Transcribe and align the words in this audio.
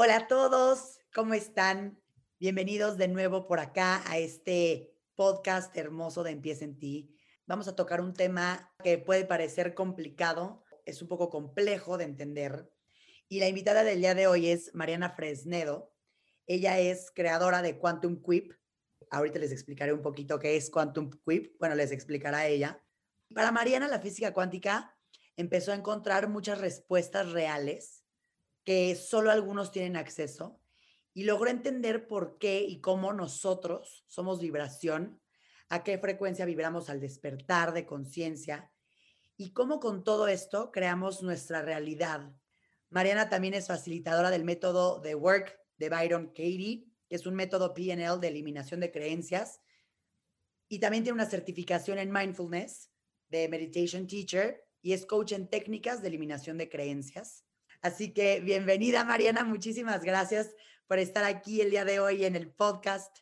Hola 0.00 0.14
a 0.14 0.28
todos, 0.28 1.00
¿cómo 1.12 1.34
están? 1.34 2.00
Bienvenidos 2.38 2.98
de 2.98 3.08
nuevo 3.08 3.48
por 3.48 3.58
acá 3.58 4.00
a 4.08 4.16
este 4.16 4.94
podcast 5.16 5.76
hermoso 5.76 6.22
de 6.22 6.30
Empieza 6.30 6.64
en 6.64 6.78
ti. 6.78 7.16
Vamos 7.46 7.66
a 7.66 7.74
tocar 7.74 8.00
un 8.00 8.14
tema 8.14 8.72
que 8.84 8.98
puede 8.98 9.24
parecer 9.24 9.74
complicado, 9.74 10.62
es 10.84 11.02
un 11.02 11.08
poco 11.08 11.30
complejo 11.30 11.98
de 11.98 12.04
entender. 12.04 12.70
Y 13.28 13.40
la 13.40 13.48
invitada 13.48 13.82
del 13.82 13.98
día 13.98 14.14
de 14.14 14.28
hoy 14.28 14.50
es 14.50 14.72
Mariana 14.72 15.16
Fresnedo. 15.16 15.92
Ella 16.46 16.78
es 16.78 17.10
creadora 17.12 17.60
de 17.60 17.76
Quantum 17.76 18.22
Quip. 18.22 18.52
Ahorita 19.10 19.40
les 19.40 19.50
explicaré 19.50 19.92
un 19.92 20.02
poquito 20.02 20.38
qué 20.38 20.54
es 20.54 20.70
Quantum 20.70 21.10
Quip. 21.26 21.58
Bueno, 21.58 21.74
les 21.74 21.90
explicará 21.90 22.46
ella. 22.46 22.80
Para 23.34 23.50
Mariana, 23.50 23.88
la 23.88 23.98
física 23.98 24.32
cuántica 24.32 24.96
empezó 25.36 25.72
a 25.72 25.74
encontrar 25.74 26.28
muchas 26.28 26.60
respuestas 26.60 27.32
reales 27.32 27.97
que 28.68 28.94
solo 28.96 29.30
algunos 29.30 29.72
tienen 29.72 29.96
acceso 29.96 30.60
y 31.14 31.24
logró 31.24 31.48
entender 31.48 32.06
por 32.06 32.36
qué 32.36 32.60
y 32.60 32.82
cómo 32.82 33.14
nosotros 33.14 34.04
somos 34.08 34.42
vibración, 34.42 35.22
a 35.70 35.82
qué 35.82 35.96
frecuencia 35.96 36.44
vibramos 36.44 36.90
al 36.90 37.00
despertar 37.00 37.72
de 37.72 37.86
conciencia 37.86 38.70
y 39.38 39.54
cómo 39.54 39.80
con 39.80 40.04
todo 40.04 40.28
esto 40.28 40.70
creamos 40.70 41.22
nuestra 41.22 41.62
realidad. 41.62 42.30
Mariana 42.90 43.30
también 43.30 43.54
es 43.54 43.68
facilitadora 43.68 44.30
del 44.30 44.44
método 44.44 45.00
de 45.00 45.14
Work 45.14 45.58
de 45.78 45.88
Byron 45.88 46.26
Katie, 46.26 46.92
que 47.08 47.16
es 47.16 47.24
un 47.24 47.36
método 47.36 47.72
PNL 47.72 48.20
de 48.20 48.28
eliminación 48.28 48.80
de 48.80 48.92
creencias, 48.92 49.62
y 50.68 50.78
también 50.78 51.04
tiene 51.04 51.14
una 51.14 51.30
certificación 51.30 51.98
en 51.98 52.12
mindfulness 52.12 52.90
de 53.30 53.48
Meditation 53.48 54.06
Teacher 54.06 54.62
y 54.82 54.92
es 54.92 55.06
coach 55.06 55.32
en 55.32 55.48
técnicas 55.48 56.02
de 56.02 56.08
eliminación 56.08 56.58
de 56.58 56.68
creencias. 56.68 57.47
Así 57.80 58.12
que 58.12 58.40
bienvenida 58.40 59.04
Mariana, 59.04 59.44
muchísimas 59.44 60.02
gracias 60.02 60.48
por 60.88 60.98
estar 60.98 61.24
aquí 61.24 61.60
el 61.60 61.70
día 61.70 61.84
de 61.84 62.00
hoy 62.00 62.24
en 62.24 62.34
el 62.34 62.48
podcast. 62.48 63.18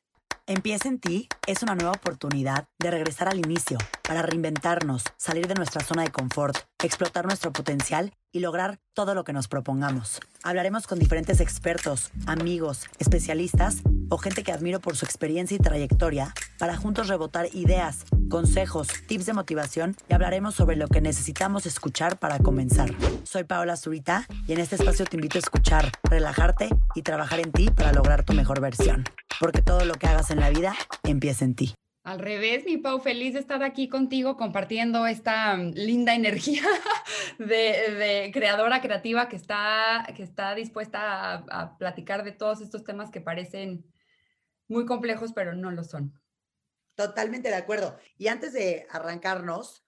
Empieza 0.46 0.88
en 0.88 1.00
ti 1.00 1.28
es 1.46 1.62
una 1.62 1.74
nueva 1.74 1.90
oportunidad 1.92 2.68
de 2.78 2.90
regresar 2.90 3.28
al 3.28 3.38
inicio 3.38 3.78
para 4.02 4.22
reinventarnos, 4.22 5.02
salir 5.16 5.48
de 5.48 5.54
nuestra 5.54 5.82
zona 5.82 6.04
de 6.04 6.12
confort, 6.12 6.56
explotar 6.82 7.26
nuestro 7.26 7.52
potencial 7.52 8.14
y 8.32 8.40
lograr 8.40 8.78
todo 8.94 9.14
lo 9.14 9.24
que 9.24 9.32
nos 9.32 9.48
propongamos. 9.48 10.20
Hablaremos 10.42 10.86
con 10.86 11.00
diferentes 11.00 11.40
expertos, 11.40 12.12
amigos, 12.26 12.86
especialistas 12.98 13.82
o 14.08 14.18
gente 14.18 14.44
que 14.44 14.52
admiro 14.52 14.80
por 14.80 14.96
su 14.96 15.04
experiencia 15.04 15.56
y 15.56 15.58
trayectoria 15.58 16.32
para 16.58 16.76
juntos 16.76 17.08
rebotar 17.08 17.48
ideas, 17.54 18.04
consejos, 18.28 18.88
tips 19.06 19.26
de 19.26 19.32
motivación 19.32 19.96
y 20.08 20.14
hablaremos 20.14 20.54
sobre 20.54 20.76
lo 20.76 20.88
que 20.88 21.00
necesitamos 21.00 21.66
escuchar 21.66 22.18
para 22.18 22.38
comenzar. 22.38 22.90
Soy 23.24 23.44
Paola 23.44 23.76
Zurita 23.76 24.26
y 24.46 24.52
en 24.52 24.60
este 24.60 24.76
espacio 24.76 25.04
te 25.04 25.16
invito 25.16 25.38
a 25.38 25.40
escuchar, 25.40 25.90
relajarte 26.04 26.68
y 26.94 27.02
trabajar 27.02 27.40
en 27.40 27.52
ti 27.52 27.70
para 27.70 27.92
lograr 27.92 28.24
tu 28.24 28.32
mejor 28.32 28.60
versión. 28.60 29.04
Porque 29.40 29.62
todo 29.62 29.84
lo 29.84 29.94
que 29.94 30.06
hagas 30.06 30.30
en 30.30 30.40
la 30.40 30.50
vida 30.50 30.74
empieza 31.04 31.44
en 31.44 31.54
ti. 31.54 31.74
Al 32.06 32.20
revés, 32.20 32.64
mi 32.64 32.76
Pau, 32.76 33.00
feliz 33.00 33.34
de 33.34 33.40
estar 33.40 33.64
aquí 33.64 33.88
contigo 33.88 34.36
compartiendo 34.36 35.08
esta 35.08 35.56
mm, 35.56 35.72
linda 35.74 36.14
energía 36.14 36.62
de, 37.40 38.30
creadora 38.32 38.80
creativa 38.80 39.28
que 39.28 39.34
está, 39.34 40.06
que 40.14 40.22
está 40.22 40.54
dispuesta 40.54 41.44
a, 41.50 41.76
platicar 41.78 42.22
de 42.22 42.30
todos 42.30 42.60
estos 42.60 42.84
temas 42.84 43.10
que 43.10 43.20
parecen 43.20 43.84
muy 44.68 44.86
complejos, 44.86 45.32
pero 45.32 45.54
no 45.54 45.72
lo 45.72 45.82
son. 45.82 46.12
Totalmente 46.96 47.48
de 47.50 47.54
acuerdo. 47.54 47.98
Y 48.16 48.28
antes 48.28 48.54
de 48.54 48.86
arrancarnos, 48.90 49.86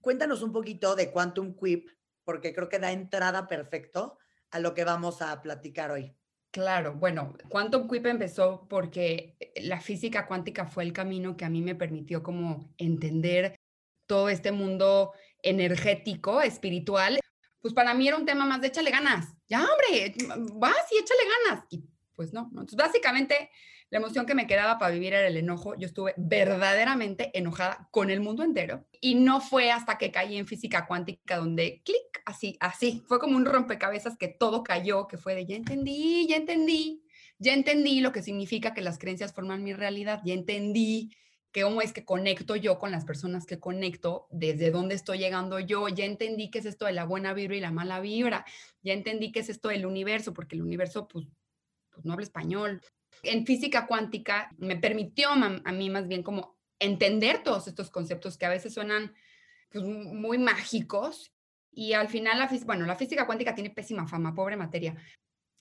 cuéntanos 0.00 0.42
un 0.42 0.52
poquito 0.52 0.94
de 0.94 1.10
Quantum 1.10 1.54
Quip, 1.54 1.90
porque 2.24 2.54
creo 2.54 2.68
que 2.68 2.78
da 2.78 2.92
entrada 2.92 3.48
perfecto 3.48 4.18
a 4.50 4.60
lo 4.60 4.72
que 4.72 4.84
vamos 4.84 5.20
a 5.20 5.42
platicar 5.42 5.90
hoy. 5.90 6.14
Claro, 6.50 6.94
bueno, 6.94 7.34
Quantum 7.50 7.88
Quip 7.88 8.06
empezó 8.06 8.66
porque 8.68 9.36
eh, 9.38 9.62
la 9.64 9.80
física 9.80 10.26
cuántica 10.26 10.66
fue 10.66 10.84
el 10.84 10.92
camino 10.92 11.36
que 11.36 11.44
a 11.44 11.50
mí 11.50 11.60
me 11.60 11.74
permitió 11.74 12.22
como 12.22 12.72
entender 12.78 13.56
todo 14.06 14.28
este 14.28 14.52
mundo 14.52 15.12
energético, 15.42 16.40
espiritual. 16.40 17.18
Pues 17.60 17.74
para 17.74 17.94
mí 17.94 18.08
era 18.08 18.16
un 18.16 18.24
tema 18.24 18.46
más 18.46 18.60
de 18.60 18.68
échale 18.68 18.90
ganas. 18.90 19.34
Ya, 19.48 19.60
hombre, 19.60 20.14
vas 20.54 20.86
y 20.92 20.98
échale 20.98 21.20
ganas. 21.46 21.66
Y 21.70 21.84
pues 22.14 22.32
no. 22.32 22.48
Entonces, 22.50 22.76
básicamente, 22.76 23.50
la 23.90 23.98
emoción 23.98 24.26
que 24.26 24.34
me 24.34 24.46
quedaba 24.46 24.78
para 24.78 24.92
vivir 24.92 25.14
era 25.14 25.26
el 25.26 25.36
enojo. 25.36 25.74
Yo 25.76 25.86
estuve 25.86 26.14
verdaderamente 26.16 27.30
enojada 27.36 27.88
con 27.90 28.10
el 28.10 28.20
mundo 28.20 28.42
entero. 28.42 28.86
Y 29.00 29.14
no 29.14 29.40
fue 29.40 29.70
hasta 29.70 29.96
que 29.96 30.12
caí 30.12 30.36
en 30.36 30.46
física 30.46 30.86
cuántica 30.86 31.38
donde 31.38 31.80
clic, 31.84 32.22
así, 32.26 32.56
así. 32.60 33.02
Fue 33.06 33.18
como 33.18 33.36
un 33.36 33.46
rompecabezas 33.46 34.16
que 34.18 34.28
todo 34.28 34.62
cayó, 34.62 35.06
que 35.06 35.16
fue 35.16 35.34
de 35.34 35.46
ya 35.46 35.56
entendí, 35.56 36.26
ya 36.28 36.36
entendí, 36.36 37.02
ya 37.38 37.54
entendí 37.54 38.00
lo 38.00 38.12
que 38.12 38.22
significa 38.22 38.74
que 38.74 38.82
las 38.82 38.98
creencias 38.98 39.32
forman 39.32 39.64
mi 39.64 39.72
realidad, 39.72 40.20
ya 40.24 40.34
entendí 40.34 41.10
que 41.50 41.62
cómo 41.62 41.80
es 41.80 41.94
que 41.94 42.04
conecto 42.04 42.56
yo 42.56 42.78
con 42.78 42.90
las 42.90 43.06
personas 43.06 43.46
que 43.46 43.58
conecto, 43.58 44.26
desde 44.30 44.70
dónde 44.70 44.94
estoy 44.94 45.18
llegando 45.18 45.58
yo, 45.60 45.88
ya 45.88 46.04
entendí 46.04 46.50
qué 46.50 46.58
es 46.58 46.66
esto 46.66 46.84
de 46.84 46.92
la 46.92 47.04
buena 47.04 47.32
vibra 47.32 47.56
y 47.56 47.60
la 47.60 47.70
mala 47.70 48.00
vibra, 48.00 48.44
ya 48.82 48.92
entendí 48.92 49.32
qué 49.32 49.40
es 49.40 49.48
esto 49.48 49.68
del 49.68 49.86
universo, 49.86 50.34
porque 50.34 50.56
el 50.56 50.62
universo 50.62 51.08
pues, 51.08 51.26
pues 51.90 52.04
no 52.04 52.12
habla 52.12 52.24
español, 52.24 52.82
en 53.22 53.46
física 53.46 53.86
cuántica 53.86 54.50
me 54.58 54.76
permitió 54.76 55.30
a 55.30 55.72
mí 55.72 55.90
más 55.90 56.08
bien 56.08 56.22
como 56.22 56.58
entender 56.78 57.42
todos 57.42 57.66
estos 57.68 57.90
conceptos 57.90 58.38
que 58.38 58.46
a 58.46 58.50
veces 58.50 58.74
suenan 58.74 59.14
pues, 59.70 59.84
muy 59.84 60.38
mágicos 60.38 61.32
y 61.78 61.92
al 61.92 62.08
final, 62.08 62.38
la, 62.38 62.50
bueno, 62.64 62.86
la 62.86 62.96
física 62.96 63.26
cuántica 63.26 63.54
tiene 63.54 63.70
pésima 63.70 64.06
fama, 64.06 64.34
pobre 64.34 64.56
materia. 64.56 64.96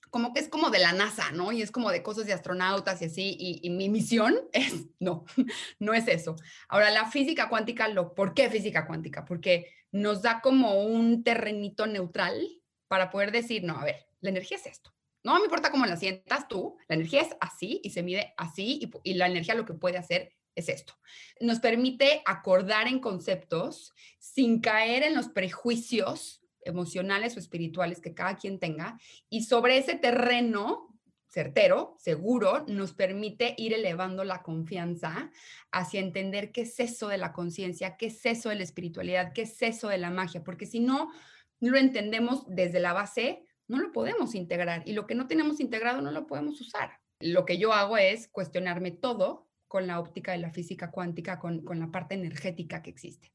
Como 0.10 0.34
que 0.34 0.40
es 0.40 0.48
como 0.48 0.70
de 0.70 0.80
la 0.80 0.94
NASA, 0.94 1.32
¿no? 1.32 1.52
Y 1.52 1.62
es 1.62 1.70
como 1.70 1.92
de 1.92 2.02
cosas 2.02 2.26
de 2.26 2.34
astronautas 2.34 3.02
y 3.02 3.06
así. 3.06 3.38
Y, 3.62 3.70
mi 3.70 3.88
misión 3.88 4.36
es, 4.52 4.88
no, 5.00 5.26
no 5.80 5.94
es 5.94 6.08
eso. 6.08 6.36
Ahora, 6.70 6.90
la 6.90 7.12
física 7.12 7.50
cuántica, 7.50 7.88
lo, 7.88 8.16
¿por 8.16 8.34
qué 8.34 8.50
física 8.50 8.88
cuántica? 8.88 9.26
Porque 9.26 9.72
nos 9.92 10.22
da 10.22 10.42
como 10.42 10.82
un 10.82 11.24
terrenito 11.24 11.86
neutral 11.86 12.48
para 12.88 13.12
poder 13.12 13.32
decir, 13.32 13.64
no, 13.64 13.78
a 13.78 13.84
ver, 13.84 14.08
la 14.22 14.30
energía 14.30 14.58
es 14.58 14.66
esto. 14.66 14.97
No 15.24 15.36
me 15.36 15.46
importa 15.46 15.72
cómo 15.72 15.86
la 15.86 15.98
sientas 15.98 16.48
tú, 16.48 16.78
la 16.88 16.96
energía 16.96 17.22
es 17.22 17.36
así 17.40 17.82
y 17.84 17.90
se 17.90 18.04
mide 18.04 18.34
así 18.38 18.90
y, 19.04 19.14
la 19.16 19.28
energía 19.28 19.56
lo 19.56 19.66
que 19.66 19.74
puede 19.74 19.98
hacer 19.98 20.34
es 20.56 20.70
esto. 20.70 20.94
Nos 21.40 21.60
permite 21.60 22.22
acordar 22.26 22.88
en 22.88 23.00
conceptos 23.00 23.94
sin 24.20 24.60
caer 24.62 25.04
en 25.04 25.16
los 25.16 25.30
prejuicios 25.30 26.42
emocionales 26.62 27.36
o 27.36 27.40
espirituales 27.40 28.02
que 28.02 28.14
cada 28.14 28.38
quien 28.38 28.60
tenga 28.60 29.00
y 29.30 29.44
sobre 29.44 29.78
ese 29.78 29.96
terreno 29.96 30.88
certero, 31.28 31.96
seguro, 32.00 32.66
nos 32.68 32.94
permite 32.94 33.54
ir 33.58 33.74
elevando 33.74 34.24
la 34.24 34.42
confianza 34.42 35.32
hacia 35.72 36.00
entender 36.00 36.52
qué 36.52 36.62
es 36.62 36.80
eso 36.80 37.10
de 37.10 37.18
la 37.18 37.34
conciencia, 37.34 37.98
qué 37.98 38.08
es 38.08 38.26
eso 38.26 38.50
de 38.50 38.56
la 38.56 38.64
espiritualidad, 38.64 39.34
qué 39.34 39.44
es 39.44 39.62
eso 39.62 39.90
de 39.90 39.98
la 39.98 40.10
magia, 40.10 40.44
porque 40.44 40.66
si 40.66 40.80
no 40.80 41.12
lo 41.60 41.78
entendemos 41.78 42.44
desde 42.48 42.80
la 42.80 42.94
base, 42.94 43.47
no 43.68 43.80
lo 43.80 43.92
podemos 43.92 44.36
integrar 44.36 44.84
y 44.86 44.94
lo 44.94 45.08
que 45.08 45.16
no 45.16 45.28
tenemos 45.28 45.60
integrado 45.60 46.02
no 46.02 46.12
lo 46.12 46.28
podemos 46.28 46.60
usar. 46.62 47.00
Lo 47.20 47.46
que 47.46 47.58
yo 47.58 47.74
hago 47.74 47.98
es 47.98 48.28
cuestionarme 48.28 48.92
todo 48.92 49.48
con 49.68 49.88
la 49.88 50.00
óptica 50.00 50.32
de 50.32 50.38
la 50.38 50.52
física 50.52 50.92
cuántica, 50.92 51.40
con, 51.40 51.64
la 51.66 51.92
parte 51.92 52.16
energética 52.16 52.82
que 52.82 52.90
existe. 52.90 53.34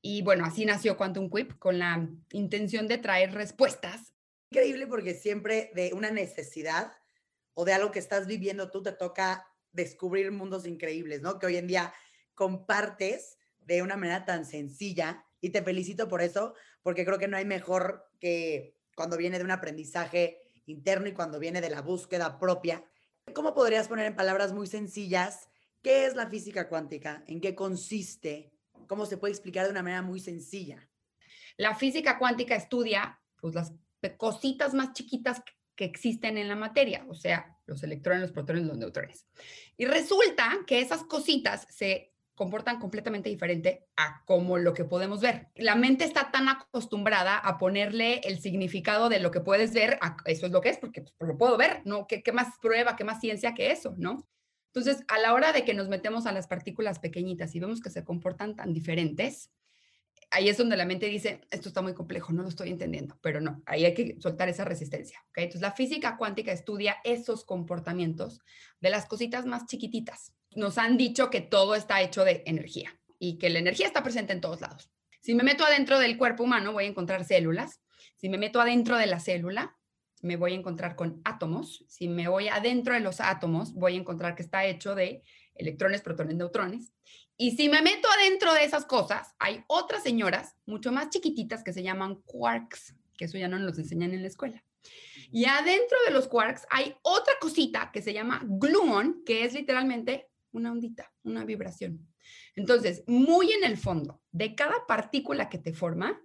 Y 0.00 0.22
bueno, 0.22 0.44
así 0.44 0.64
nació 0.64 0.96
Quantum 0.96 1.30
Quip 1.30 1.58
con 1.58 1.78
la 1.78 2.08
intención 2.30 2.86
de 2.88 2.98
traer 2.98 3.32
respuestas. 3.32 4.12
Increíble 4.50 4.86
porque 4.86 5.14
siempre 5.14 5.70
de 5.74 5.92
una 5.94 6.10
necesidad 6.10 6.92
o 7.54 7.64
de 7.64 7.72
algo 7.72 7.90
que 7.90 7.98
estás 7.98 8.26
viviendo 8.26 8.70
tú 8.70 8.82
te 8.82 8.92
toca 8.92 9.46
descubrir 9.72 10.30
mundos 10.32 10.66
increíbles, 10.66 11.22
¿no? 11.22 11.38
Que 11.38 11.46
hoy 11.46 11.56
en 11.56 11.66
día 11.66 11.92
compartes 12.34 13.38
de 13.60 13.82
una 13.82 13.96
manera 13.96 14.24
tan 14.24 14.44
sencilla 14.44 15.24
y 15.40 15.50
te 15.50 15.62
felicito 15.62 16.08
por 16.08 16.20
eso, 16.20 16.54
porque 16.82 17.04
creo 17.04 17.18
que 17.18 17.28
no 17.28 17.36
hay 17.36 17.44
mejor 17.44 18.04
que 18.20 18.76
cuando 18.94 19.16
viene 19.16 19.38
de 19.38 19.44
un 19.44 19.50
aprendizaje 19.50 20.38
interno 20.66 21.08
y 21.08 21.12
cuando 21.12 21.38
viene 21.38 21.60
de 21.60 21.70
la 21.70 21.82
búsqueda 21.82 22.38
propia. 22.38 22.84
¿Cómo 23.34 23.54
podrías 23.54 23.88
poner 23.88 24.06
en 24.06 24.16
palabras 24.16 24.52
muy 24.52 24.66
sencillas 24.66 25.48
qué 25.82 26.06
es 26.06 26.14
la 26.14 26.28
física 26.28 26.68
cuántica? 26.68 27.24
¿En 27.26 27.40
qué 27.40 27.54
consiste? 27.54 28.52
¿Cómo 28.86 29.06
se 29.06 29.16
puede 29.16 29.32
explicar 29.32 29.64
de 29.64 29.72
una 29.72 29.82
manera 29.82 30.02
muy 30.02 30.20
sencilla? 30.20 30.88
La 31.56 31.74
física 31.74 32.18
cuántica 32.18 32.54
estudia 32.54 33.20
pues, 33.40 33.54
las 33.54 33.72
cositas 34.16 34.74
más 34.74 34.92
chiquitas 34.92 35.42
que 35.74 35.84
existen 35.84 36.36
en 36.38 36.48
la 36.48 36.56
materia, 36.56 37.04
o 37.08 37.14
sea, 37.14 37.58
los 37.66 37.82
electrones, 37.82 38.22
los 38.22 38.32
protones, 38.32 38.64
los 38.64 38.76
neutrones. 38.76 39.26
Y 39.76 39.86
resulta 39.86 40.58
que 40.66 40.80
esas 40.80 41.04
cositas 41.04 41.66
se 41.70 42.11
comportan 42.42 42.80
completamente 42.80 43.28
diferente 43.28 43.86
a 43.96 44.24
como 44.24 44.58
lo 44.58 44.74
que 44.74 44.84
podemos 44.84 45.20
ver. 45.20 45.46
La 45.54 45.76
mente 45.76 46.04
está 46.04 46.32
tan 46.32 46.48
acostumbrada 46.48 47.38
a 47.38 47.56
ponerle 47.56 48.20
el 48.24 48.40
significado 48.40 49.08
de 49.08 49.20
lo 49.20 49.30
que 49.30 49.38
puedes 49.38 49.72
ver, 49.72 50.00
eso 50.24 50.46
es 50.46 50.50
lo 50.50 50.60
que 50.60 50.70
es, 50.70 50.78
porque 50.78 51.02
pues, 51.02 51.28
lo 51.28 51.38
puedo 51.38 51.56
ver, 51.56 51.82
¿no? 51.84 52.08
¿Qué, 52.08 52.20
¿Qué, 52.20 52.32
más 52.32 52.58
prueba, 52.60 52.96
qué 52.96 53.04
más 53.04 53.20
ciencia 53.20 53.54
que 53.54 53.70
eso, 53.70 53.94
¿no? 53.96 54.28
Entonces, 54.74 55.04
a 55.06 55.20
la 55.20 55.34
hora 55.34 55.52
de 55.52 55.64
que 55.64 55.72
nos 55.72 55.88
metemos 55.88 56.26
a 56.26 56.32
las 56.32 56.48
partículas 56.48 56.98
pequeñitas 56.98 57.54
y 57.54 57.60
vemos 57.60 57.80
que 57.80 57.90
se 57.90 58.02
comportan 58.02 58.56
tan 58.56 58.72
diferentes, 58.72 59.52
ahí 60.32 60.48
es 60.48 60.58
donde 60.58 60.76
la 60.76 60.84
mente 60.84 61.06
dice, 61.06 61.42
esto 61.52 61.68
está 61.68 61.80
muy 61.80 61.94
complejo, 61.94 62.32
no 62.32 62.42
lo 62.42 62.48
estoy 62.48 62.70
entendiendo, 62.70 63.20
pero 63.22 63.40
no, 63.40 63.62
ahí 63.66 63.84
hay 63.84 63.94
que 63.94 64.16
soltar 64.18 64.48
esa 64.48 64.64
resistencia. 64.64 65.24
¿okay? 65.28 65.44
Entonces, 65.44 65.62
la 65.62 65.70
física 65.70 66.16
cuántica 66.16 66.50
estudia 66.50 66.96
esos 67.04 67.44
comportamientos 67.44 68.40
de 68.80 68.90
las 68.90 69.06
cositas 69.06 69.46
más 69.46 69.66
chiquititas. 69.66 70.32
Nos 70.54 70.78
han 70.78 70.96
dicho 70.96 71.30
que 71.30 71.40
todo 71.40 71.74
está 71.74 72.02
hecho 72.02 72.24
de 72.24 72.42
energía 72.46 72.98
y 73.18 73.38
que 73.38 73.50
la 73.50 73.58
energía 73.58 73.86
está 73.86 74.02
presente 74.02 74.32
en 74.32 74.40
todos 74.40 74.60
lados. 74.60 74.90
Si 75.20 75.34
me 75.34 75.44
meto 75.44 75.64
adentro 75.64 75.98
del 75.98 76.18
cuerpo 76.18 76.42
humano, 76.42 76.72
voy 76.72 76.84
a 76.84 76.88
encontrar 76.88 77.24
células. 77.24 77.80
Si 78.16 78.28
me 78.28 78.38
meto 78.38 78.60
adentro 78.60 78.96
de 78.96 79.06
la 79.06 79.20
célula, 79.20 79.76
me 80.22 80.36
voy 80.36 80.52
a 80.52 80.56
encontrar 80.56 80.96
con 80.96 81.20
átomos. 81.24 81.84
Si 81.88 82.08
me 82.08 82.28
voy 82.28 82.48
adentro 82.48 82.94
de 82.94 83.00
los 83.00 83.20
átomos, 83.20 83.74
voy 83.74 83.94
a 83.94 84.00
encontrar 84.00 84.34
que 84.34 84.42
está 84.42 84.64
hecho 84.64 84.94
de 84.94 85.22
electrones, 85.54 86.00
protones, 86.00 86.36
neutrones. 86.36 86.92
Y 87.36 87.52
si 87.52 87.68
me 87.68 87.82
meto 87.82 88.08
adentro 88.08 88.52
de 88.54 88.64
esas 88.64 88.84
cosas, 88.84 89.34
hay 89.38 89.64
otras 89.66 90.02
señoras 90.02 90.56
mucho 90.66 90.92
más 90.92 91.10
chiquititas 91.10 91.62
que 91.62 91.72
se 91.72 91.82
llaman 91.82 92.22
quarks, 92.24 92.94
que 93.16 93.24
eso 93.26 93.38
ya 93.38 93.48
no 93.48 93.58
nos 93.58 93.78
enseñan 93.78 94.12
en 94.12 94.22
la 94.22 94.28
escuela. 94.28 94.64
Y 95.30 95.44
adentro 95.46 95.98
de 96.06 96.12
los 96.12 96.28
quarks 96.28 96.66
hay 96.70 96.96
otra 97.02 97.34
cosita 97.40 97.90
que 97.92 98.02
se 98.02 98.12
llama 98.12 98.42
gluon, 98.44 99.22
que 99.24 99.44
es 99.44 99.54
literalmente 99.54 100.28
una 100.52 100.72
ondita, 100.72 101.12
una 101.22 101.44
vibración. 101.44 102.06
Entonces, 102.54 103.02
muy 103.06 103.52
en 103.52 103.64
el 103.64 103.76
fondo 103.76 104.20
de 104.30 104.54
cada 104.54 104.86
partícula 104.86 105.48
que 105.48 105.58
te 105.58 105.72
forma, 105.72 106.20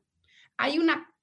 hay 0.58 0.80
una 0.80 1.14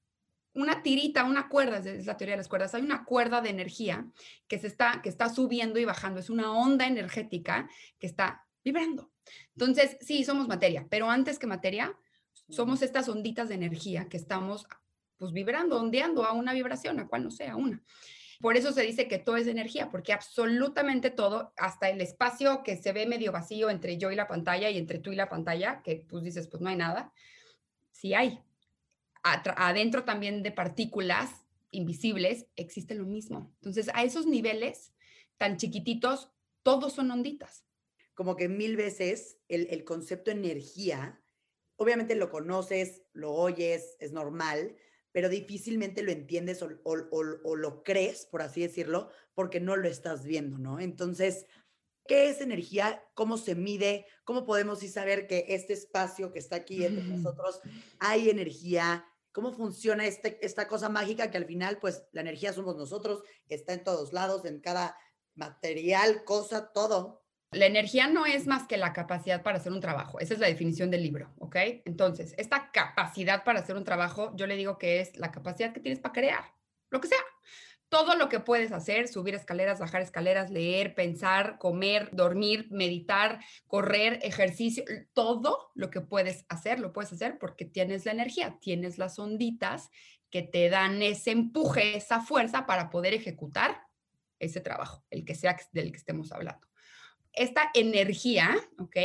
una 0.54 0.82
tirita, 0.82 1.24
una 1.24 1.48
cuerda, 1.48 1.78
es 1.78 2.06
la 2.06 2.16
teoría 2.16 2.34
de 2.34 2.38
las 2.38 2.48
cuerdas, 2.48 2.74
hay 2.74 2.82
una 2.82 3.04
cuerda 3.04 3.40
de 3.40 3.50
energía 3.50 4.06
que 4.46 4.58
se 4.58 4.68
está, 4.68 5.00
que 5.02 5.08
está 5.08 5.28
subiendo 5.28 5.78
y 5.78 5.84
bajando, 5.84 6.20
es 6.20 6.30
una 6.30 6.52
onda 6.52 6.86
energética 6.86 7.68
que 7.98 8.06
está 8.06 8.46
vibrando. 8.64 9.10
Entonces, 9.56 9.96
sí, 10.00 10.24
somos 10.24 10.48
materia, 10.48 10.86
pero 10.88 11.10
antes 11.10 11.38
que 11.38 11.46
materia, 11.46 11.96
somos 12.48 12.82
estas 12.82 13.08
onditas 13.08 13.48
de 13.48 13.56
energía 13.56 14.08
que 14.08 14.16
estamos 14.16 14.66
pues 15.16 15.32
vibrando, 15.32 15.80
ondeando 15.80 16.24
a 16.24 16.32
una 16.32 16.52
vibración, 16.52 17.00
a 17.00 17.08
cual 17.08 17.24
no 17.24 17.30
sea 17.30 17.56
una. 17.56 17.82
Por 18.40 18.56
eso 18.56 18.72
se 18.72 18.82
dice 18.82 19.08
que 19.08 19.18
todo 19.18 19.36
es 19.36 19.46
energía, 19.46 19.90
porque 19.90 20.12
absolutamente 20.12 21.10
todo, 21.10 21.52
hasta 21.56 21.88
el 21.88 22.00
espacio 22.00 22.62
que 22.62 22.76
se 22.76 22.92
ve 22.92 23.06
medio 23.06 23.32
vacío 23.32 23.70
entre 23.70 23.96
yo 23.98 24.10
y 24.10 24.16
la 24.16 24.28
pantalla 24.28 24.70
y 24.70 24.78
entre 24.78 24.98
tú 24.98 25.12
y 25.12 25.16
la 25.16 25.28
pantalla, 25.28 25.82
que 25.82 26.04
pues 26.08 26.24
dices, 26.24 26.48
pues 26.48 26.60
no 26.62 26.68
hay 26.68 26.76
nada, 26.76 27.12
sí 27.90 28.14
hay, 28.14 28.40
adentro 29.22 30.04
también 30.04 30.42
de 30.42 30.52
partículas 30.52 31.30
invisibles 31.70 32.46
existe 32.56 32.94
lo 32.94 33.04
mismo. 33.04 33.52
Entonces, 33.56 33.90
a 33.94 34.04
esos 34.04 34.26
niveles 34.26 34.92
tan 35.38 35.56
chiquititos, 35.56 36.30
todos 36.62 36.92
son 36.92 37.10
onditas. 37.10 37.64
Como 38.14 38.36
que 38.36 38.48
mil 38.48 38.76
veces 38.76 39.38
el, 39.48 39.66
el 39.70 39.84
concepto 39.84 40.30
energía, 40.30 41.20
obviamente 41.76 42.14
lo 42.14 42.30
conoces, 42.30 43.02
lo 43.12 43.32
oyes, 43.32 43.96
es 43.98 44.12
normal, 44.12 44.76
pero 45.14 45.28
difícilmente 45.28 46.02
lo 46.02 46.10
entiendes 46.10 46.60
o, 46.60 46.70
o, 46.82 46.96
o, 47.44 47.54
lo 47.54 47.84
crees, 47.84 48.26
por 48.26 48.42
así 48.42 48.62
decirlo, 48.62 49.10
porque 49.32 49.60
no 49.60 49.76
lo 49.76 49.86
estás 49.86 50.24
viendo, 50.24 50.58
¿no? 50.58 50.80
Entonces, 50.80 51.46
¿qué 52.08 52.28
es 52.28 52.40
energía? 52.40 53.00
¿Cómo 53.14 53.38
se 53.38 53.54
mide? 53.54 54.06
¿Cómo 54.24 54.44
podemos 54.44 54.80
saber 54.80 55.28
que 55.28 55.46
este 55.50 55.72
espacio 55.72 56.32
que 56.32 56.40
está 56.40 56.56
aquí 56.56 56.84
entre 56.84 57.04
nosotros 57.04 57.60
hay 58.00 58.28
energía? 58.28 59.06
cómo 59.30 59.52
funciona 59.52 60.06
este, 60.06 60.38
esta 60.46 60.68
cosa 60.68 60.88
mágica 60.88 61.28
que 61.28 61.36
al 61.38 61.44
final, 61.44 61.78
pues 61.80 62.04
la 62.12 62.20
energía 62.20 62.52
somos 62.52 62.76
nosotros, 62.76 63.24
está 63.48 63.72
en 63.72 63.82
todos 63.82 64.12
lados, 64.12 64.44
en 64.44 64.60
cada 64.60 64.96
material, 65.34 66.22
cosa, 66.22 66.70
todo. 66.72 67.23
La 67.54 67.66
energía 67.66 68.08
no 68.08 68.26
es 68.26 68.46
más 68.46 68.66
que 68.66 68.76
la 68.76 68.92
capacidad 68.92 69.42
para 69.42 69.58
hacer 69.58 69.72
un 69.72 69.80
trabajo. 69.80 70.20
Esa 70.20 70.34
es 70.34 70.40
la 70.40 70.46
definición 70.46 70.90
del 70.90 71.02
libro, 71.02 71.32
¿ok? 71.38 71.56
Entonces, 71.84 72.34
esta 72.36 72.70
capacidad 72.72 73.44
para 73.44 73.60
hacer 73.60 73.76
un 73.76 73.84
trabajo, 73.84 74.32
yo 74.36 74.46
le 74.46 74.56
digo 74.56 74.78
que 74.78 75.00
es 75.00 75.16
la 75.16 75.30
capacidad 75.30 75.72
que 75.72 75.80
tienes 75.80 76.00
para 76.00 76.12
crear, 76.12 76.44
lo 76.90 77.00
que 77.00 77.08
sea 77.08 77.18
todo 77.94 78.16
lo 78.16 78.28
que 78.28 78.40
puedes 78.40 78.72
hacer, 78.72 79.06
subir 79.06 79.36
escaleras, 79.36 79.78
bajar 79.78 80.02
escaleras, 80.02 80.50
leer, 80.50 80.96
pensar, 80.96 81.58
comer, 81.58 82.08
dormir, 82.10 82.66
meditar, 82.72 83.38
correr, 83.68 84.18
ejercicio, 84.22 84.82
todo 85.12 85.70
lo 85.76 85.90
que 85.90 86.00
puedes 86.00 86.44
hacer, 86.48 86.80
lo 86.80 86.92
puedes 86.92 87.12
hacer 87.12 87.38
porque 87.38 87.64
tienes 87.64 88.04
la 88.04 88.10
energía, 88.10 88.58
tienes 88.60 88.98
las 88.98 89.20
onditas 89.20 89.90
que 90.28 90.42
te 90.42 90.68
dan 90.70 91.02
ese 91.02 91.30
empuje, 91.30 91.96
esa 91.96 92.20
fuerza 92.20 92.66
para 92.66 92.90
poder 92.90 93.14
ejecutar 93.14 93.82
ese 94.40 94.60
trabajo, 94.60 95.04
el 95.10 95.24
que 95.24 95.36
sea 95.36 95.56
del 95.70 95.92
que 95.92 95.98
estemos 95.98 96.32
hablando. 96.32 96.66
Esta 97.36 97.70
energía, 97.74 98.54
¿ok? 98.78 98.96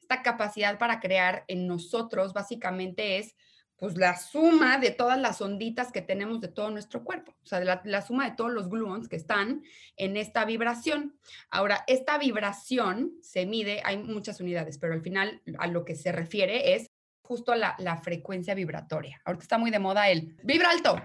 Esta 0.00 0.22
capacidad 0.22 0.78
para 0.78 1.00
crear 1.00 1.44
en 1.48 1.66
nosotros 1.66 2.32
básicamente 2.32 3.18
es 3.18 3.34
pues 3.76 3.96
la 3.98 4.16
suma 4.16 4.78
de 4.78 4.90
todas 4.90 5.18
las 5.18 5.40
onditas 5.40 5.92
que 5.92 6.00
tenemos 6.00 6.40
de 6.40 6.48
todo 6.48 6.70
nuestro 6.70 7.04
cuerpo, 7.04 7.36
o 7.42 7.46
sea, 7.46 7.60
la, 7.60 8.02
suma 8.02 8.28
de 8.28 8.36
todos 8.36 8.50
los 8.50 8.70
gluons 8.70 9.08
que 9.08 9.16
están 9.16 9.62
en 9.96 10.16
esta 10.16 10.44
vibración. 10.44 11.18
Ahora, 11.50 11.84
esta 11.86 12.16
vibración 12.16 13.12
se 13.20 13.44
mide, 13.44 13.82
hay 13.84 13.98
muchas 13.98 14.40
unidades, 14.40 14.78
pero 14.78 14.94
al 14.94 15.02
final 15.02 15.42
a 15.58 15.66
lo 15.66 15.84
que 15.84 15.94
se 15.94 16.10
refiere 16.10 16.74
es 16.74 16.90
justo 17.20 17.54
la, 17.54 17.74
la 17.78 17.98
frecuencia 17.98 18.54
vibratoria. 18.54 19.20
Ahorita 19.24 19.42
está 19.42 19.58
muy 19.58 19.70
de 19.70 19.78
moda 19.78 20.08
el 20.08 20.36
vibra 20.42 20.70
alto. 20.70 21.02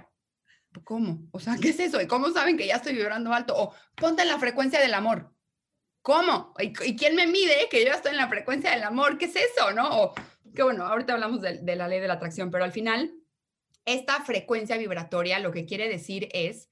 ¿Cómo? 0.85 1.27
O 1.31 1.39
sea, 1.39 1.57
¿qué 1.61 1.69
es 1.69 1.79
eso? 1.79 1.99
¿Y 1.99 2.07
cómo 2.07 2.29
saben 2.29 2.57
que 2.57 2.67
ya 2.67 2.75
estoy 2.75 2.93
vibrando 2.93 3.33
alto? 3.33 3.53
O 3.57 3.73
ponte 3.95 4.23
la 4.23 4.39
frecuencia 4.39 4.79
del 4.79 4.93
amor. 4.93 5.33
¿Cómo? 6.01 6.53
¿Y, 6.59 6.73
¿Y, 6.89 6.95
quién 6.95 7.15
me 7.15 7.27
mide 7.27 7.67
que 7.69 7.85
yo 7.85 7.91
estoy 7.91 8.11
en 8.11 8.17
la 8.17 8.27
frecuencia 8.27 8.71
del 8.71 8.83
amor? 8.83 9.17
¿Qué 9.17 9.25
es 9.25 9.35
eso? 9.35 9.71
¿No? 9.71 10.03
O 10.03 10.13
que 10.53 10.63
bueno, 10.63 10.85
ahorita 10.85 11.13
hablamos 11.13 11.41
de, 11.41 11.75
la 11.75 11.87
ley 11.87 11.99
de 11.99 12.07
la 12.07 12.15
atracción, 12.15 12.51
pero 12.51 12.63
al 12.63 12.71
final, 12.71 13.13
esta 13.85 14.21
frecuencia 14.21 14.77
vibratoria 14.77 15.39
lo 15.39 15.51
que 15.51 15.65
quiere 15.65 15.87
decir 15.87 16.29
es 16.33 16.69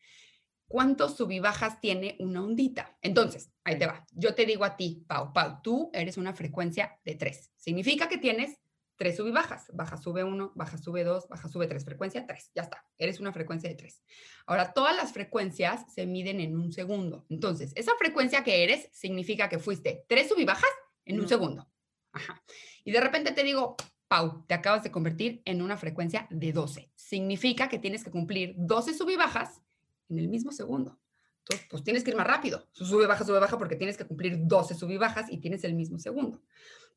cuántos 0.68 1.18
subibajas 1.18 1.80
tiene 1.80 2.16
una 2.20 2.44
ondita. 2.44 2.98
Entonces, 3.02 3.52
ahí 3.64 3.78
te 3.78 3.88
va. 3.88 4.06
Yo 4.12 4.36
te 4.36 4.46
digo 4.46 4.66
a 4.66 4.76
ti, 4.76 5.06
Pau, 5.08 5.34
Pau, 5.34 5.62
tú 5.64 5.90
eres 5.94 6.18
una 6.18 6.34
frecuencia 6.34 7.00
de 7.04 7.16
3. 7.16 7.52
Significa 7.56 8.10
que 8.10 8.18
tienes 8.18 8.58
tres 9.00 9.16
subibajas. 9.16 9.72
Baja, 9.74 9.96
sube 9.96 10.26
1, 10.26 10.52
baja, 10.56 10.78
sube 10.78 11.06
2, 11.06 11.30
baja, 11.30 11.48
sube 11.48 11.68
3. 11.68 11.86
Frecuencia 11.86 12.28
3. 12.28 12.52
Ya 12.54 12.64
está. 12.64 12.86
Eres 12.98 13.22
una 13.22 13.32
frecuencia 13.32 13.70
de 13.70 13.76
3. 13.76 14.04
Ahora, 14.46 14.74
todas 14.74 14.96
las 14.96 15.14
frecuencias 15.14 15.92
se 15.94 16.06
miden 16.06 16.42
en 16.42 16.58
un 16.58 16.74
segundo. 16.74 17.26
Entonces, 17.30 17.72
esa 17.76 17.94
frecuencia 17.98 18.44
que 18.44 18.64
eres 18.64 18.90
significa 18.92 19.48
que 19.48 19.58
fuiste 19.58 20.04
tres 20.10 20.28
subibajas 20.28 20.70
en 21.06 21.20
un 21.20 21.30
segundo. 21.30 21.68
Ajá. 22.12 22.44
Y 22.84 22.92
de 22.92 23.00
repente 23.00 23.32
te 23.32 23.44
digo, 23.44 23.78
Pau, 24.10 24.44
te 24.48 24.54
acabas 24.54 24.84
de 24.84 24.92
convertir 24.92 25.42
en 25.46 25.62
una 25.62 25.78
frecuencia 25.78 26.28
de 26.30 26.52
12. 26.52 26.92
Significa 26.96 27.70
que 27.70 27.80
tienes 27.80 28.04
que 28.04 28.12
cumplir 28.12 28.54
12 28.58 28.96
sub 28.96 29.10
y 29.10 29.16
bajas 29.16 29.62
en 30.10 30.20
el 30.20 30.28
mismo 30.28 30.52
segundo. 30.52 31.00
Entonces, 31.44 31.68
pues 31.70 31.84
tienes 31.84 32.04
que 32.04 32.12
ir 32.12 32.18
más 32.18 32.28
rápido. 32.28 32.68
Sube, 32.74 33.08
baja, 33.08 33.24
sube, 33.24 33.40
baja, 33.40 33.58
porque 33.58 33.78
tienes 33.78 33.96
que 33.96 34.06
cumplir 34.06 34.40
12 34.42 34.76
sub 34.76 34.90
y 34.90 34.98
bajas 34.98 35.32
y 35.32 35.38
tienes 35.38 35.64
el 35.64 35.74
mismo 35.74 36.00
segundo. 36.00 36.42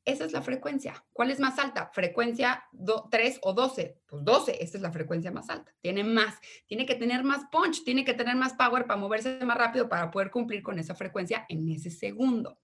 Esa 0.05 0.25
es 0.25 0.33
la 0.33 0.43
frecuencia. 0.43 1.05
¿Cuál 1.13 1.31
es 1.31 1.39
más 1.39 1.59
alta? 1.61 1.91
¿Frecuencia 1.95 2.65
3 3.11 3.39
o 3.43 3.53
12? 3.53 4.01
Pues 4.07 4.25
12, 4.25 4.63
esta 4.63 4.79
es 4.79 4.83
la 4.83 4.91
frecuencia 4.91 5.31
más 5.31 5.49
alta. 5.49 5.73
Tiene 5.81 6.03
más, 6.03 6.35
tiene 6.67 6.87
que 6.87 6.97
tener 6.97 7.23
más 7.23 7.45
punch, 7.53 7.85
tiene 7.85 8.05
que 8.05 8.15
tener 8.15 8.35
más 8.35 8.55
power 8.55 8.87
para 8.87 8.99
moverse 8.99 9.45
más 9.45 9.57
rápido 9.57 9.89
para 9.89 10.11
poder 10.11 10.31
cumplir 10.31 10.63
con 10.63 10.79
esa 10.81 10.97
frecuencia 10.97 11.47
en 11.49 11.69
ese 11.69 11.91
segundo. 11.91 12.59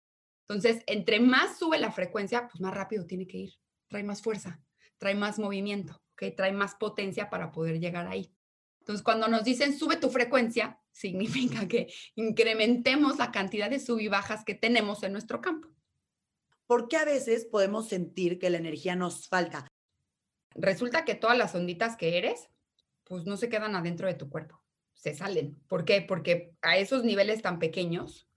Entonces, 0.48 0.82
entre 0.86 1.20
más 1.20 1.58
sube 1.58 1.78
la 1.78 1.92
frecuencia, 1.92 2.48
pues 2.48 2.60
más 2.60 2.74
rápido 2.74 3.06
tiene 3.06 3.26
que 3.26 3.38
ir. 3.38 3.54
Trae 3.86 4.02
más 4.02 4.20
fuerza, 4.20 4.60
trae 4.98 5.14
más 5.14 5.38
movimiento, 5.38 6.02
¿okay? 6.14 6.34
trae 6.34 6.52
más 6.52 6.74
potencia 6.74 7.30
para 7.30 7.52
poder 7.52 7.78
llegar 7.78 8.08
ahí. 8.08 8.34
Entonces, 8.80 9.04
cuando 9.04 9.28
nos 9.28 9.44
dicen 9.44 9.78
sube 9.78 9.96
tu 9.96 10.08
frecuencia, 10.08 10.80
significa 10.92 11.68
que 11.68 11.92
incrementemos 12.16 13.18
la 13.18 13.30
cantidad 13.30 13.70
de 13.70 13.78
sub 13.78 14.00
y 14.00 14.08
bajas 14.08 14.44
que 14.44 14.54
tenemos 14.54 15.04
en 15.04 15.12
nuestro 15.12 15.40
campo. 15.40 15.68
¿Por 16.68 16.86
qué 16.86 16.98
a 16.98 17.06
veces 17.06 17.46
podemos 17.46 17.88
sentir 17.88 18.38
que 18.38 18.50
la 18.50 18.58
energía 18.58 18.94
nos 18.94 19.26
falta? 19.26 19.66
Resulta 20.54 21.06
que 21.06 21.14
todas 21.14 21.38
las 21.38 21.54
onditas 21.54 21.96
que 21.96 22.18
eres, 22.18 22.50
pues 23.04 23.24
no 23.24 23.38
se 23.38 23.48
quedan 23.48 23.74
adentro 23.74 24.06
de 24.06 24.12
tu 24.12 24.28
cuerpo, 24.28 24.62
se 24.92 25.14
salen. 25.14 25.58
¿Por 25.66 25.86
qué? 25.86 26.02
Porque 26.02 26.52
a 26.60 26.76
esos 26.76 27.04
niveles 27.04 27.40
tan 27.40 27.58
pequeños, 27.58 28.28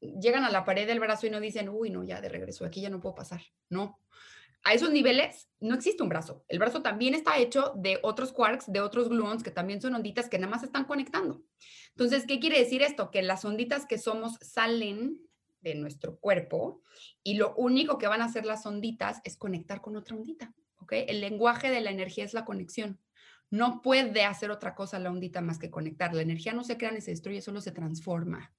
llegan 0.00 0.44
a 0.44 0.52
la 0.52 0.64
pared 0.64 0.86
del 0.86 1.00
brazo 1.00 1.26
y 1.26 1.30
no 1.30 1.40
dicen, 1.40 1.68
uy, 1.68 1.90
no, 1.90 2.04
ya 2.04 2.20
de 2.20 2.28
regreso, 2.28 2.64
aquí 2.64 2.80
ya 2.80 2.90
no 2.90 3.00
puedo 3.00 3.16
pasar. 3.16 3.42
No. 3.68 3.98
A 4.62 4.72
esos 4.72 4.92
niveles 4.92 5.48
no 5.58 5.74
existe 5.74 6.04
un 6.04 6.10
brazo. 6.10 6.44
El 6.46 6.60
brazo 6.60 6.82
también 6.82 7.14
está 7.14 7.38
hecho 7.38 7.72
de 7.74 7.98
otros 8.04 8.30
quarks, 8.30 8.70
de 8.70 8.82
otros 8.82 9.08
gluons, 9.08 9.42
que 9.42 9.50
también 9.50 9.80
son 9.80 9.96
onditas 9.96 10.28
que 10.28 10.38
nada 10.38 10.52
más 10.52 10.62
están 10.62 10.84
conectando. 10.84 11.42
Entonces, 11.88 12.24
¿qué 12.24 12.38
quiere 12.38 12.60
decir 12.60 12.82
esto? 12.82 13.10
Que 13.10 13.22
las 13.22 13.44
onditas 13.44 13.84
que 13.84 13.98
somos 13.98 14.38
salen 14.42 15.18
de 15.60 15.74
nuestro 15.74 16.18
cuerpo 16.18 16.82
y 17.22 17.34
lo 17.34 17.54
único 17.56 17.98
que 17.98 18.06
van 18.06 18.22
a 18.22 18.26
hacer 18.26 18.46
las 18.46 18.66
onditas 18.66 19.20
es 19.24 19.36
conectar 19.36 19.80
con 19.80 19.96
otra 19.96 20.16
ondita. 20.16 20.54
¿ok? 20.78 20.92
El 21.08 21.20
lenguaje 21.20 21.70
de 21.70 21.80
la 21.80 21.90
energía 21.90 22.24
es 22.24 22.34
la 22.34 22.44
conexión. 22.44 22.98
No 23.50 23.82
puede 23.82 24.24
hacer 24.24 24.50
otra 24.50 24.74
cosa 24.74 24.98
la 24.98 25.10
ondita 25.10 25.40
más 25.40 25.58
que 25.58 25.70
conectar. 25.70 26.14
La 26.14 26.22
energía 26.22 26.52
no 26.52 26.64
se 26.64 26.76
crea 26.76 26.92
ni 26.92 27.00
se 27.00 27.10
destruye, 27.10 27.42
solo 27.42 27.60
se 27.60 27.72
transforma. 27.72 28.52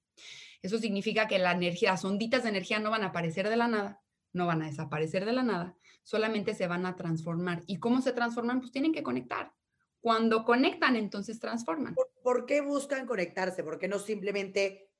Eso 0.61 0.77
significa 0.77 1.27
que 1.27 1.39
la 1.39 1.53
energía, 1.53 1.91
las 1.91 2.05
onditas 2.05 2.43
de 2.43 2.49
energía 2.49 2.79
no 2.79 2.91
van 2.91 3.03
a 3.03 3.07
aparecer 3.07 3.49
de 3.49 3.55
la 3.55 3.67
nada, 3.67 4.01
no 4.33 4.45
van 4.45 4.61
a 4.61 4.67
desaparecer 4.67 5.25
de 5.25 5.33
la 5.33 5.43
nada, 5.43 5.75
solamente 6.03 6.53
se 6.53 6.67
van 6.67 6.85
a 6.85 6.95
transformar. 6.95 7.63
¿Y 7.67 7.79
cómo 7.79 8.01
se 8.01 8.11
transforman? 8.11 8.59
Pues 8.59 8.71
tienen 8.71 8.93
que 8.93 9.03
conectar. 9.03 9.53
Cuando 10.01 10.45
conectan, 10.45 10.95
entonces 10.95 11.39
transforman. 11.39 11.95
¿Por, 12.23 12.45
qué 12.45 12.61
buscan 12.61 13.05
conectarse? 13.05 13.63
¿Por 13.63 13.79
qué 13.79 13.87
no 13.87 13.99
simplemente 13.99 14.90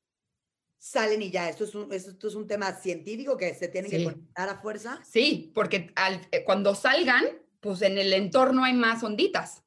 salen 0.81 1.21
y 1.21 1.29
ya? 1.29 1.47
¿Esto 1.47 1.63
es 1.63 1.75
un, 1.75 1.93
esto 1.93 2.27
es 2.27 2.33
un 2.33 2.47
tema 2.47 2.73
científico 2.73 3.37
que 3.37 3.53
se 3.53 3.67
tiene 3.67 3.87
que 3.87 4.03
conectar 4.03 4.49
a 4.49 4.59
fuerza? 4.59 4.99
Sí, 5.03 5.51
porque 5.53 5.93
eh, 6.31 6.43
cuando 6.43 6.73
salgan, 6.73 7.23
pues 7.59 7.83
en 7.83 7.99
el 7.99 8.11
entorno 8.13 8.63
hay 8.63 8.73
más 8.73 9.03
onditas. 9.03 9.63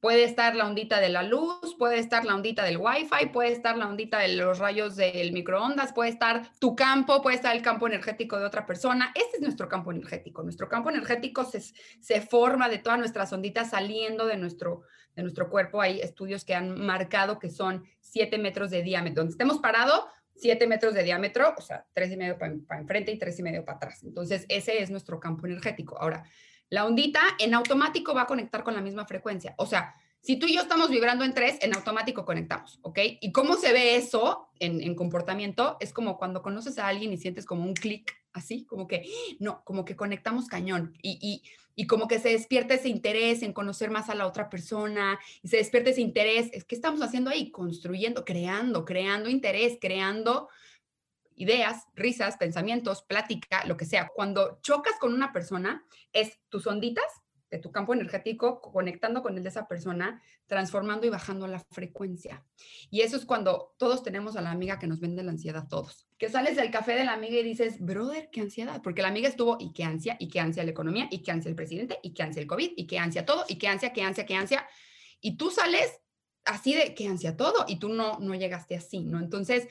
Puede 0.00 0.24
estar 0.24 0.54
la 0.54 0.66
ondita 0.66 1.00
de 1.00 1.10
la 1.10 1.22
luz, 1.22 1.74
puede 1.76 1.98
estar 1.98 2.24
la 2.24 2.34
ondita 2.34 2.62
del 2.64 2.78
wifi, 2.78 3.26
puede 3.32 3.52
estar 3.52 3.76
la 3.76 3.88
ondita 3.88 4.20
de 4.20 4.28
los 4.28 4.58
rayos 4.58 4.96
del 4.96 5.32
microondas, 5.32 5.92
puede 5.92 6.10
estar 6.10 6.50
tu 6.60 6.74
campo, 6.76 7.20
puede 7.20 7.36
estar 7.36 7.54
el 7.54 7.62
campo 7.62 7.86
energético 7.86 8.38
de 8.38 8.46
otra 8.46 8.64
persona. 8.64 9.12
Este 9.14 9.36
es 9.36 9.42
nuestro 9.42 9.68
campo 9.68 9.90
energético. 9.90 10.42
Nuestro 10.44 10.68
campo 10.68 10.88
energético 10.88 11.44
se, 11.44 11.60
se 11.60 12.20
forma 12.22 12.68
de 12.68 12.78
todas 12.78 12.98
nuestras 12.98 13.32
onditas 13.32 13.70
saliendo 13.70 14.24
de 14.24 14.36
nuestro, 14.36 14.82
de 15.14 15.22
nuestro 15.24 15.50
cuerpo. 15.50 15.82
Hay 15.82 16.00
estudios 16.00 16.44
que 16.44 16.54
han 16.54 16.80
marcado 16.80 17.40
que 17.40 17.50
son 17.50 17.84
7 18.00 18.38
metros 18.38 18.70
de 18.70 18.82
diámetro. 18.82 19.22
Donde 19.22 19.32
estemos 19.32 19.58
parados, 19.58 20.04
7 20.38 20.66
metros 20.66 20.94
de 20.94 21.02
diámetro, 21.02 21.54
o 21.56 21.60
sea, 21.60 21.86
tres 21.92 22.12
y 22.12 22.16
medio 22.16 22.38
para 22.38 22.80
enfrente 22.80 23.12
y 23.12 23.18
tres 23.18 23.38
y 23.38 23.42
medio 23.42 23.64
para 23.64 23.76
atrás. 23.76 24.02
Entonces, 24.04 24.46
ese 24.48 24.82
es 24.82 24.90
nuestro 24.90 25.20
campo 25.20 25.46
energético. 25.46 25.98
Ahora, 25.98 26.24
la 26.70 26.84
ondita 26.84 27.20
en 27.38 27.54
automático 27.54 28.14
va 28.14 28.22
a 28.22 28.26
conectar 28.26 28.62
con 28.62 28.74
la 28.74 28.80
misma 28.80 29.06
frecuencia. 29.06 29.54
O 29.56 29.66
sea, 29.66 29.94
si 30.20 30.36
tú 30.36 30.46
y 30.46 30.54
yo 30.54 30.62
estamos 30.62 30.90
vibrando 30.90 31.24
en 31.24 31.32
tres, 31.32 31.58
en 31.62 31.74
automático 31.74 32.24
conectamos, 32.24 32.78
¿ok? 32.82 32.98
¿Y 33.20 33.32
cómo 33.32 33.54
se 33.54 33.72
ve 33.72 33.96
eso 33.96 34.50
en, 34.58 34.94
comportamiento? 34.94 35.76
Es 35.80 35.92
como 35.92 36.18
cuando 36.18 36.42
conoces 36.42 36.78
a 36.78 36.88
alguien 36.88 37.12
y 37.12 37.18
sientes 37.18 37.46
como 37.46 37.64
un 37.64 37.74
clic 37.74 38.14
así, 38.32 38.66
como 38.66 38.86
que, 38.86 39.08
no, 39.38 39.62
como 39.64 39.84
que 39.84 39.96
conectamos 39.96 40.46
cañón 40.46 40.92
y, 41.02 41.42
y, 41.80 41.86
como 41.86 42.08
que 42.08 42.18
se 42.18 42.30
despierta 42.30 42.74
ese 42.74 42.88
interés 42.88 43.42
en 43.42 43.52
conocer 43.52 43.90
más 43.90 44.08
a 44.08 44.16
la 44.16 44.26
otra 44.26 44.50
persona 44.50 45.18
y 45.42 45.48
se 45.48 45.58
despierta 45.58 45.90
ese 45.90 46.00
interés. 46.00 46.50
¿Qué 46.64 46.74
estamos 46.74 47.00
haciendo 47.02 47.30
ahí? 47.30 47.52
Construyendo, 47.52 48.24
creando, 48.24 48.84
creando 48.84 49.28
interés, 49.28 49.78
creando 49.80 50.48
ideas, 51.36 51.86
risas, 51.94 52.36
pensamientos, 52.36 53.02
plática, 53.02 53.64
lo 53.64 53.76
que 53.76 53.84
sea. 53.84 54.08
Cuando 54.12 54.58
chocas 54.60 54.94
con 54.98 55.14
una 55.14 55.32
persona, 55.32 55.84
es 56.12 56.40
tus 56.48 56.66
onditas 56.66 57.06
de 57.50 57.58
tu 57.58 57.72
campo 57.72 57.94
energético 57.94 58.60
conectando 58.60 59.22
con 59.22 59.36
el 59.36 59.42
de 59.42 59.48
esa 59.48 59.66
persona, 59.66 60.22
transformando 60.46 61.06
y 61.06 61.10
bajando 61.10 61.46
la 61.46 61.60
frecuencia. 61.70 62.44
Y 62.90 63.00
eso 63.00 63.16
es 63.16 63.24
cuando 63.24 63.74
todos 63.78 64.02
tenemos 64.02 64.36
a 64.36 64.42
la 64.42 64.50
amiga 64.50 64.78
que 64.78 64.86
nos 64.86 65.00
vende 65.00 65.22
la 65.22 65.30
ansiedad, 65.30 65.66
todos. 65.68 66.08
Que 66.18 66.28
sales 66.28 66.56
del 66.56 66.70
café 66.70 66.94
de 66.94 67.04
la 67.04 67.14
amiga 67.14 67.38
y 67.38 67.42
dices, 67.42 67.80
brother, 67.80 68.28
qué 68.30 68.40
ansiedad, 68.40 68.82
porque 68.82 69.02
la 69.02 69.08
amiga 69.08 69.28
estuvo 69.28 69.56
y 69.58 69.72
qué 69.72 69.84
ansia, 69.84 70.16
y 70.18 70.28
qué 70.28 70.40
ansia 70.40 70.64
la 70.64 70.70
economía, 70.70 71.08
y 71.10 71.22
qué 71.22 71.30
ansia 71.30 71.48
el 71.48 71.56
presidente, 71.56 71.98
y 72.02 72.12
qué 72.12 72.22
ansia 72.22 72.42
el 72.42 72.48
COVID, 72.48 72.72
y 72.76 72.86
qué 72.86 72.98
ansia 72.98 73.24
todo, 73.24 73.44
y 73.48 73.56
qué 73.56 73.68
ansia, 73.68 73.92
qué 73.92 74.02
ansia, 74.02 74.26
qué 74.26 74.34
ansia. 74.34 74.66
Y 75.20 75.36
tú 75.36 75.50
sales 75.50 76.00
así 76.44 76.74
de 76.74 76.94
qué 76.94 77.06
ansia 77.06 77.36
todo, 77.36 77.64
y 77.66 77.78
tú 77.78 77.88
no, 77.88 78.18
no 78.20 78.34
llegaste 78.34 78.76
así, 78.76 79.04
¿no? 79.04 79.18
Entonces, 79.18 79.68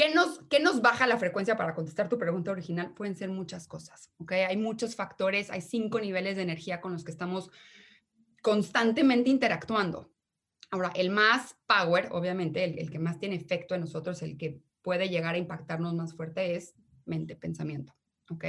¿Qué 0.00 0.14
nos, 0.14 0.40
¿Qué 0.48 0.60
nos 0.60 0.80
baja 0.80 1.06
la 1.06 1.18
frecuencia 1.18 1.58
para 1.58 1.74
contestar 1.74 2.08
tu 2.08 2.16
pregunta 2.16 2.50
original? 2.50 2.94
Pueden 2.94 3.14
ser 3.14 3.28
muchas 3.28 3.66
cosas, 3.68 4.10
¿ok? 4.16 4.32
Hay 4.48 4.56
muchos 4.56 4.96
factores, 4.96 5.50
hay 5.50 5.60
cinco 5.60 6.00
niveles 6.00 6.36
de 6.36 6.42
energía 6.42 6.80
con 6.80 6.94
los 6.94 7.04
que 7.04 7.10
estamos 7.10 7.50
constantemente 8.40 9.28
interactuando. 9.28 10.10
Ahora, 10.70 10.90
el 10.94 11.10
más 11.10 11.54
power, 11.66 12.08
obviamente, 12.12 12.64
el, 12.64 12.90
que 12.90 12.98
más 12.98 13.18
tiene 13.18 13.34
efecto 13.34 13.74
en 13.74 13.82
nosotros, 13.82 14.22
el 14.22 14.38
que 14.38 14.62
puede 14.80 15.10
llegar 15.10 15.34
a 15.34 15.38
impactarnos 15.38 15.92
más 15.92 16.14
fuerte 16.14 16.56
es 16.56 16.74
mente, 17.04 17.36
pensamiento, 17.36 17.94
¿ok? 18.30 18.44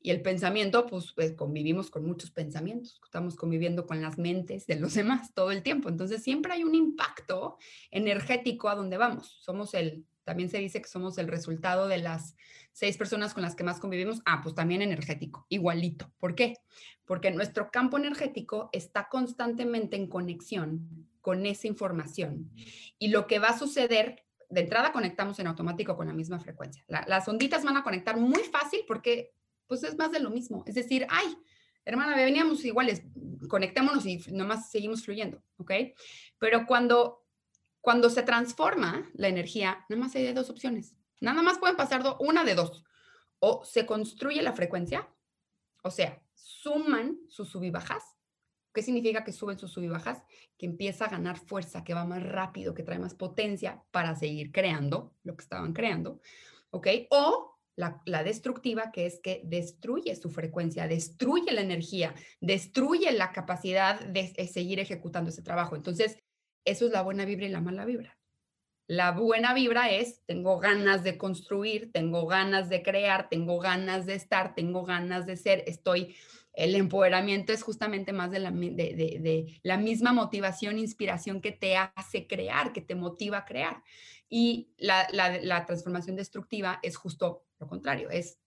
Y 0.00 0.10
el 0.10 0.20
pensamiento, 0.20 0.86
pues, 0.86 1.12
pues, 1.12 1.30
convivimos 1.34 1.92
con 1.92 2.04
muchos 2.04 2.32
pensamientos, 2.32 3.00
estamos 3.04 3.36
conviviendo 3.36 3.86
con 3.86 4.02
las 4.02 4.18
mentes 4.18 4.66
de 4.66 4.80
los 4.80 4.94
demás 4.94 5.32
todo 5.32 5.52
el 5.52 5.62
tiempo. 5.62 5.88
Entonces, 5.88 6.24
siempre 6.24 6.54
hay 6.54 6.64
un 6.64 6.74
impacto 6.74 7.56
energético 7.92 8.68
a 8.68 8.74
donde 8.74 8.96
vamos. 8.96 9.36
Somos 9.42 9.74
el 9.74 10.04
también 10.24 10.50
se 10.50 10.58
dice 10.58 10.80
que 10.80 10.88
somos 10.88 11.18
el 11.18 11.28
resultado 11.28 11.88
de 11.88 11.98
las 11.98 12.36
seis 12.72 12.96
personas 12.96 13.34
con 13.34 13.42
las 13.42 13.54
que 13.54 13.64
más 13.64 13.80
convivimos. 13.80 14.20
Ah, 14.24 14.40
pues 14.42 14.54
también 14.54 14.82
energético, 14.82 15.46
igualito. 15.48 16.12
¿Por 16.18 16.34
qué? 16.34 16.56
Porque 17.04 17.30
nuestro 17.30 17.70
campo 17.70 17.96
energético 17.96 18.70
está 18.72 19.08
constantemente 19.08 19.96
en 19.96 20.06
conexión 20.06 21.08
con 21.20 21.46
esa 21.46 21.66
información. 21.66 22.50
Y 22.98 23.08
lo 23.08 23.26
que 23.26 23.38
va 23.38 23.48
a 23.48 23.58
suceder, 23.58 24.24
de 24.48 24.60
entrada 24.60 24.92
conectamos 24.92 25.38
en 25.38 25.46
automático 25.46 25.96
con 25.96 26.06
la 26.06 26.12
misma 26.12 26.38
frecuencia. 26.38 26.84
las 26.88 27.28
onditas 27.28 27.64
van 27.64 27.76
a 27.76 27.82
conectar 27.82 28.16
muy 28.16 28.42
fácil 28.44 28.80
porque 28.86 29.32
pues 29.66 29.82
es 29.84 29.96
más 29.96 30.12
de 30.12 30.20
lo 30.20 30.30
mismo. 30.30 30.64
Es 30.66 30.74
decir, 30.74 31.06
ay, 31.08 31.36
hermana, 31.84 32.14
veníamos 32.14 32.64
iguales, 32.64 33.02
conectémonos 33.48 34.04
y 34.06 34.18
nomás 34.30 34.70
seguimos 34.70 35.04
fluyendo, 35.04 35.42
¿ok? 35.56 35.72
Pero 36.38 36.66
cuando 36.66 37.21
cuando 37.82 38.08
se 38.10 38.22
transforma 38.22 39.10
la 39.12 39.28
energía, 39.28 39.84
nada 39.88 40.00
más 40.00 40.14
hay 40.14 40.32
dos 40.32 40.48
opciones. 40.48 40.94
Nada 41.20 41.42
más 41.42 41.58
pueden 41.58 41.76
pasar 41.76 42.02
una 42.20 42.44
de 42.44 42.54
dos. 42.54 42.84
O 43.40 43.64
se 43.64 43.84
construye 43.86 44.40
la 44.40 44.52
frecuencia, 44.52 45.08
o 45.82 45.90
sea, 45.90 46.22
suman 46.34 47.18
sus 47.28 47.48
sub 47.48 47.64
y 47.64 47.70
bajas. 47.70 48.04
¿Qué 48.72 48.82
significa 48.82 49.24
que 49.24 49.32
suben 49.32 49.58
sus 49.58 49.72
sub 49.72 49.82
y 49.82 49.88
bajas? 49.88 50.22
Que 50.56 50.66
empieza 50.66 51.06
a 51.06 51.10
ganar 51.10 51.38
fuerza, 51.38 51.82
que 51.82 51.92
va 51.92 52.04
más 52.04 52.22
rápido, 52.22 52.72
que 52.72 52.84
trae 52.84 53.00
más 53.00 53.14
potencia 53.14 53.82
para 53.90 54.14
seguir 54.14 54.52
creando 54.52 55.16
lo 55.24 55.36
que 55.36 55.42
estaban 55.42 55.72
creando. 55.72 56.20
¿Ok? 56.70 56.86
O 57.10 57.58
la, 57.74 58.22
destructiva, 58.22 58.92
que 58.92 59.06
es 59.06 59.18
que 59.20 59.42
destruye 59.44 60.14
su 60.14 60.30
frecuencia, 60.30 60.86
destruye 60.86 61.50
la 61.50 61.62
energía, 61.62 62.14
destruye 62.40 63.10
la 63.10 63.32
capacidad 63.32 64.00
de, 64.00 64.32
de 64.32 64.46
seguir 64.46 64.78
ejecutando 64.78 65.30
ese 65.30 65.42
trabajo. 65.42 65.74
Entonces, 65.74 66.16
eso 66.64 66.86
es 66.86 66.92
la 66.92 67.02
buena 67.02 67.24
vibra 67.24 67.46
y 67.46 67.50
la 67.50 67.60
mala 67.60 67.84
vibra. 67.84 68.18
La 68.86 69.12
buena 69.12 69.54
vibra 69.54 69.90
es, 69.90 70.22
tengo 70.26 70.58
ganas 70.58 71.02
de 71.04 71.16
construir, 71.16 71.92
tengo 71.92 72.26
ganas 72.26 72.68
de 72.68 72.82
crear, 72.82 73.28
tengo 73.28 73.58
ganas 73.58 74.06
de 74.06 74.14
estar, 74.14 74.54
tengo 74.54 74.84
ganas 74.84 75.24
de 75.24 75.36
ser, 75.36 75.64
estoy, 75.66 76.16
el 76.52 76.74
empoderamiento 76.74 77.52
es 77.52 77.62
justamente 77.62 78.12
más 78.12 78.30
de 78.30 78.38
la, 78.40 78.50
de, 78.50 79.60
la 79.62 79.78
misma 79.78 80.12
motivación, 80.12 80.78
inspiración 80.78 81.40
que 81.40 81.52
te 81.52 81.76
hace 81.76 82.26
crear, 82.26 82.72
que 82.72 82.82
te 82.82 82.94
motiva 82.94 83.38
a 83.38 83.44
crear. 83.44 83.82
Y 84.28 84.72
la, 84.76 85.08
la 85.10 85.64
transformación 85.64 86.16
destructiva 86.16 86.78
es 86.82 86.96
justo 86.96 87.46
lo 87.62 87.68
contrario, 87.68 88.10
es, 88.10 88.40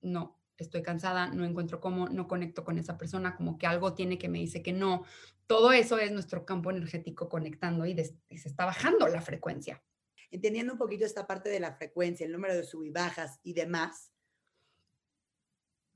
no, 0.00 0.40
estoy 0.62 0.82
cansada, 0.82 1.28
no 1.28 1.44
encuentro 1.44 1.80
cómo, 1.80 2.08
no 2.08 2.26
conecto 2.26 2.64
con 2.64 2.78
esa 2.78 2.96
persona, 2.96 3.36
como 3.36 3.58
que 3.58 3.66
algo 3.66 3.94
tiene 3.94 4.18
que 4.18 4.28
me 4.28 4.38
dice 4.38 4.62
que 4.62 4.72
no. 4.72 5.04
Todo 5.46 5.72
eso 5.72 5.98
es 5.98 6.10
nuestro 6.12 6.46
campo 6.46 6.70
energético 6.70 7.28
conectando 7.28 7.84
y, 7.86 7.94
se 7.94 8.48
está 8.48 8.64
bajando 8.64 9.06
la 9.08 9.20
frecuencia. 9.20 9.82
Entendiendo 10.30 10.72
un 10.72 10.78
poquito 10.78 11.04
esta 11.04 11.26
parte 11.26 11.50
de 11.50 11.60
la 11.60 11.74
frecuencia, 11.74 12.24
el 12.24 12.32
número 12.32 12.54
de 12.54 12.64
sub 12.64 12.84
y 12.84 12.90
bajas 12.90 13.38
y 13.42 13.52
demás, 13.52 14.12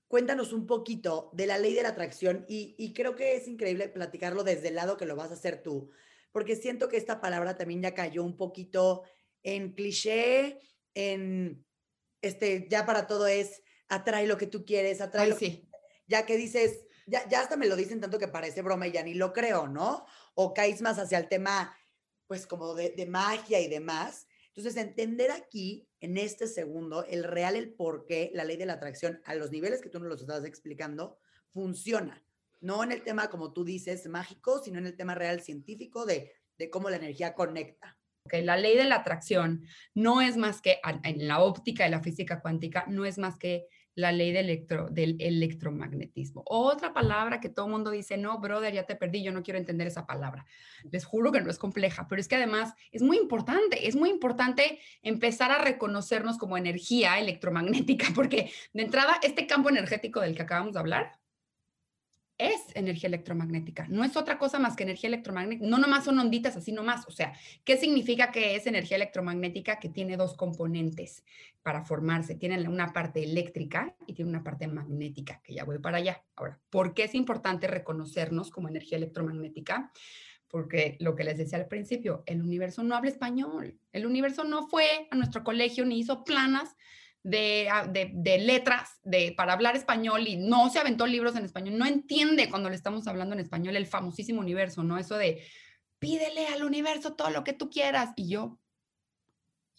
cuéntanos 0.09 0.53
un 0.53 0.67
poquito 0.67 1.31
de 1.33 1.47
la 1.47 1.59
ley 1.59 1.75
de 1.75 1.83
la 1.83 1.91
atracción 1.91 2.45
y, 2.49 2.75
y 2.79 2.93
creo 2.93 3.17
que 3.17 3.37
es 3.37 3.49
increíble 3.49 3.89
platicarlo 3.89 4.45
desde 4.45 4.69
el 4.69 4.75
lado 4.75 4.97
que 4.97 5.07
lo 5.07 5.17
vas 5.17 5.31
a 5.31 5.35
hacer 5.35 5.63
tú, 5.63 5.91
porque 6.33 6.55
siento 6.55 6.89
que 6.89 6.97
esta 6.97 7.21
palabra 7.21 7.57
también 7.57 7.83
ya 7.83 7.95
cayó 7.95 8.23
un 8.23 8.37
poquito 8.37 9.03
en 9.43 9.73
cliché, 9.73 10.61
en 10.95 11.65
este, 12.27 12.67
ya 12.69 12.85
para 12.85 13.07
todo 13.07 13.27
es 13.27 13.63
atrae 13.89 14.27
lo 14.27 14.37
que 14.37 14.47
tú 14.47 14.65
quieres, 14.65 15.01
atrae 15.01 15.29
lo 15.29 15.37
que... 15.37 15.69
Ya 16.09 16.25
que 16.25 16.37
dices, 16.37 16.87
ya, 17.07 17.29
ya 17.29 17.41
hasta 17.41 17.57
me 17.57 17.67
lo 17.67 17.75
dicen 17.75 18.01
tanto 18.01 18.19
que 18.19 18.29
parece 18.29 18.63
broma 18.63 18.87
y 18.87 18.93
ya 18.93 19.03
ni 19.03 19.15
lo 19.15 19.33
creo, 19.33 19.67
¿no? 19.67 20.07
O 20.35 20.55
caes 20.55 20.81
más 20.81 20.99
hacia 20.99 21.19
el 21.19 21.29
tema, 21.29 21.77
pues 22.29 22.47
como 22.47 22.75
de, 22.75 22.91
de 22.91 23.07
magia 23.07 23.61
y 23.61 23.69
demás. 23.69 24.29
Entonces, 24.55 24.77
entender 24.77 25.31
aquí, 25.33 25.89
en 26.01 26.17
este 26.17 26.47
segundo, 26.47 27.05
el 27.05 27.25
real, 27.25 27.57
el 27.57 27.75
por 27.75 28.07
qué 28.07 28.31
la 28.35 28.45
ley 28.45 28.57
de 28.57 28.67
la 28.67 28.75
atracción 28.75 29.21
a 29.25 29.35
los 29.35 29.51
niveles 29.51 29.83
que 29.83 29.89
tú 29.89 29.99
nos 29.99 30.09
los 30.09 30.21
estás 30.21 30.45
explicando, 30.45 31.19
funciona. 31.53 32.25
No 32.61 32.83
en 32.83 32.93
el 32.93 33.03
tema, 33.03 33.29
como 33.29 33.53
tú 33.53 33.65
dices, 33.65 34.07
mágico, 34.09 34.63
sino 34.63 34.79
en 34.79 34.87
el 34.87 34.97
tema 34.97 35.15
real 35.15 35.41
científico 35.41 36.07
de, 36.07 36.33
de 36.57 36.71
cómo 36.71 36.89
la 36.89 36.97
energía 36.97 37.35
conecta. 37.35 37.99
Okay, 38.25 38.43
la 38.43 38.57
ley 38.57 38.77
de 38.77 38.85
la 38.85 38.97
atracción 38.97 39.65
no 39.95 40.21
es 40.21 40.37
más 40.37 40.61
que, 40.61 40.81
en 41.05 41.29
la 41.29 41.41
óptica 41.41 41.85
de 41.85 41.91
la 41.91 42.03
física 42.03 42.41
cuántica, 42.41 42.85
no 42.89 43.05
es 43.05 43.19
más 43.19 43.37
que 43.39 43.69
la 43.97 44.13
ley 44.13 44.31
del, 44.31 44.45
electro, 44.45 44.89
del 44.91 45.17
electromagnetismo. 45.19 46.43
Otra 46.47 46.93
palabra 46.93 47.41
que 47.41 47.49
todo 47.49 47.67
el 47.67 47.73
mundo 47.73 47.91
dice, 47.91 48.19
no, 48.19 48.39
brother, 48.39 48.73
ya 48.73 48.85
te 48.85 48.95
perdí, 48.95 49.23
yo 49.23 49.33
no 49.33 49.43
quiero 49.43 49.59
entender 49.59 49.87
esa 49.87 50.07
palabra. 50.07 50.45
Les 50.91 51.05
juro 51.05 51.33
que 51.33 51.41
no 51.41 51.51
es 51.51 51.59
compleja, 51.59 52.07
pero 52.07 52.21
es 52.21 52.29
que 52.29 52.37
además 52.37 52.75
es 52.93 53.03
muy 53.03 53.17
importante, 53.17 53.89
es 53.89 53.97
muy 53.97 54.11
importante 54.11 54.79
empezar 55.03 55.51
a 55.51 55.59
reconocernos 55.59 56.37
como 56.37 56.59
energía 56.59 57.19
electromagnética, 57.19 58.09
porque 58.15 58.53
de 58.75 58.83
entrada, 58.83 59.17
este 59.23 59.47
campo 59.47 59.71
energético 59.71 60.21
del 60.21 60.37
que 60.37 60.43
acabamos 60.43 60.75
de 60.75 60.81
hablar 60.81 61.13
es 62.39 62.61
energía 62.75 63.09
electromagnética, 63.09 63.87
no 63.89 64.05
es 64.05 64.17
otra 64.17 64.39
cosa 64.39 64.59
más 64.59 64.77
que 64.77 64.83
energía 64.83 65.09
electromagnética, 65.09 65.67
no 65.67 65.79
nomás 65.79 66.05
son 66.05 66.19
onditas 66.19 66.57
así 66.57 66.73
nomás, 66.73 67.07
o 67.07 67.11
sea, 67.11 67.33
¿qué 67.65 67.77
significa 67.77 68.31
que 68.31 68.57
es 68.57 68.67
energía 68.67 68.97
electromagnética 68.97 69.79
que 69.79 69.89
tiene 69.89 70.17
dos 70.17 70.35
componentes 70.35 71.25
para 71.63 71.83
formarse? 71.83 72.35
Tiene 72.35 72.69
una 72.69 72.93
parte 72.93 73.23
eléctrica 73.23 73.95
y 74.07 74.15
tiene 74.15 74.31
una 74.31 74.45
parte 74.45 74.67
magnética, 74.69 75.41
que 75.43 75.55
ya 75.55 75.65
voy 75.65 75.79
para 75.79 75.99
allá. 75.99 76.23
Ahora, 76.37 76.59
¿por 76.71 76.95
qué 76.95 77.05
es 77.05 77.15
importante 77.15 77.67
reconocernos 77.67 78.51
como 78.51 78.69
energía 78.69 78.99
electromagnética? 78.99 79.91
Porque 80.49 80.97
lo 81.01 81.17
que 81.17 81.25
les 81.25 81.39
decía 81.39 81.59
al 81.59 81.67
principio, 81.67 82.23
el 82.27 82.43
universo 82.43 82.83
no 82.83 82.95
habla 82.95 83.11
español, 83.11 83.79
el 83.93 84.07
universo 84.07 84.45
no 84.45 84.69
fue 84.69 85.09
a 85.11 85.17
nuestro 85.17 85.43
colegio 85.43 85.85
ni 85.85 85.99
hizo 85.99 86.23
planas 86.23 86.77
Ah, 87.29 87.89
de, 87.89 88.39
letras 88.39 89.01
de, 89.03 89.35
para 89.37 89.53
hablar 89.53 89.75
español 89.75 90.29
y 90.29 90.37
no 90.37 90.71
se 90.71 90.79
aventó 90.79 91.09
libros 91.09 91.35
en 91.35 91.45
español, 91.45 91.77
no 91.77 91.85
entiende 91.85 92.49
cuando 92.49 92.71
le 92.71 92.77
estamos 92.77 93.09
hablando 93.09 93.35
en 93.35 93.41
español 93.41 93.75
el 93.75 93.87
famosísimo 93.87 94.41
universo, 94.41 94.85
¿no? 94.85 94.97
Eso 94.97 95.17
de 95.17 95.43
pídele 95.99 96.47
al 96.47 96.63
universo 96.63 97.15
todo 97.15 97.31
lo 97.31 97.43
que 97.43 97.53
tú 97.53 97.69
quieras. 97.69 98.11
Y 98.15 98.29
yo, 98.29 98.61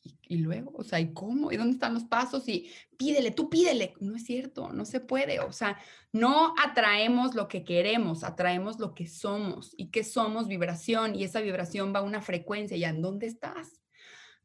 ¿y, 0.04 0.40
luego? 0.40 0.74
O 0.76 0.84
sea, 0.84 1.00
¿y 1.00 1.14
cómo? 1.14 1.54
¿Y 1.54 1.56
dónde 1.56 1.76
están 1.76 1.94
los 1.94 2.04
pasos? 2.04 2.50
Y 2.50 2.70
pídele, 2.98 3.32
tú 3.32 3.50
pídele. 3.50 3.94
No 4.02 4.18
es 4.18 4.26
cierto, 4.26 4.74
no 4.74 4.84
se 4.84 5.00
puede. 5.00 5.40
O 5.40 5.54
sea, 5.54 5.80
no 6.12 6.54
atraemos 6.62 7.34
lo 7.34 7.48
que 7.48 7.64
queremos, 7.64 8.26
atraemos 8.26 8.78
lo 8.78 8.94
que 8.94 9.08
somos. 9.08 9.74
¿Y 9.78 9.90
que 9.90 10.04
somos? 10.04 10.50
Vibración. 10.50 11.16
Y 11.16 11.24
esa 11.24 11.40
vibración 11.40 11.94
va 11.96 12.00
a 12.00 12.04
una 12.04 12.22
frecuencia. 12.22 12.76
¿Y 12.76 12.84
en 12.84 13.02
dónde 13.02 13.28
estás? 13.28 13.82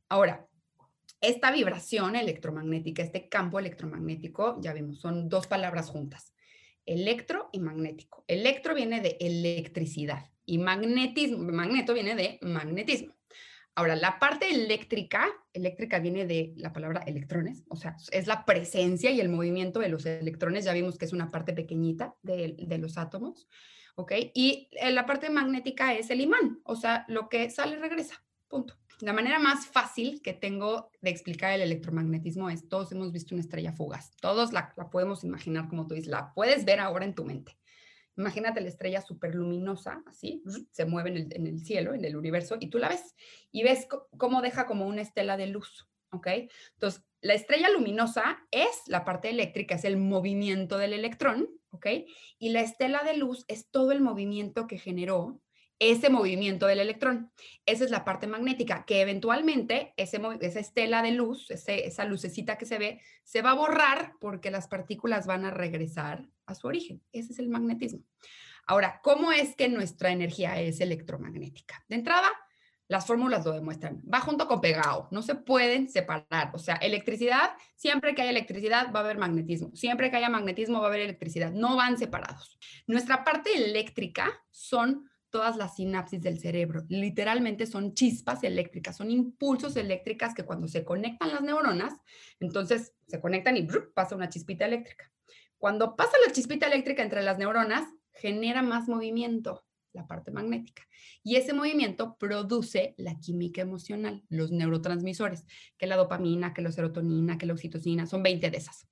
Ahora, 0.08 0.46
esta 1.22 1.52
vibración 1.52 2.16
electromagnética, 2.16 3.02
este 3.02 3.28
campo 3.28 3.58
electromagnético, 3.58 4.60
ya 4.60 4.72
vimos, 4.72 5.00
son 5.00 5.28
dos 5.28 5.46
palabras 5.46 5.88
juntas, 5.88 6.34
electro 6.84 7.48
y 7.52 7.60
magnético. 7.60 8.24
Electro 8.26 8.74
viene 8.74 9.00
de 9.00 9.16
electricidad 9.20 10.30
y 10.44 10.58
magnetismo, 10.58 11.38
magneto 11.38 11.94
viene 11.94 12.16
de 12.16 12.38
magnetismo. 12.42 13.14
Ahora, 13.74 13.96
la 13.96 14.18
parte 14.18 14.50
eléctrica, 14.50 15.26
eléctrica 15.54 15.98
viene 15.98 16.26
de 16.26 16.52
la 16.56 16.72
palabra 16.72 17.02
electrones, 17.06 17.62
o 17.68 17.76
sea, 17.76 17.96
es 18.10 18.26
la 18.26 18.44
presencia 18.44 19.10
y 19.12 19.20
el 19.20 19.30
movimiento 19.30 19.80
de 19.80 19.88
los 19.88 20.04
electrones, 20.04 20.64
ya 20.64 20.74
vimos 20.74 20.98
que 20.98 21.06
es 21.06 21.12
una 21.12 21.30
parte 21.30 21.54
pequeñita 21.54 22.14
de, 22.22 22.56
de 22.58 22.78
los 22.78 22.98
átomos, 22.98 23.48
¿ok? 23.94 24.12
Y 24.34 24.68
eh, 24.72 24.90
la 24.90 25.06
parte 25.06 25.30
magnética 25.30 25.94
es 25.94 26.10
el 26.10 26.20
imán, 26.20 26.60
o 26.64 26.76
sea, 26.76 27.06
lo 27.08 27.28
que 27.28 27.48
sale 27.48 27.78
regresa, 27.78 28.22
punto. 28.48 28.81
La 29.02 29.12
manera 29.12 29.40
más 29.40 29.66
fácil 29.66 30.22
que 30.22 30.32
tengo 30.32 30.88
de 31.00 31.10
explicar 31.10 31.52
el 31.52 31.62
electromagnetismo 31.62 32.48
es, 32.48 32.68
todos 32.68 32.92
hemos 32.92 33.10
visto 33.10 33.34
una 33.34 33.42
estrella 33.42 33.72
fugaz, 33.72 34.12
todos 34.20 34.52
la, 34.52 34.72
podemos 34.92 35.24
imaginar 35.24 35.66
como 35.68 35.88
tú 35.88 35.96
dices, 35.96 36.08
la 36.08 36.32
puedes 36.34 36.64
ver 36.64 36.78
ahora 36.78 37.04
en 37.04 37.16
tu 37.16 37.24
mente. 37.24 37.58
Imagínate 38.16 38.60
la 38.60 38.68
estrella 38.68 39.00
súper 39.00 39.34
luminosa, 39.34 40.04
así, 40.06 40.40
se 40.70 40.84
mueve 40.84 41.10
en 41.10 41.16
el, 41.16 41.34
en 41.34 41.46
el, 41.48 41.58
cielo, 41.58 41.94
en 41.94 42.04
el 42.04 42.14
universo, 42.14 42.58
y 42.60 42.68
tú 42.68 42.78
la 42.78 42.90
ves 42.90 43.16
y 43.50 43.64
ves 43.64 43.88
cómo 44.16 44.40
deja 44.40 44.66
como 44.66 44.86
una 44.86 45.02
estela 45.02 45.36
de 45.36 45.48
luz, 45.48 45.88
¿ok? 46.12 46.28
Entonces, 46.74 47.02
la 47.22 47.34
estrella 47.34 47.70
luminosa 47.70 48.46
es 48.52 48.82
la 48.86 49.04
parte 49.04 49.30
eléctrica, 49.30 49.74
es 49.74 49.84
el 49.84 49.96
movimiento 49.96 50.78
del 50.78 50.92
electrón, 50.92 51.48
¿ok? 51.70 51.86
Y 52.38 52.50
la 52.50 52.60
estela 52.60 53.02
de 53.02 53.16
luz 53.16 53.44
es 53.48 53.68
todo 53.68 53.90
el 53.90 54.00
movimiento 54.00 54.68
que 54.68 54.78
generó 54.78 55.41
ese 55.90 56.10
movimiento 56.10 56.66
del 56.66 56.78
electrón. 56.78 57.32
Esa 57.66 57.84
es 57.84 57.90
la 57.90 58.04
parte 58.04 58.28
magnética, 58.28 58.84
que 58.84 59.00
eventualmente 59.00 59.92
ese, 59.96 60.20
esa 60.40 60.60
estela 60.60 61.02
de 61.02 61.10
luz, 61.10 61.50
esa 61.50 62.04
lucecita 62.04 62.56
que 62.56 62.66
se 62.66 62.78
ve, 62.78 63.00
se 63.24 63.42
va 63.42 63.50
a 63.50 63.54
borrar 63.54 64.12
porque 64.20 64.52
las 64.52 64.68
partículas 64.68 65.26
van 65.26 65.44
a 65.44 65.50
regresar 65.50 66.28
a 66.46 66.54
su 66.54 66.68
origen. 66.68 67.02
Ese 67.12 67.32
es 67.32 67.40
el 67.40 67.48
magnetismo. 67.48 68.04
Ahora, 68.64 69.00
¿cómo 69.02 69.32
es 69.32 69.56
que 69.56 69.68
nuestra 69.68 70.12
energía 70.12 70.60
es 70.60 70.80
electromagnética? 70.80 71.84
De 71.88 71.96
entrada, 71.96 72.30
las 72.86 73.04
fórmulas 73.04 73.44
lo 73.44 73.52
demuestran. 73.52 74.02
Va 74.02 74.20
junto 74.20 74.46
con 74.46 74.60
pegado, 74.60 75.08
no 75.10 75.20
se 75.22 75.34
pueden 75.34 75.88
separar. 75.88 76.50
O 76.52 76.58
sea, 76.58 76.76
electricidad, 76.76 77.56
siempre 77.74 78.14
que 78.14 78.22
haya 78.22 78.30
electricidad 78.30 78.92
va 78.94 79.00
a 79.00 79.02
haber 79.02 79.18
magnetismo. 79.18 79.74
Siempre 79.74 80.10
que 80.10 80.16
haya 80.18 80.28
magnetismo 80.28 80.78
va 80.78 80.84
a 80.84 80.88
haber 80.90 81.00
electricidad. 81.00 81.50
No 81.50 81.74
van 81.74 81.98
separados. 81.98 82.56
Nuestra 82.86 83.24
parte 83.24 83.50
eléctrica 83.56 84.30
son 84.52 85.10
todas 85.32 85.56
las 85.56 85.74
sinapsis 85.74 86.20
del 86.20 86.38
cerebro. 86.38 86.84
Literalmente 86.88 87.66
son 87.66 87.94
chispas 87.94 88.44
eléctricas, 88.44 88.96
son 88.96 89.10
impulsos 89.10 89.76
eléctricas 89.76 90.34
que 90.34 90.44
cuando 90.44 90.68
se 90.68 90.84
conectan 90.84 91.32
las 91.32 91.42
neuronas, 91.42 91.94
entonces 92.38 92.92
se 93.08 93.20
conectan 93.20 93.56
y 93.56 93.66
pasa 93.94 94.14
una 94.14 94.28
chispita 94.28 94.66
eléctrica. 94.66 95.10
Cuando 95.58 95.96
pasa 95.96 96.12
la 96.24 96.32
chispita 96.32 96.66
eléctrica 96.66 97.02
entre 97.02 97.22
las 97.22 97.38
neuronas, 97.38 97.88
genera 98.12 98.62
más 98.62 98.88
movimiento, 98.88 99.64
la 99.92 100.06
parte 100.06 100.30
magnética. 100.30 100.86
Y 101.22 101.36
ese 101.36 101.54
movimiento 101.54 102.16
produce 102.18 102.94
la 102.98 103.18
química 103.18 103.62
emocional, 103.62 104.22
los 104.28 104.52
neurotransmisores, 104.52 105.46
que 105.78 105.86
la 105.86 105.96
dopamina, 105.96 106.52
que 106.52 106.62
la 106.62 106.72
serotonina, 106.72 107.38
que 107.38 107.46
la 107.46 107.54
oxitocina, 107.54 108.06
son 108.06 108.22
20 108.22 108.50
de 108.50 108.56
esas. 108.56 108.86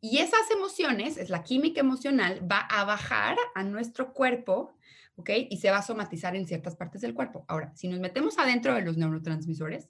Y 0.00 0.18
esas 0.18 0.50
emociones, 0.50 1.16
es 1.16 1.30
la 1.30 1.42
química 1.42 1.80
emocional, 1.80 2.46
va 2.50 2.58
a 2.58 2.84
bajar 2.84 3.36
a 3.54 3.62
nuestro 3.62 4.12
cuerpo 4.12 4.74
¿ok? 5.16 5.30
Y 5.50 5.58
se 5.58 5.70
va 5.70 5.78
a 5.78 5.82
somatizar 5.82 6.36
en 6.36 6.46
ciertas 6.46 6.76
partes 6.76 7.00
del 7.00 7.14
cuerpo. 7.14 7.44
Ahora, 7.48 7.72
si 7.74 7.88
nos 7.88 8.00
metemos 8.00 8.38
adentro 8.38 8.74
de 8.74 8.82
los 8.82 8.96
neurotransmisores, 8.96 9.88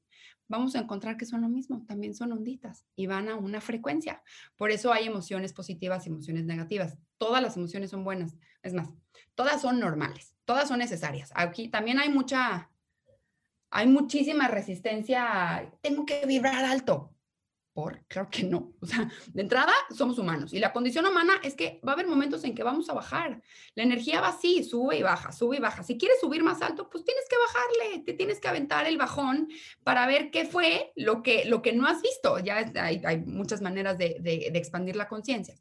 vamos 0.48 0.74
a 0.74 0.80
encontrar 0.80 1.16
que 1.16 1.26
son 1.26 1.40
lo 1.42 1.48
mismo, 1.48 1.84
también 1.86 2.14
son 2.14 2.32
onditas 2.32 2.84
y 2.94 3.06
van 3.06 3.28
a 3.28 3.36
una 3.36 3.60
frecuencia. 3.60 4.22
Por 4.56 4.70
eso 4.70 4.92
hay 4.92 5.06
emociones 5.06 5.52
positivas 5.52 6.06
y 6.06 6.10
emociones 6.10 6.44
negativas. 6.44 6.98
Todas 7.18 7.42
las 7.42 7.56
emociones 7.56 7.90
son 7.90 8.04
buenas. 8.04 8.36
Es 8.62 8.74
más, 8.74 8.94
todas 9.34 9.62
son 9.62 9.80
normales, 9.80 10.36
todas 10.44 10.68
son 10.68 10.78
necesarias. 10.78 11.32
Aquí 11.34 11.68
también 11.68 11.98
hay 11.98 12.08
mucha, 12.08 12.70
hay 13.70 13.86
muchísima 13.86 14.48
resistencia. 14.48 15.72
Tengo 15.80 16.04
que 16.04 16.26
vibrar 16.26 16.64
alto. 16.64 17.14
¿Por? 17.72 18.04
Claro 18.06 18.28
que 18.30 18.44
no. 18.44 18.74
O 18.80 18.86
sea, 18.86 19.10
de 19.32 19.40
entrada 19.40 19.72
somos 19.96 20.18
humanos 20.18 20.52
y 20.52 20.58
la 20.58 20.74
condición 20.74 21.06
humana 21.06 21.34
es 21.42 21.54
que 21.54 21.80
va 21.86 21.92
a 21.92 21.94
haber 21.94 22.06
momentos 22.06 22.44
en 22.44 22.54
que 22.54 22.62
vamos 22.62 22.90
a 22.90 22.92
bajar. 22.92 23.40
La 23.74 23.82
energía 23.82 24.20
va 24.20 24.28
así, 24.28 24.62
sube 24.62 24.98
y 24.98 25.02
baja, 25.02 25.32
sube 25.32 25.56
y 25.56 25.60
baja. 25.60 25.82
Si 25.82 25.96
quieres 25.96 26.20
subir 26.20 26.42
más 26.42 26.60
alto, 26.60 26.90
pues 26.90 27.02
tienes 27.02 27.24
que 27.30 27.36
bajarle, 27.38 28.04
te 28.04 28.12
tienes 28.12 28.40
que 28.40 28.48
aventar 28.48 28.86
el 28.86 28.98
bajón 28.98 29.48
para 29.84 30.06
ver 30.06 30.30
qué 30.30 30.44
fue 30.44 30.92
lo 30.96 31.22
que, 31.22 31.46
lo 31.46 31.62
que 31.62 31.72
no 31.72 31.86
has 31.86 32.02
visto. 32.02 32.38
Ya 32.40 32.70
hay, 32.74 33.00
hay 33.04 33.18
muchas 33.20 33.62
maneras 33.62 33.96
de, 33.96 34.18
de, 34.20 34.48
expandir 34.54 34.96
la 34.96 35.08
conciencia. 35.08 35.54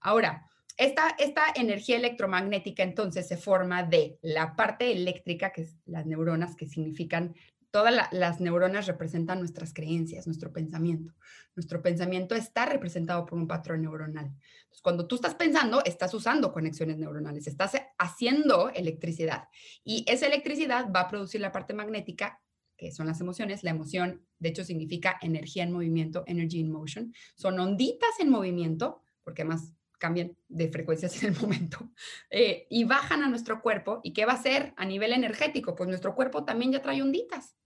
Ahora, 0.00 0.50
esta, 0.76 1.16
esta, 1.18 1.44
energía 1.54 1.96
electromagnética 1.96 2.82
entonces 2.82 3.26
se 3.26 3.38
forma 3.38 3.82
de 3.82 4.18
la 4.20 4.54
parte 4.56 4.92
eléctrica, 4.92 5.52
que 5.52 5.62
es 5.62 5.78
las 5.86 6.04
neuronas, 6.04 6.54
que 6.54 6.68
significan 6.68 7.34
todas 7.70 8.08
las 8.10 8.40
neuronas 8.40 8.86
representan 8.86 9.38
nuestras 9.38 9.72
creencias, 9.74 10.26
nuestro 10.26 10.52
pensamiento. 10.52 11.14
Nuestro 11.54 11.82
pensamiento 11.82 12.34
está 12.34 12.66
representado 12.66 13.26
por 13.26 13.38
un 13.38 13.46
patrón 13.46 13.82
neuronal. 13.82 14.26
Entonces, 14.26 14.82
cuando 14.82 15.06
tú 15.06 15.16
estás 15.16 15.34
pensando, 15.34 15.82
estás 15.84 16.12
usando 16.14 16.52
conexiones 16.52 16.98
neuronales, 16.98 17.46
estás 17.46 17.72
haciendo 17.98 18.70
electricidad. 18.70 19.44
Y 19.84 20.04
esa 20.08 20.26
electricidad 20.26 20.90
va 20.94 21.00
a 21.00 21.08
producir 21.08 21.40
la 21.40 21.52
parte 21.52 21.74
magnética, 21.74 22.40
que 22.76 22.92
son 22.92 23.06
las 23.06 23.20
emociones. 23.20 23.62
La 23.62 23.70
emoción, 23.70 24.26
de 24.38 24.50
hecho, 24.50 24.64
significa 24.64 25.18
energía 25.20 25.62
en 25.62 25.72
movimiento, 25.72 26.24
energy 26.26 26.60
in 26.60 26.70
motion. 26.70 27.12
Son 27.36 27.58
onditas 27.58 28.20
en 28.20 28.30
movimiento, 28.30 29.02
porque 29.22 29.42
además 29.42 29.75
cambian 29.98 30.36
de 30.48 30.68
frecuencias 30.68 31.22
en 31.22 31.34
el 31.34 31.40
momento, 31.40 31.90
eh, 32.30 32.66
y 32.70 32.84
bajan 32.84 33.22
a 33.22 33.28
nuestro 33.28 33.62
cuerpo. 33.62 34.00
¿Y 34.02 34.12
qué 34.12 34.26
va 34.26 34.32
a 34.32 34.36
hacer 34.36 34.74
a 34.76 34.84
nivel 34.84 35.12
energético? 35.12 35.74
Pues 35.74 35.88
nuestro 35.88 36.14
cuerpo 36.14 36.44
también 36.44 36.72
ya 36.72 36.82
trae 36.82 37.02
onditas. 37.02 37.56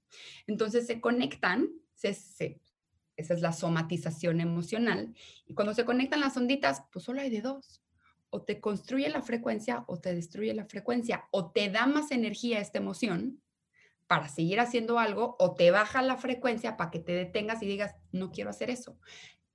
Entonces 0.47 0.87
se 0.87 1.01
conectan, 1.01 1.69
esa 2.03 3.35
es 3.35 3.41
la 3.41 3.53
somatización 3.53 4.41
emocional, 4.41 5.15
y 5.47 5.55
cuando 5.55 5.75
se 5.75 5.85
conectan 5.85 6.21
las 6.21 6.37
onditas, 6.37 6.83
pues 6.93 7.05
solo 7.05 7.21
hay 7.21 7.31
de 7.31 7.43
dos. 7.43 7.83
O 8.33 8.43
te 8.43 8.61
construye 8.61 9.09
la 9.09 9.23
frecuencia 9.23 9.85
o 9.89 9.99
te 9.99 10.15
destruye 10.15 10.55
la 10.55 10.65
frecuencia, 10.65 11.25
o 11.31 11.51
te 11.51 11.69
da 11.69 11.87
más 11.87 12.13
energía 12.13 12.61
esta 12.61 12.79
emoción 12.79 13.43
para 14.07 14.29
seguir 14.29 14.59
haciendo 14.59 14.99
algo, 14.99 15.37
o 15.39 15.55
te 15.55 15.71
baja 15.71 16.03
la 16.03 16.17
frecuencia 16.17 16.77
para 16.77 16.91
que 16.91 16.99
te 16.99 17.13
detengas 17.13 17.63
y 17.63 17.67
digas, 17.67 17.95
no 18.11 18.33
quiero 18.33 18.51
hacer 18.51 18.69
eso. 18.69 18.99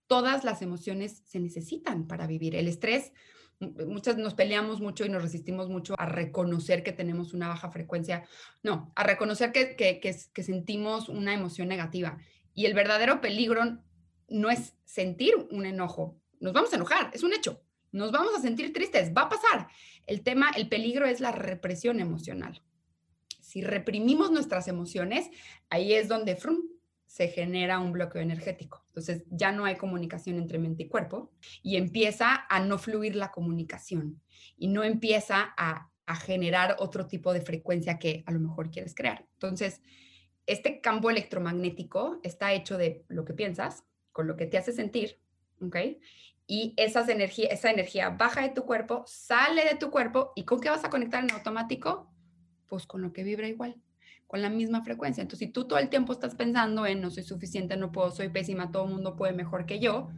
Todas 0.07 0.43
las 0.43 0.61
emociones 0.61 1.23
se 1.25 1.39
necesitan 1.39 2.07
para 2.07 2.27
vivir. 2.27 2.55
El 2.55 2.67
estrés, 2.67 3.11
muchas 3.59 4.17
nos 4.17 4.33
peleamos 4.33 4.81
mucho 4.81 5.05
y 5.05 5.09
nos 5.09 5.21
resistimos 5.21 5.69
mucho 5.69 5.95
a 5.97 6.05
reconocer 6.05 6.83
que 6.83 6.91
tenemos 6.91 7.33
una 7.33 7.47
baja 7.47 7.71
frecuencia, 7.71 8.25
no, 8.63 8.91
a 8.95 9.03
reconocer 9.03 9.51
que, 9.51 9.75
que, 9.75 10.43
sentimos 10.43 11.09
una 11.09 11.33
emoción 11.33 11.67
negativa. 11.67 12.17
Y 12.53 12.65
el 12.65 12.73
verdadero 12.73 13.21
peligro 13.21 13.79
no 14.27 14.49
es 14.49 14.73
sentir 14.85 15.35
un 15.51 15.65
enojo, 15.65 16.19
nos 16.39 16.53
vamos 16.53 16.73
a 16.73 16.75
enojar, 16.75 17.11
es 17.13 17.23
un 17.23 17.33
hecho, 17.33 17.61
nos 17.91 18.11
vamos 18.11 18.35
a 18.35 18.41
sentir 18.41 18.73
tristes, 18.73 19.11
va 19.15 19.23
a 19.23 19.29
pasar. 19.29 19.67
El 20.05 20.21
tema, 20.21 20.51
el 20.55 20.67
peligro 20.67 21.05
es 21.05 21.19
la 21.19 21.31
represión 21.31 21.99
emocional. 21.99 22.61
Si 23.39 23.61
reprimimos 23.61 24.31
nuestras 24.31 24.67
emociones, 24.67 25.29
ahí 25.69 25.93
es 25.93 26.07
donde 26.07 26.35
se 27.05 27.27
genera 27.27 27.79
un 27.79 27.91
bloqueo 27.91 28.21
energético. 28.21 28.83
Entonces 28.87 29.23
ya 29.29 29.51
no 29.51 29.65
hay 29.65 29.75
comunicación 29.75 30.37
entre 30.37 30.59
mente 30.59 30.83
y 30.83 30.87
cuerpo 30.89 31.31
y 31.61 31.77
empieza 31.77 32.45
a 32.49 32.59
no 32.59 32.77
fluir 32.77 33.15
la 33.15 33.31
comunicación 33.31 34.21
y 34.57 34.67
no 34.67 34.83
empieza 34.83 35.53
a, 35.57 35.89
a 36.05 36.15
generar 36.15 36.75
otro 36.79 37.07
tipo 37.07 37.33
de 37.33 37.41
frecuencia 37.41 37.99
que 37.99 38.23
a 38.25 38.31
lo 38.31 38.39
mejor 38.39 38.71
quieres 38.71 38.95
crear. 38.95 39.25
Entonces, 39.33 39.81
este 40.45 40.81
campo 40.81 41.09
electromagnético 41.09 42.19
está 42.23 42.53
hecho 42.53 42.77
de 42.77 43.05
lo 43.07 43.25
que 43.25 43.33
piensas, 43.33 43.83
con 44.11 44.27
lo 44.27 44.35
que 44.35 44.45
te 44.45 44.57
hace 44.57 44.71
sentir, 44.71 45.19
¿ok? 45.61 45.77
Y 46.47 46.73
esas 46.77 47.09
energía, 47.09 47.49
esa 47.49 47.71
energía 47.71 48.09
baja 48.09 48.41
de 48.41 48.49
tu 48.49 48.65
cuerpo, 48.65 49.03
sale 49.07 49.63
de 49.65 49.75
tu 49.75 49.89
cuerpo 49.89 50.31
y 50.35 50.45
¿con 50.45 50.59
qué 50.59 50.69
vas 50.69 50.83
a 50.83 50.89
conectar 50.89 51.23
en 51.23 51.31
automático? 51.31 52.11
Pues 52.67 52.85
con 52.85 53.01
lo 53.01 53.13
que 53.13 53.23
vibra 53.23 53.47
igual 53.47 53.81
con 54.27 54.41
la 54.41 54.49
misma 54.49 54.83
frecuencia. 54.83 55.21
Entonces, 55.21 55.47
si 55.47 55.53
tú 55.53 55.67
todo 55.67 55.79
el 55.79 55.89
tiempo 55.89 56.13
estás 56.13 56.35
pensando 56.35 56.85
en 56.85 57.01
no 57.01 57.09
soy 57.11 57.23
suficiente, 57.23 57.77
no 57.77 57.91
puedo, 57.91 58.11
soy 58.11 58.29
pésima, 58.29 58.71
todo 58.71 58.85
el 58.85 58.91
mundo 58.91 59.15
puede 59.15 59.33
mejor 59.33 59.65
que 59.65 59.79
yo, 59.79 60.09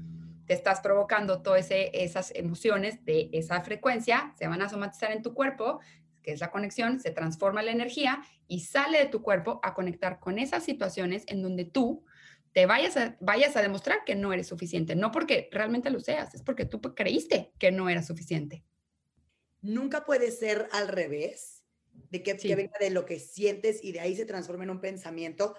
te 0.46 0.54
estás 0.54 0.80
provocando 0.80 1.42
todas 1.42 1.68
esas 1.70 2.32
emociones 2.34 3.04
de 3.04 3.30
esa 3.34 3.62
frecuencia, 3.62 4.34
se 4.38 4.48
van 4.48 4.62
a 4.62 4.70
somatizar 4.70 5.12
en 5.12 5.22
tu 5.22 5.34
cuerpo, 5.34 5.82
que 6.24 6.32
es 6.32 6.40
la 6.40 6.52
conexión, 6.52 7.00
se 7.00 7.12
transforma 7.12 7.62
la 7.62 7.72
energía 7.72 8.22
y 8.48 8.62
sale 8.62 8.98
de 8.98 9.06
tu 9.08 9.22
cuerpo 9.22 9.60
a 9.62 9.74
conectar 9.74 10.20
con 10.20 10.40
esas 10.40 10.64
situaciones 10.64 11.24
en 11.28 11.42
donde 11.42 11.66
tú 11.66 12.06
te 12.54 12.66
vayas 12.66 12.96
a, 12.98 13.18
vayas 13.20 13.56
a 13.58 13.62
demostrar 13.62 14.00
que 14.06 14.16
no 14.16 14.32
eres 14.32 14.48
suficiente, 14.48 14.96
no 14.96 15.12
porque 15.12 15.50
realmente 15.52 15.90
lo 15.90 16.00
seas, 16.00 16.34
es 16.34 16.42
porque 16.42 16.66
tú 16.66 16.82
creíste 16.82 17.52
que 17.60 17.72
no 17.72 17.90
era 17.90 18.02
suficiente. 18.02 18.64
Nunca 19.62 20.06
puede 20.06 20.32
ser 20.32 20.70
al 20.72 20.88
revés 20.88 21.57
de 22.10 22.24
que, 22.24 22.56
venga 22.56 22.78
de 22.80 22.90
lo 22.90 23.06
que 23.06 23.20
sientes 23.20 23.84
y 23.84 23.92
de 23.92 24.00
ahí 24.00 24.16
se 24.16 24.26
transforma 24.26 24.64
en 24.64 24.70
un 24.70 24.82
pensamiento. 24.82 25.56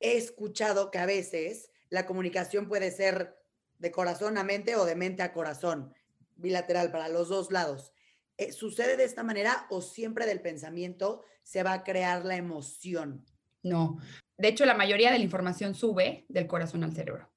He 0.00 0.16
escuchado 0.16 0.90
que 0.90 0.98
a 0.98 1.06
veces 1.06 1.70
la 1.88 2.06
comunicación 2.06 2.68
puede 2.68 2.90
ser 2.90 3.36
de 3.78 3.90
corazón 3.90 4.38
a 4.38 4.44
mente 4.44 4.76
o 4.76 4.84
de 4.84 4.96
mente 4.96 5.22
a 5.22 5.32
corazón, 5.32 5.94
bilateral 6.36 6.90
para 6.90 7.08
los 7.08 7.28
dos 7.28 7.50
lados. 7.50 7.92
Eh, 8.36 8.52
¿Sucede 8.52 8.96
de 8.96 9.04
esta 9.04 9.22
manera 9.22 9.66
o 9.70 9.80
siempre 9.80 10.26
del 10.26 10.40
pensamiento 10.40 11.22
se 11.42 11.62
va 11.62 11.72
a 11.72 11.84
crear 11.84 12.24
la 12.24 12.36
emoción? 12.36 13.24
No. 13.62 13.98
De 14.36 14.48
hecho, 14.48 14.66
la 14.66 14.74
mayoría 14.74 15.12
de 15.12 15.18
la 15.18 15.24
información 15.24 15.74
sube 15.74 16.24
del 16.28 16.46
corazón 16.46 16.82
al 16.82 16.92
cerebro. 16.92 17.30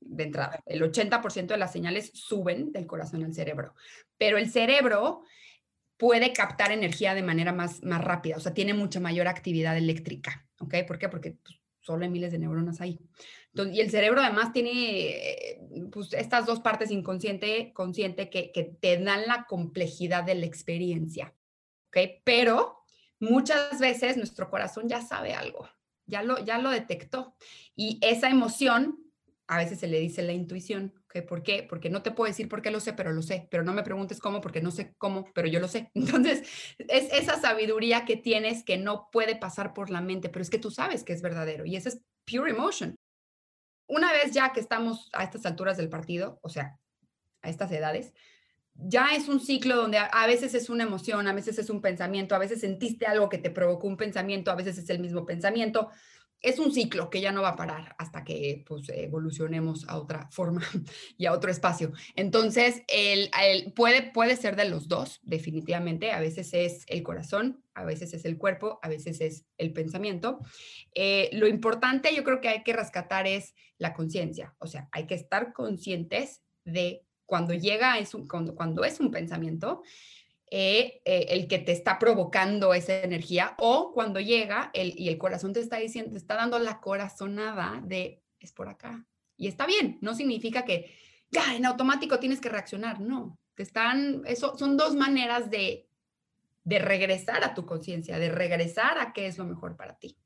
De 0.00 0.24
entrada, 0.24 0.60
el 0.66 0.82
80% 0.82 1.46
de 1.46 1.56
las 1.56 1.72
señales 1.72 2.12
suben 2.14 2.70
del 2.70 2.86
corazón 2.86 3.24
al 3.24 3.34
cerebro. 3.34 3.74
Pero 4.16 4.38
el 4.38 4.50
cerebro 4.50 5.22
puede 6.04 6.34
captar 6.34 6.70
energía 6.70 7.14
de 7.14 7.22
manera 7.22 7.54
más, 7.54 7.82
más 7.82 8.04
rápida, 8.04 8.36
o 8.36 8.40
sea, 8.40 8.52
tiene 8.52 8.74
mucha 8.74 9.00
mayor 9.00 9.26
actividad 9.26 9.74
eléctrica, 9.74 10.46
¿ok? 10.60 10.74
¿Por 10.86 10.98
qué? 10.98 11.08
Porque 11.08 11.38
pues, 11.42 11.58
solo 11.80 12.04
hay 12.04 12.10
miles 12.10 12.30
de 12.30 12.38
neuronas 12.38 12.82
ahí. 12.82 13.00
y 13.54 13.80
el 13.80 13.90
cerebro 13.90 14.20
además 14.20 14.52
tiene 14.52 15.58
pues, 15.90 16.12
estas 16.12 16.44
dos 16.44 16.60
partes 16.60 16.90
inconsciente, 16.90 17.72
consciente, 17.72 18.28
que, 18.28 18.52
que 18.52 18.64
te 18.64 18.98
dan 18.98 19.26
la 19.26 19.46
complejidad 19.48 20.24
de 20.24 20.34
la 20.34 20.44
experiencia, 20.44 21.32
¿ok? 21.88 21.96
Pero 22.22 22.84
muchas 23.18 23.80
veces 23.80 24.18
nuestro 24.18 24.50
corazón 24.50 24.86
ya 24.86 25.00
sabe 25.00 25.32
algo, 25.32 25.70
ya 26.04 26.22
lo, 26.22 26.44
ya 26.44 26.58
lo 26.58 26.68
detectó. 26.68 27.34
Y 27.74 27.98
esa 28.02 28.28
emoción, 28.28 28.98
a 29.46 29.56
veces 29.56 29.80
se 29.80 29.88
le 29.88 30.00
dice 30.00 30.20
la 30.20 30.34
intuición, 30.34 30.92
¿Por 31.22 31.42
qué? 31.42 31.64
Porque 31.68 31.90
no 31.90 32.02
te 32.02 32.10
puedo 32.10 32.28
decir 32.28 32.48
por 32.48 32.60
qué 32.60 32.70
lo 32.70 32.80
sé, 32.80 32.92
pero 32.92 33.12
lo 33.12 33.22
sé. 33.22 33.46
Pero 33.50 33.62
no 33.62 33.72
me 33.72 33.82
preguntes 33.82 34.18
cómo, 34.18 34.40
porque 34.40 34.60
no 34.60 34.70
sé 34.70 34.94
cómo, 34.98 35.26
pero 35.34 35.48
yo 35.48 35.60
lo 35.60 35.68
sé. 35.68 35.90
Entonces, 35.94 36.48
es 36.78 37.12
esa 37.12 37.40
sabiduría 37.40 38.04
que 38.04 38.16
tienes 38.16 38.64
que 38.64 38.78
no 38.78 39.08
puede 39.12 39.36
pasar 39.36 39.74
por 39.74 39.90
la 39.90 40.00
mente, 40.00 40.28
pero 40.28 40.42
es 40.42 40.50
que 40.50 40.58
tú 40.58 40.70
sabes 40.70 41.04
que 41.04 41.12
es 41.12 41.22
verdadero 41.22 41.64
y 41.64 41.76
esa 41.76 41.90
es 41.90 42.00
pure 42.24 42.50
emotion. 42.50 42.96
Una 43.86 44.12
vez 44.12 44.32
ya 44.32 44.52
que 44.52 44.60
estamos 44.60 45.10
a 45.12 45.24
estas 45.24 45.44
alturas 45.46 45.76
del 45.76 45.88
partido, 45.88 46.38
o 46.42 46.48
sea, 46.48 46.78
a 47.42 47.50
estas 47.50 47.70
edades, 47.70 48.12
ya 48.74 49.14
es 49.14 49.28
un 49.28 49.40
ciclo 49.40 49.76
donde 49.76 49.98
a, 49.98 50.26
veces 50.26 50.54
es 50.54 50.68
una 50.68 50.82
emoción, 50.82 51.28
a 51.28 51.32
veces 51.32 51.58
es 51.58 51.70
un 51.70 51.80
pensamiento, 51.80 52.34
a 52.34 52.38
veces 52.38 52.60
sentiste 52.60 53.06
algo 53.06 53.28
que 53.28 53.38
te 53.38 53.50
provocó 53.50 53.86
un 53.86 53.96
pensamiento, 53.96 54.50
a 54.50 54.56
veces 54.56 54.78
es 54.78 54.90
el 54.90 54.98
mismo 54.98 55.24
pensamiento, 55.24 55.90
es 56.44 56.58
un 56.58 56.72
ciclo 56.72 57.08
que 57.08 57.22
ya 57.22 57.32
no 57.32 57.40
va 57.40 57.50
a 57.50 57.56
parar 57.56 57.96
hasta 57.98 58.22
que 58.22 58.64
pues, 58.66 58.90
evolucionemos 58.90 59.88
a 59.88 59.96
otra 59.96 60.28
forma 60.30 60.62
y 61.16 61.24
a 61.24 61.32
otro 61.32 61.50
espacio. 61.50 61.92
Entonces, 62.16 62.82
el, 62.88 63.30
puede, 63.72 64.02
puede 64.12 64.36
ser 64.36 64.54
de 64.54 64.68
los 64.68 64.86
dos, 64.86 65.20
definitivamente. 65.22 66.12
A 66.12 66.20
veces 66.20 66.52
es 66.52 66.84
el 66.88 67.02
corazón, 67.02 67.64
a 67.72 67.84
veces 67.84 68.12
es 68.12 68.26
el 68.26 68.36
cuerpo, 68.36 68.78
a 68.82 68.88
veces 68.90 69.22
es 69.22 69.46
el 69.56 69.72
pensamiento. 69.72 70.38
Eh, 70.94 71.30
lo 71.32 71.48
importante 71.48 72.14
yo 72.14 72.22
creo 72.24 72.42
que 72.42 72.48
hay 72.48 72.62
que 72.62 72.74
rescatar 72.74 73.26
es 73.26 73.54
la 73.78 73.94
conciencia. 73.94 74.54
O 74.58 74.66
sea, 74.66 74.90
hay 74.92 75.06
que 75.06 75.14
estar 75.14 75.54
conscientes 75.54 76.42
de 76.66 77.06
cuando 77.24 77.54
llega, 77.54 77.98
es 77.98 78.12
un, 78.12 78.28
cuando, 78.28 78.54
cuando 78.54 78.84
es 78.84 79.00
un 79.00 79.10
pensamiento 79.10 79.82
eh, 80.56 81.02
eh, 81.04 81.26
el 81.30 81.48
que 81.48 81.58
te 81.58 81.72
está 81.72 81.98
provocando 81.98 82.74
esa 82.74 83.02
energía 83.02 83.56
o 83.58 83.90
cuando 83.92 84.20
llega 84.20 84.70
el, 84.72 84.94
y 84.96 85.08
el 85.08 85.18
corazón 85.18 85.52
te 85.52 85.58
está 85.58 85.78
diciendo, 85.78 86.12
te 86.12 86.18
está 86.18 86.36
dando 86.36 86.60
la 86.60 86.80
corazonada 86.80 87.82
de 87.84 88.22
es 88.38 88.52
por 88.52 88.68
acá. 88.68 89.04
Y 89.36 89.48
está 89.48 89.66
bien, 89.66 89.98
no 90.00 90.14
significa 90.14 90.64
que 90.64 90.94
ya 91.28 91.56
en 91.56 91.66
automático 91.66 92.20
tienes 92.20 92.40
que 92.40 92.50
reaccionar, 92.50 93.00
no. 93.00 93.36
Te 93.56 93.64
están, 93.64 94.22
eso 94.26 94.56
son 94.56 94.76
dos 94.76 94.94
maneras 94.94 95.50
de, 95.50 95.88
de 96.62 96.78
regresar 96.78 97.42
a 97.42 97.52
tu 97.52 97.66
conciencia, 97.66 98.20
de 98.20 98.28
regresar 98.28 99.00
a 99.00 99.12
qué 99.12 99.26
es 99.26 99.36
lo 99.38 99.46
mejor 99.46 99.74
para 99.76 99.98
ti. 99.98 100.16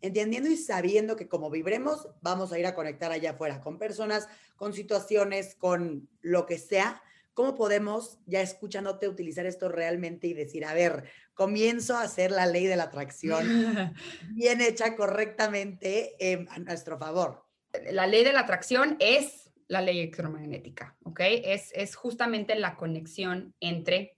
Entendiendo 0.00 0.48
y 0.48 0.56
sabiendo 0.56 1.16
que 1.16 1.26
como 1.26 1.50
vibremos, 1.50 2.08
vamos 2.20 2.52
a 2.52 2.58
ir 2.60 2.66
a 2.66 2.74
conectar 2.76 3.10
allá 3.10 3.32
afuera 3.32 3.60
con 3.60 3.80
personas, 3.80 4.28
con 4.54 4.74
situaciones, 4.74 5.56
con 5.56 6.08
lo 6.20 6.46
que 6.46 6.56
sea, 6.56 7.02
¿Cómo 7.36 7.54
podemos, 7.54 8.18
ya 8.24 8.40
escuchándote, 8.40 9.08
utilizar 9.08 9.44
esto 9.44 9.68
realmente 9.68 10.26
y 10.26 10.32
decir, 10.32 10.64
a 10.64 10.72
ver, 10.72 11.04
comienzo 11.34 11.94
a 11.94 12.00
hacer 12.00 12.30
la 12.30 12.46
ley 12.46 12.64
de 12.64 12.76
la 12.76 12.84
atracción 12.84 13.46
bien 14.30 14.62
hecha 14.62 14.96
correctamente 14.96 16.16
a 16.48 16.58
nuestro 16.60 16.96
favor? 16.98 17.44
La 17.92 18.06
ley 18.06 18.24
de 18.24 18.32
la 18.32 18.40
atracción 18.40 18.96
es 19.00 19.50
la 19.68 19.82
ley 19.82 19.98
electromagnética, 19.98 20.96
¿ok? 21.02 21.20
Es, 21.44 21.72
es 21.74 21.94
justamente 21.94 22.54
la 22.54 22.74
conexión 22.74 23.54
entre 23.60 24.16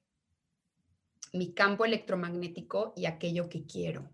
mi 1.32 1.54
campo 1.54 1.84
electromagnético 1.84 2.92
y 2.94 3.06
aquello 3.06 3.48
que 3.48 3.66
quiero. 3.66 4.08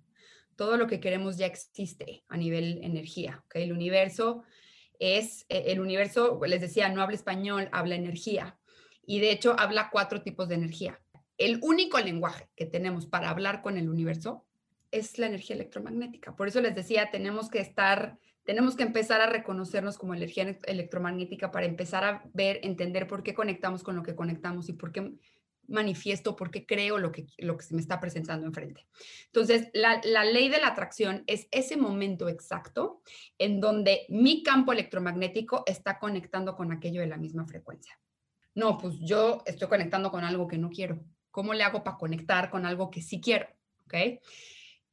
Todo 0.57 0.79
lo 0.79 0.87
que 0.87 1.01
queremos 1.01 1.37
ya 1.37 1.45
existe 1.45 2.25
a 2.29 2.39
nivel 2.39 2.83
energía, 2.83 3.43
¿ok? 3.45 3.57
El 3.57 3.73
universo 3.73 4.45
es, 4.99 5.45
e, 5.51 5.73
el 5.73 5.81
universo, 5.81 6.41
les 6.47 6.63
decía, 6.63 6.89
no 6.89 7.03
habla 7.03 7.17
español, 7.17 7.69
habla 7.71 7.97
energía 7.97 8.59
y 9.07 9.21
de 9.21 9.31
hecho 9.31 9.55
habla 9.59 9.91
cuatro 9.91 10.23
tipos 10.23 10.49
de 10.49 10.57
energía. 10.57 11.01
El 11.37 11.59
único 11.63 11.99
lenguaje 11.99 12.49
que 12.55 12.67
tenemos 12.67 13.07
para 13.07 13.31
hablar 13.31 13.63
con 13.63 13.77
el 13.77 13.89
universo 13.89 14.45
es 14.91 15.19
la 15.19 15.27
energía 15.27 15.57
electromagnética. 15.57 16.37
Por 16.37 16.47
eso 16.47 16.61
les 16.61 16.75
decía, 16.75 17.11
tenemos 17.11 17.49
que 17.51 17.59
estar, 17.59 18.19
tenemos 18.45 18.77
que 18.77 18.85
empezar 18.85 19.21
a 19.21 19.27
reconocernos 19.27 19.99
como 19.99 20.15
energía 20.15 20.57
electromagnética 20.65 21.51
para 21.51 21.67
empezar 21.67 22.05
a 22.05 22.23
ver, 22.33 22.61
entender 22.63 23.09
por 23.09 23.25
qué 23.25 23.35
conectamos 23.35 23.83
con 23.83 23.97
lo 23.97 24.05
que 24.05 24.15
conectamos 24.15 24.69
y 24.69 24.75
por 24.75 24.93
qué 24.93 25.13
manifiesto, 25.67 26.37
por 26.37 26.51
qué 26.51 26.67
creo 26.67 26.99
lo 26.99 27.11
que, 27.11 27.27
lo 27.39 27.57
que 27.57 27.65
se 27.65 27.75
me 27.75 27.81
está 27.81 27.99
presentando 27.99 28.47
enfrente. 28.47 28.87
Entonces, 29.27 29.71
la, 29.73 30.01
la 30.05 30.25
ley 30.25 30.49
de 30.49 30.61
la 30.61 30.69
atracción 30.69 31.25
es 31.27 31.49
ese 31.51 31.77
momento 31.77 32.29
exacto 32.29 33.01
en 33.39 33.61
donde 33.61 34.07
mi 34.09 34.45
campo 34.45 34.73
electromagnético 34.73 35.65
está 35.67 35.99
conectando 35.99 36.55
con 36.55 36.71
aquello 36.71 37.01
de 37.01 37.09
la 37.09 37.17
misma 37.17 37.47
frecuencia 37.47 37.99
no, 38.55 38.79
pues 38.79 38.95
yo 39.01 39.43
estoy 39.47 39.69
conectando 39.69 40.11
con 40.11 40.25
algo 40.25 40.47
que 40.47 40.59
no 40.59 40.71
quiero. 40.71 41.05
¿Cómo 41.31 41.55
le 41.55 41.65
hago 41.65 41.83
para 41.83 41.97
conectar 41.97 42.51
con 42.51 42.65
algo 42.65 42.91
que 42.91 43.03
sí 43.03 43.21
quiero? 43.21 43.49
¿Ok? 43.87 44.21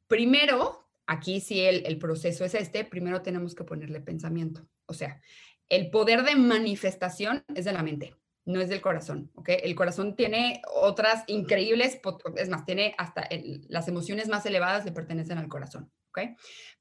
Primero, 0.08 0.88
aquí 1.06 1.39
sí 1.39 1.62
el, 1.62 1.97
proceso 2.00 2.43
es 2.43 2.56
este, 2.56 2.84
primero 2.84 3.21
tenemos 3.21 3.54
que 3.54 3.63
ponerle 3.63 4.02
pensamiento. 4.02 4.67
O 4.88 4.93
sea, 4.93 5.21
el 5.69 5.89
poder 5.89 6.24
de 6.24 6.36
manifestación 6.36 7.45
es 7.54 7.65
de 7.65 7.74
la 7.74 7.84
mente, 7.84 8.15
no 8.45 8.60
es 8.60 8.69
del 8.69 8.82
corazón, 8.82 9.32
¿ok? 9.36 9.50
El 9.63 9.76
corazón 9.76 10.15
tiene 10.15 10.62
otras 10.74 11.24
increíbles, 11.28 12.00
es 12.36 12.50
más, 12.50 12.65
tiene 12.65 12.95
hasta 12.97 13.30
las 13.69 13.88
emociones 13.88 14.28
más 14.28 14.45
elevadas 14.45 14.84
le 14.84 14.91
pertenecen 14.91 15.38
al 15.38 15.47
corazón, 15.47 15.91
¿ok? 16.10 16.38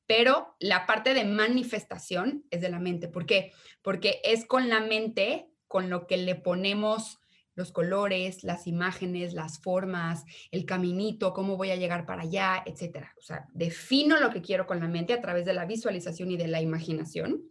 Pero 0.07 0.57
la 0.59 0.87
parte 0.87 1.15
de 1.15 1.25
manifestación 1.25 2.45
es 2.51 2.63
de 2.63 2.69
la 2.69 2.81
mente. 2.81 3.07
¿Por 3.07 3.27
qué? 3.27 3.53
Porque 3.81 4.21
es 4.25 4.45
con 4.45 4.69
la 4.69 4.81
mente 4.81 5.50
con 5.71 5.89
lo 5.89 6.09
que 6.09 6.17
le 6.17 6.35
ponemos 6.35 7.21
los 7.55 7.71
colores, 7.71 8.43
las 8.43 8.67
imágenes, 8.67 9.35
las 9.35 9.61
formas, 9.61 10.25
el 10.51 10.65
caminito, 10.65 11.33
cómo 11.33 11.57
voy 11.57 11.71
a 11.71 11.77
llegar 11.77 12.07
para 12.07 12.23
allá, 12.23 12.61
etcétera. 12.67 13.15
O 13.17 13.23
sea, 13.23 13.47
defino 13.53 14.19
lo 14.19 14.31
que 14.31 14.43
quiero 14.43 14.67
con 14.67 14.81
la 14.81 14.89
mente 14.89 15.13
a 15.13 15.21
través 15.21 15.45
de 15.45 15.55
la 15.55 15.67
visualización 15.67 16.33
y 16.33 16.37
de 16.37 16.49
la 16.49 16.61
imaginación. 16.61 17.45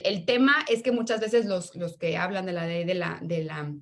El 0.00 0.26
tema 0.26 0.56
es 0.68 0.82
que 0.82 0.92
muchas 0.92 1.20
veces 1.20 1.46
los, 1.46 1.74
los 1.74 1.96
que 1.96 2.18
hablan 2.18 2.44
de 2.44 2.52
la, 2.52 2.66
de, 2.66 2.94
la, 2.94 3.18
de 3.22 3.44
la 3.44 3.72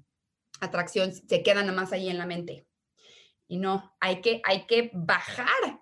atracción 0.60 1.12
se 1.12 1.42
quedan 1.42 1.66
nada 1.66 1.76
más 1.76 1.92
ahí 1.92 2.08
en 2.08 2.18
la 2.18 2.26
mente. 2.26 2.68
Y 3.48 3.58
no, 3.58 3.96
hay 3.98 4.20
que, 4.20 4.42
hay 4.44 4.66
que 4.66 4.92
bajar 4.94 5.81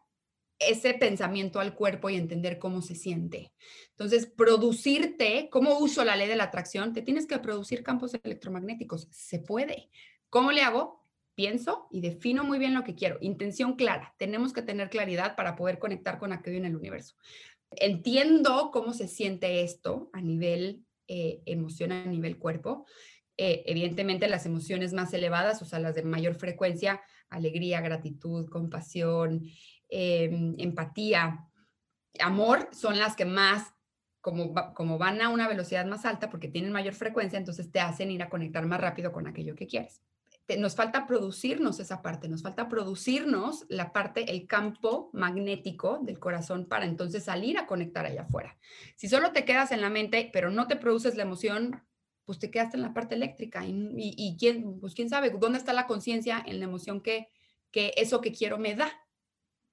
ese 0.60 0.94
pensamiento 0.94 1.58
al 1.58 1.74
cuerpo 1.74 2.10
y 2.10 2.16
entender 2.16 2.58
cómo 2.58 2.82
se 2.82 2.94
siente. 2.94 3.52
Entonces, 3.90 4.26
producirte, 4.26 5.48
¿cómo 5.50 5.78
uso 5.78 6.04
la 6.04 6.16
ley 6.16 6.28
de 6.28 6.36
la 6.36 6.44
atracción? 6.44 6.92
Te 6.92 7.02
tienes 7.02 7.26
que 7.26 7.38
producir 7.38 7.82
campos 7.82 8.14
electromagnéticos. 8.22 9.08
Se 9.10 9.40
puede. 9.40 9.90
¿Cómo 10.28 10.52
le 10.52 10.62
hago? 10.62 11.06
Pienso 11.34 11.88
y 11.90 12.02
defino 12.02 12.44
muy 12.44 12.58
bien 12.58 12.74
lo 12.74 12.84
que 12.84 12.94
quiero. 12.94 13.16
Intención 13.20 13.74
clara. 13.74 14.14
Tenemos 14.18 14.52
que 14.52 14.62
tener 14.62 14.90
claridad 14.90 15.34
para 15.34 15.56
poder 15.56 15.78
conectar 15.78 16.18
con 16.18 16.32
aquello 16.32 16.58
en 16.58 16.66
el 16.66 16.76
universo. 16.76 17.16
Entiendo 17.72 18.70
cómo 18.72 18.92
se 18.92 19.08
siente 19.08 19.62
esto 19.62 20.10
a 20.12 20.20
nivel 20.20 20.84
eh, 21.08 21.42
emoción, 21.46 21.92
a 21.92 22.04
nivel 22.04 22.38
cuerpo. 22.38 22.86
Eh, 23.36 23.62
evidentemente, 23.66 24.28
las 24.28 24.44
emociones 24.44 24.92
más 24.92 25.14
elevadas, 25.14 25.62
o 25.62 25.64
sea, 25.64 25.78
las 25.78 25.94
de 25.94 26.02
mayor 26.02 26.34
frecuencia, 26.34 27.00
alegría, 27.30 27.80
gratitud, 27.80 28.48
compasión, 28.50 29.42
Em, 29.90 30.54
empatía, 30.58 31.48
amor, 32.20 32.68
son 32.72 32.98
las 32.98 33.16
que 33.16 33.24
más, 33.24 33.74
como, 34.20 34.54
como 34.74 34.98
van 34.98 35.20
a 35.20 35.30
una 35.30 35.48
velocidad 35.48 35.84
más 35.84 36.04
alta 36.04 36.30
porque 36.30 36.48
tienen 36.48 36.70
mayor 36.70 36.94
frecuencia, 36.94 37.38
entonces 37.38 37.72
te 37.72 37.80
hacen 37.80 38.10
ir 38.10 38.22
a 38.22 38.28
conectar 38.28 38.64
más 38.66 38.80
rápido 38.80 39.10
con 39.10 39.26
aquello 39.26 39.56
que 39.56 39.66
quieres. 39.66 40.00
nos 40.58 40.76
falta 40.76 41.06
producirnos 41.06 41.80
esa 41.80 42.02
parte, 42.02 42.28
nos 42.28 42.42
falta 42.42 42.68
producirnos 42.68 43.66
la 43.68 43.92
parte, 43.92 44.30
el 44.30 44.46
campo 44.46 45.10
magnético 45.12 45.98
del 46.02 46.20
corazón 46.20 46.66
para 46.66 46.84
entonces 46.84 47.24
salir 47.24 47.58
a 47.58 47.66
conectar 47.66 48.06
allá 48.06 48.22
afuera. 48.22 48.56
Si 48.94 49.08
solo 49.08 49.32
te 49.32 49.44
quedas 49.44 49.72
en 49.72 49.80
la 49.80 49.90
mente, 49.90 50.30
pero 50.32 50.50
no 50.50 50.68
te 50.68 50.76
produces 50.76 51.16
la 51.16 51.24
emoción, 51.24 51.82
pues 52.24 52.38
te 52.38 52.50
quedaste 52.50 52.76
en 52.76 52.82
la 52.82 52.94
parte 52.94 53.16
eléctrica 53.16 53.64
y, 53.66 53.74
y, 53.96 54.36
quién, 54.38 54.78
pues 54.78 54.94
quién 54.94 55.08
sabe 55.08 55.30
dónde 55.30 55.58
está 55.58 55.72
la 55.72 55.88
conciencia 55.88 56.40
en 56.46 56.60
la 56.60 56.66
emoción 56.66 57.00
que, 57.00 57.28
que 57.72 57.92
eso 57.96 58.20
que 58.20 58.32
quiero 58.32 58.56
me 58.56 58.76
da 58.76 58.92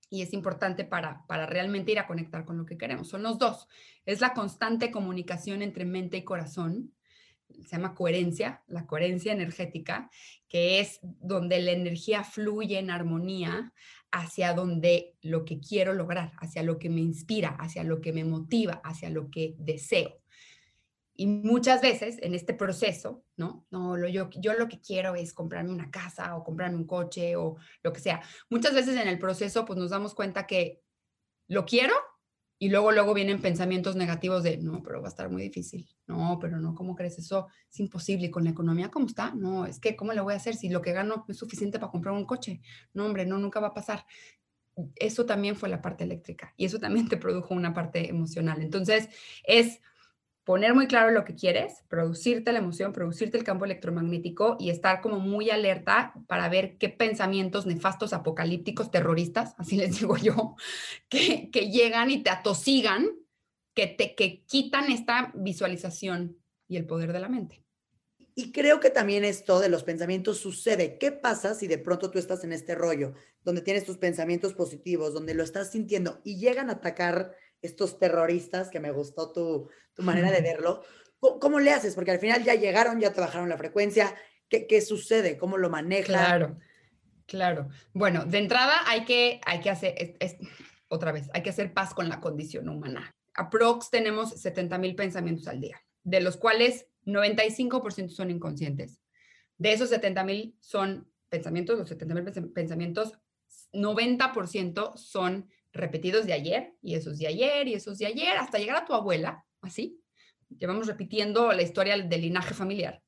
y 0.10 0.22
es 0.22 0.34
importante 0.34 0.84
para, 0.86 1.26
para 1.28 1.46
realmente 1.46 1.91
ir 1.91 2.00
a 2.00 2.08
conectar 2.08 2.46
con 2.46 2.58
lo 2.58 2.65
que 2.65 2.78
queremos. 2.78 3.10
Son 3.10 3.24
los 3.24 3.38
dos. 3.38 3.67
Es 4.06 4.22
la 4.22 4.34
constante 4.34 4.91
comunicación 4.91 5.62
entre 5.62 5.86
mente 5.86 6.17
y 6.17 6.24
corazón. 6.24 6.93
Se 7.50 7.76
llama 7.76 7.96
coherencia, 7.96 8.63
la 8.67 8.86
coherencia 8.86 9.32
energética, 9.32 10.10
que 10.48 10.80
es 10.80 11.00
donde 11.02 11.62
la 11.62 11.72
energía 11.72 12.24
fluye 12.24 12.78
en 12.80 12.89
armonía 12.89 13.74
hacia 14.12 14.54
donde 14.54 15.15
lo 15.22 15.46
que 15.46 15.60
quiero 15.60 15.93
lograr, 15.93 16.34
hacia 16.39 16.63
lo 16.63 16.80
que 16.80 16.89
me 16.89 17.02
inspira, 17.02 17.50
hacia 17.60 17.84
lo 17.84 18.02
que 18.02 18.13
me 18.13 18.24
motiva, 18.24 18.82
hacia 18.84 19.10
lo 19.10 19.30
que 19.30 19.56
deseo. 19.58 20.17
Y 21.19 21.25
muchas 21.25 21.82
veces 21.82 22.19
en 22.21 22.36
este 22.36 22.53
proceso, 22.53 23.25
¿no? 23.38 23.65
No, 23.71 23.97
yo, 24.08 24.30
yo 24.30 24.53
lo 24.53 24.67
que 24.67 24.80
quiero 24.80 25.15
es 25.15 25.34
comprarme 25.34 25.71
una 25.71 25.89
casa 25.89 26.36
o 26.36 26.43
comprarme 26.43 26.77
un 26.77 26.86
coche 26.86 27.36
o 27.36 27.58
lo 27.82 27.91
que 27.91 27.99
sea. 27.99 28.21
Muchas 28.51 28.75
veces 28.75 28.95
en 28.95 29.08
el 29.08 29.17
proceso, 29.17 29.65
pues 29.65 29.80
nos 29.80 29.89
damos 29.89 30.13
cuenta 30.13 30.45
que 30.45 30.84
lo 31.47 31.65
quiero 31.65 31.95
y 32.60 32.69
luego, 32.69 32.91
luego 32.91 33.15
vienen 33.15 33.41
pensamientos 33.41 33.95
negativos 33.95 34.43
de, 34.43 34.58
no, 34.58 34.84
pero 34.84 35.01
va 35.01 35.08
a 35.08 35.10
estar 35.10 35.30
muy 35.30 35.41
difícil. 35.41 35.89
No, 36.06 36.38
pero 36.39 36.60
no, 36.60 36.75
¿cómo 36.75 36.95
crees 36.95 37.17
eso? 37.17 37.47
Es 37.67 37.80
imposible. 37.80 38.27
¿Y 38.27 38.32
con 38.32 38.43
la 38.43 38.51
economía 38.51 38.91
cómo 38.91 39.08
está? 39.08 39.34
No, 39.34 39.65
es 39.65 39.80
que, 39.80 39.95
¿cómo 39.95 40.13
le 40.13 40.21
voy 40.21 40.36
a 40.36 40.38
hacer 40.38 40.56
si 40.56 40.69
lo 40.69 40.84
que 40.84 40.93
gano 40.93 41.25
es 41.27 41.38
suficiente 41.38 41.80
para 41.80 41.91
comprar 41.91 42.13
un 42.13 42.25
coche? 42.25 42.62
No, 42.93 43.08
hombre, 43.08 43.25
no, 43.25 43.39
nunca 43.39 43.60
va 43.60 43.69
a 43.69 43.73
pasar. 43.73 44.06
Eso 44.95 45.25
también 45.25 45.56
fue 45.56 45.69
la 45.69 45.82
parte 45.82 46.03
eléctrica 46.03 46.53
y 46.56 46.65
eso 46.65 46.80
también 46.80 47.08
te 47.10 47.17
produjo 47.17 47.56
una 47.56 47.73
parte 47.73 48.08
emocional. 48.08 48.62
Entonces, 48.62 49.10
es 49.43 49.82
poner 50.48 50.74
muy 50.74 50.88
claro 50.88 51.12
lo 51.12 51.26
que 51.26 51.36
quieres, 51.36 51.84
producirte 51.90 52.54
la 52.54 52.60
emoción, 52.60 52.94
producirte 52.94 53.38
el 53.38 53.44
campo 53.44 53.66
electromagnético 53.66 54.56
y 54.58 54.70
estar 54.70 55.02
como 55.02 55.20
muy 55.20 55.50
alerta 55.50 56.14
para 56.26 56.48
ver 56.48 56.78
qué 56.78 56.88
pensamientos 56.88 57.66
nefastos, 57.66 58.14
apocalípticos, 58.14 58.90
terroristas, 58.90 59.56
así 59.58 59.76
les 59.76 60.00
digo 60.00 60.16
yo, 60.16 60.56
que, 61.10 61.50
llegan 61.52 62.12
y 62.12 62.24
te 62.24 62.30
atosigan, 62.30 63.10
que 63.74 63.88
te 63.88 64.16
que 64.16 64.46
quitan 64.46 64.90
esta 64.90 65.34
visualización 65.36 66.38
y 66.70 66.78
el 66.78 66.86
poder 66.86 67.12
de 67.12 67.20
la 67.20 67.28
mente. 67.28 67.62
Y 68.34 68.54
creo 68.54 68.80
que 68.80 68.90
también 68.90 69.26
esto 69.26 69.60
de 69.60 69.68
los 69.68 69.84
pensamientos 69.84 70.38
sucede. 70.38 70.98
¿Qué 70.98 71.12
pasa 71.12 71.56
si 71.56 71.68
de 71.68 71.78
pronto 71.78 72.10
tú 72.10 72.20
estás 72.20 72.46
en 72.46 72.54
este 72.54 72.74
rollo, 72.74 73.16
donde 73.44 73.62
tienes 73.62 73.84
tus 73.84 73.98
pensamientos 73.98 74.54
positivos, 74.54 75.14
donde 75.14 75.34
lo 75.34 75.44
estás 75.44 75.72
sintiendo 75.72 76.22
y 76.24 76.38
llegan 76.38 76.70
a 76.70 76.74
atacar 76.74 77.34
estos 77.62 78.00
terroristas, 78.00 78.70
que 78.70 78.80
me 78.80 78.91
gustó 78.91 79.32
tu, 79.32 79.70
manera 79.98 80.32
de 80.32 80.41
verlo, 80.41 80.84
¿Cómo, 81.20 81.60
le 81.60 81.72
haces? 81.72 81.96
Porque 81.96 82.12
al 82.12 82.20
final 82.20 82.43
ya 82.43 82.54
llegaron, 82.54 83.00
ya 83.00 83.12
trabajaron 83.12 83.50
la 83.50 83.58
frecuencia. 83.58 84.15
¿Qué, 84.50 84.82
sucede? 84.82 85.38
¿Cómo 85.38 85.58
lo 85.58 85.70
manejan? 85.70 86.06
Claro, 86.06 86.60
claro. 87.26 87.70
Bueno, 87.91 88.26
de 88.26 88.38
entrada 88.38 88.78
hay 88.86 89.04
que, 89.04 89.41
hay 89.46 89.60
que 89.60 89.72
hacer, 89.72 90.15
otra 90.89 91.12
vez, 91.12 91.30
hay 91.34 91.41
que 91.41 91.50
hacer 91.50 91.74
paz 91.74 91.93
con 91.93 92.08
la 92.08 92.22
condición 92.22 92.70
humana. 92.70 93.15
Aprox 93.34 93.89
tenemos 93.89 94.30
70 94.39 94.78
mil 94.78 94.96
pensamientos 94.96 95.48
al 95.48 95.60
día, 95.60 95.82
de 96.04 96.22
los 96.22 96.38
cuales 96.38 96.88
95% 97.06 98.10
son 98.10 98.32
inconscientes. 98.32 99.02
De 99.58 99.74
esos 99.74 99.89
70 99.89 100.24
mil 100.24 100.56
son 100.60 101.12
pensamientos, 101.30 101.78
los 101.80 101.89
70 101.89 102.13
mil 102.13 102.52
pensamientos, 102.54 103.17
90% 103.74 104.96
son 104.98 105.50
repetidos 105.78 106.26
de 106.26 106.34
ayer, 106.34 106.74
y 106.82 106.96
esos 106.96 107.18
de 107.18 107.28
ayer, 107.28 107.68
y 107.68 107.74
esos 107.74 107.98
de 107.98 108.08
ayer, 108.08 108.38
hasta 108.38 108.58
llegar 108.58 108.78
a 108.78 108.86
tu 108.86 108.94
abuela, 108.94 109.46
así. 109.62 110.02
Llevamos 110.50 110.88
repitiendo 110.88 111.52
la 111.54 111.62
historia 111.62 111.98
del 111.98 112.22
linaje 112.22 112.54
familiar. 112.54 113.02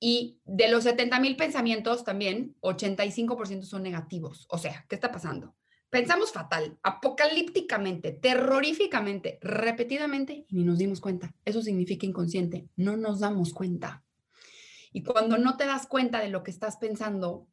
Y 0.00 0.40
de 0.44 0.68
los 0.68 0.84
70 0.84 1.18
mil 1.20 1.36
pensamientos 1.36 2.04
también, 2.04 2.54
85% 2.60 3.62
son 3.62 3.82
negativos. 3.82 4.46
O 4.48 4.58
sea, 4.58 4.84
¿qué 4.88 4.94
está 4.94 5.10
pasando? 5.10 5.56
Pensamos 5.90 6.32
fatal, 6.32 6.78
apocalípticamente, 6.82 8.12
terroríficamente, 8.12 9.38
repetidamente 9.40 10.44
y 10.46 10.56
ni 10.56 10.64
nos 10.64 10.78
dimos 10.78 11.00
cuenta. 11.00 11.34
Eso 11.44 11.62
significa 11.62 12.04
inconsciente. 12.04 12.68
No 12.76 12.96
nos 12.96 13.20
damos 13.20 13.54
cuenta. 13.54 14.04
Y 14.92 15.02
cuando 15.02 15.38
no 15.38 15.56
te 15.56 15.64
das 15.64 15.86
cuenta 15.86 16.20
de 16.20 16.28
lo 16.28 16.42
que 16.42 16.50
estás 16.50 16.76
pensando, 16.76 17.48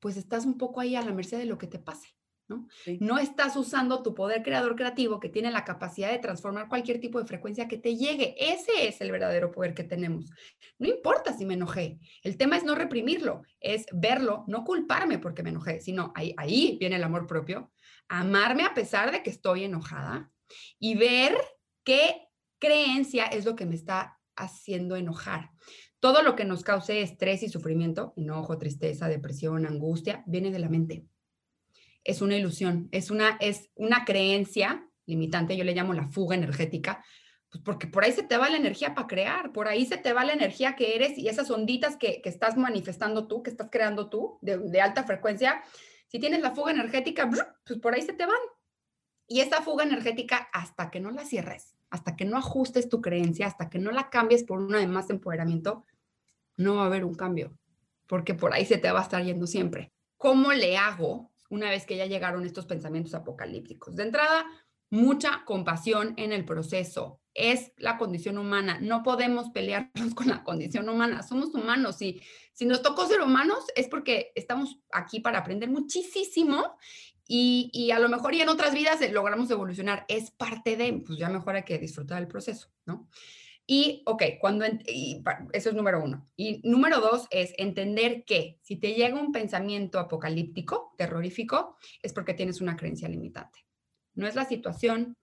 pues 0.00 0.16
estás 0.16 0.44
un 0.46 0.58
poco 0.58 0.80
ahí 0.80 0.96
a 0.96 1.02
la 1.02 1.12
merced 1.12 1.38
de 1.38 1.46
lo 1.46 1.58
que 1.58 1.68
te 1.68 1.78
pase. 1.78 2.08
¿No? 2.48 3.18
estás 3.18 3.56
usando 3.56 4.02
tu 4.02 4.14
poder 4.14 4.42
creador 4.42 4.76
creativo 4.76 5.18
que 5.18 5.28
tiene 5.28 5.50
la 5.50 5.64
capacidad 5.64 6.10
de 6.10 6.18
transformar 6.18 6.68
cualquier 6.68 7.00
tipo 7.00 7.18
de 7.18 7.26
frecuencia 7.26 7.68
que 7.68 7.78
te 7.78 7.96
llegue. 7.96 8.34
Ese 8.38 8.88
es 8.88 9.00
el 9.00 9.10
verdadero 9.10 9.50
poder 9.50 9.74
que 9.74 9.84
tenemos. 9.84 10.30
No 10.78 10.88
importa 10.88 11.32
si 11.32 11.44
me 11.44 11.54
enojé. 11.54 11.98
El 12.22 12.36
tema 12.36 12.56
es 12.56 12.64
no 12.64 12.74
reprimirlo, 12.74 13.42
es 13.60 13.86
verlo, 13.92 14.44
no 14.46 14.64
culparme 14.64 15.18
porque 15.18 15.42
me 15.42 15.50
enojé, 15.50 15.80
sino 15.80 16.12
ahí, 16.14 16.34
ahí 16.36 16.76
viene 16.78 16.96
el 16.96 17.04
amor 17.04 17.26
propio, 17.26 17.72
amarme 18.08 18.64
a 18.64 18.74
pesar 18.74 19.10
de 19.10 19.22
que 19.22 19.30
estoy 19.30 19.64
enojada 19.64 20.30
y 20.78 20.96
ver 20.96 21.36
qué 21.84 22.28
creencia 22.58 23.26
es 23.26 23.44
lo 23.44 23.56
que 23.56 23.66
me 23.66 23.74
está 23.74 24.18
haciendo 24.36 24.96
enojar. 24.96 25.50
Todo 25.98 26.22
lo 26.22 26.36
que 26.36 26.44
nos 26.44 26.62
cause 26.62 27.00
estrés 27.00 27.42
y 27.42 27.48
sufrimiento, 27.48 28.12
enojo, 28.16 28.58
tristeza, 28.58 29.08
depresión, 29.08 29.66
angustia, 29.66 30.22
viene 30.26 30.50
de 30.50 30.58
la 30.58 30.68
mente 30.68 31.06
es 32.06 32.22
una 32.22 32.36
ilusión, 32.36 32.88
es 32.92 33.10
una, 33.10 33.36
es 33.40 33.68
una 33.74 34.04
creencia 34.04 34.88
limitante, 35.06 35.56
yo 35.56 35.64
le 35.64 35.74
llamo 35.74 35.92
la 35.92 36.08
fuga 36.08 36.36
energética, 36.36 37.04
pues 37.50 37.62
porque 37.64 37.86
por 37.88 38.04
ahí 38.04 38.12
se 38.12 38.22
te 38.22 38.36
va 38.36 38.48
la 38.48 38.56
energía 38.56 38.94
para 38.94 39.06
crear, 39.06 39.52
por 39.52 39.68
ahí 39.68 39.86
se 39.86 39.96
te 39.96 40.12
va 40.12 40.24
la 40.24 40.32
energía 40.32 40.76
que 40.76 40.94
eres 40.94 41.18
y 41.18 41.28
esas 41.28 41.50
onditas 41.50 41.96
que, 41.96 42.22
que 42.22 42.28
estás 42.28 42.56
manifestando 42.56 43.26
tú, 43.26 43.42
que 43.42 43.50
estás 43.50 43.68
creando 43.70 44.08
tú 44.08 44.38
de, 44.40 44.80
alta 44.80 45.04
frecuencia, 45.04 45.62
si 46.08 46.20
tienes 46.20 46.40
la 46.40 46.52
fuga 46.52 46.72
energética, 46.72 47.28
pues 47.64 47.78
por 47.80 47.94
ahí 47.94 48.02
se 48.02 48.12
te 48.12 48.26
van. 48.26 48.36
Y 49.28 49.40
esa 49.40 49.60
fuga 49.62 49.84
energética, 49.84 50.48
hasta 50.52 50.90
que 50.90 51.00
no 51.00 51.10
la 51.10 51.24
cierres, 51.24 51.74
hasta 51.90 52.14
que 52.14 52.24
no 52.24 52.36
ajustes 52.36 52.88
tu 52.88 53.00
creencia, 53.00 53.48
hasta 53.48 53.68
que 53.68 53.80
no 53.80 53.90
la 53.90 54.08
cambies 54.10 54.44
por 54.44 54.60
una 54.60 54.78
de 54.78 54.86
más 54.86 55.10
empoderamiento, 55.10 55.84
no 56.56 56.76
va 56.76 56.84
a 56.84 56.86
haber 56.86 57.04
un 57.04 57.14
cambio, 57.14 57.56
porque 58.06 58.34
por 58.34 58.54
ahí 58.54 58.64
se 58.64 58.78
te 58.78 58.90
va 58.92 59.00
a 59.00 59.02
estar 59.02 59.24
yendo 59.24 59.48
siempre. 59.48 59.92
¿Cómo 60.16 60.52
le 60.52 60.76
hago 60.76 61.32
una 61.50 61.70
vez 61.70 61.86
que 61.86 61.96
ya 61.96 62.06
llegaron 62.06 62.44
estos 62.44 62.66
pensamientos 62.66 63.14
apocalípticos. 63.14 63.96
De 63.96 64.04
entrada, 64.04 64.46
mucha 64.90 65.44
compasión 65.44 66.14
en 66.16 66.32
el 66.32 66.44
proceso. 66.44 67.20
Es 67.34 67.72
la 67.76 67.98
condición 67.98 68.38
humana. 68.38 68.78
No 68.80 69.02
podemos 69.02 69.50
pelearnos 69.50 70.14
con 70.14 70.28
la 70.28 70.42
condición 70.42 70.88
humana. 70.88 71.22
Somos 71.22 71.54
humanos 71.54 72.00
y 72.02 72.22
si 72.52 72.64
nos 72.64 72.82
tocó 72.82 73.06
ser 73.06 73.20
humanos 73.20 73.64
es 73.74 73.88
porque 73.88 74.32
estamos 74.34 74.80
aquí 74.92 75.20
para 75.20 75.38
aprender 75.38 75.70
muchísimo 75.70 76.76
y, 77.28 77.70
y, 77.72 77.90
a 77.90 77.98
lo 77.98 78.08
mejor 78.08 78.34
y 78.34 78.40
en 78.40 78.48
otras 78.48 78.72
vidas 78.72 79.00
logramos 79.12 79.50
evolucionar. 79.50 80.04
Es 80.08 80.30
parte 80.30 80.76
de, 80.76 80.92
pues 81.04 81.18
ya 81.18 81.28
mejor 81.28 81.56
hay 81.56 81.64
que 81.64 81.78
disfrutar 81.78 82.18
del 82.18 82.28
proceso, 82.28 82.68
¿no? 82.84 83.08
Y, 83.68 84.02
ok, 84.06 84.22
cuando, 84.40 84.64
eso 84.64 85.68
es 85.70 85.74
número 85.74 86.02
uno. 86.02 86.24
Y 86.36 86.60
número 86.62 87.00
dos 87.00 87.26
es 87.30 87.52
entender 87.58 88.24
que 88.24 88.60
si 88.62 88.76
te 88.76 88.94
llega 88.94 89.20
un 89.20 89.32
pensamiento 89.32 89.98
apocalíptico, 89.98 90.94
terrorífico, 90.96 91.76
es 92.00 92.12
porque 92.12 92.34
tienes 92.34 92.60
una 92.60 92.76
creencia 92.76 93.08
limitante. 93.08 93.66
No 94.14 94.26
es 94.28 94.36
la 94.36 94.44
situación, 94.44 95.16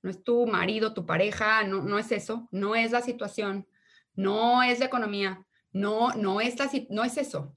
no 0.00 0.10
es 0.10 0.24
tu 0.24 0.46
marido, 0.46 0.94
tu 0.94 1.04
pareja, 1.04 1.64
no, 1.64 1.82
no 1.82 1.98
es 1.98 2.10
eso, 2.12 2.48
no 2.50 2.74
es 2.74 2.92
la 2.92 3.02
situación, 3.02 3.68
no 4.14 4.62
es 4.62 4.78
la 4.78 4.86
economía, 4.86 5.46
no, 5.72 6.14
no 6.14 6.40
es, 6.40 6.58
la, 6.58 6.70
no 6.88 7.04
es 7.04 7.18
eso. 7.18 7.56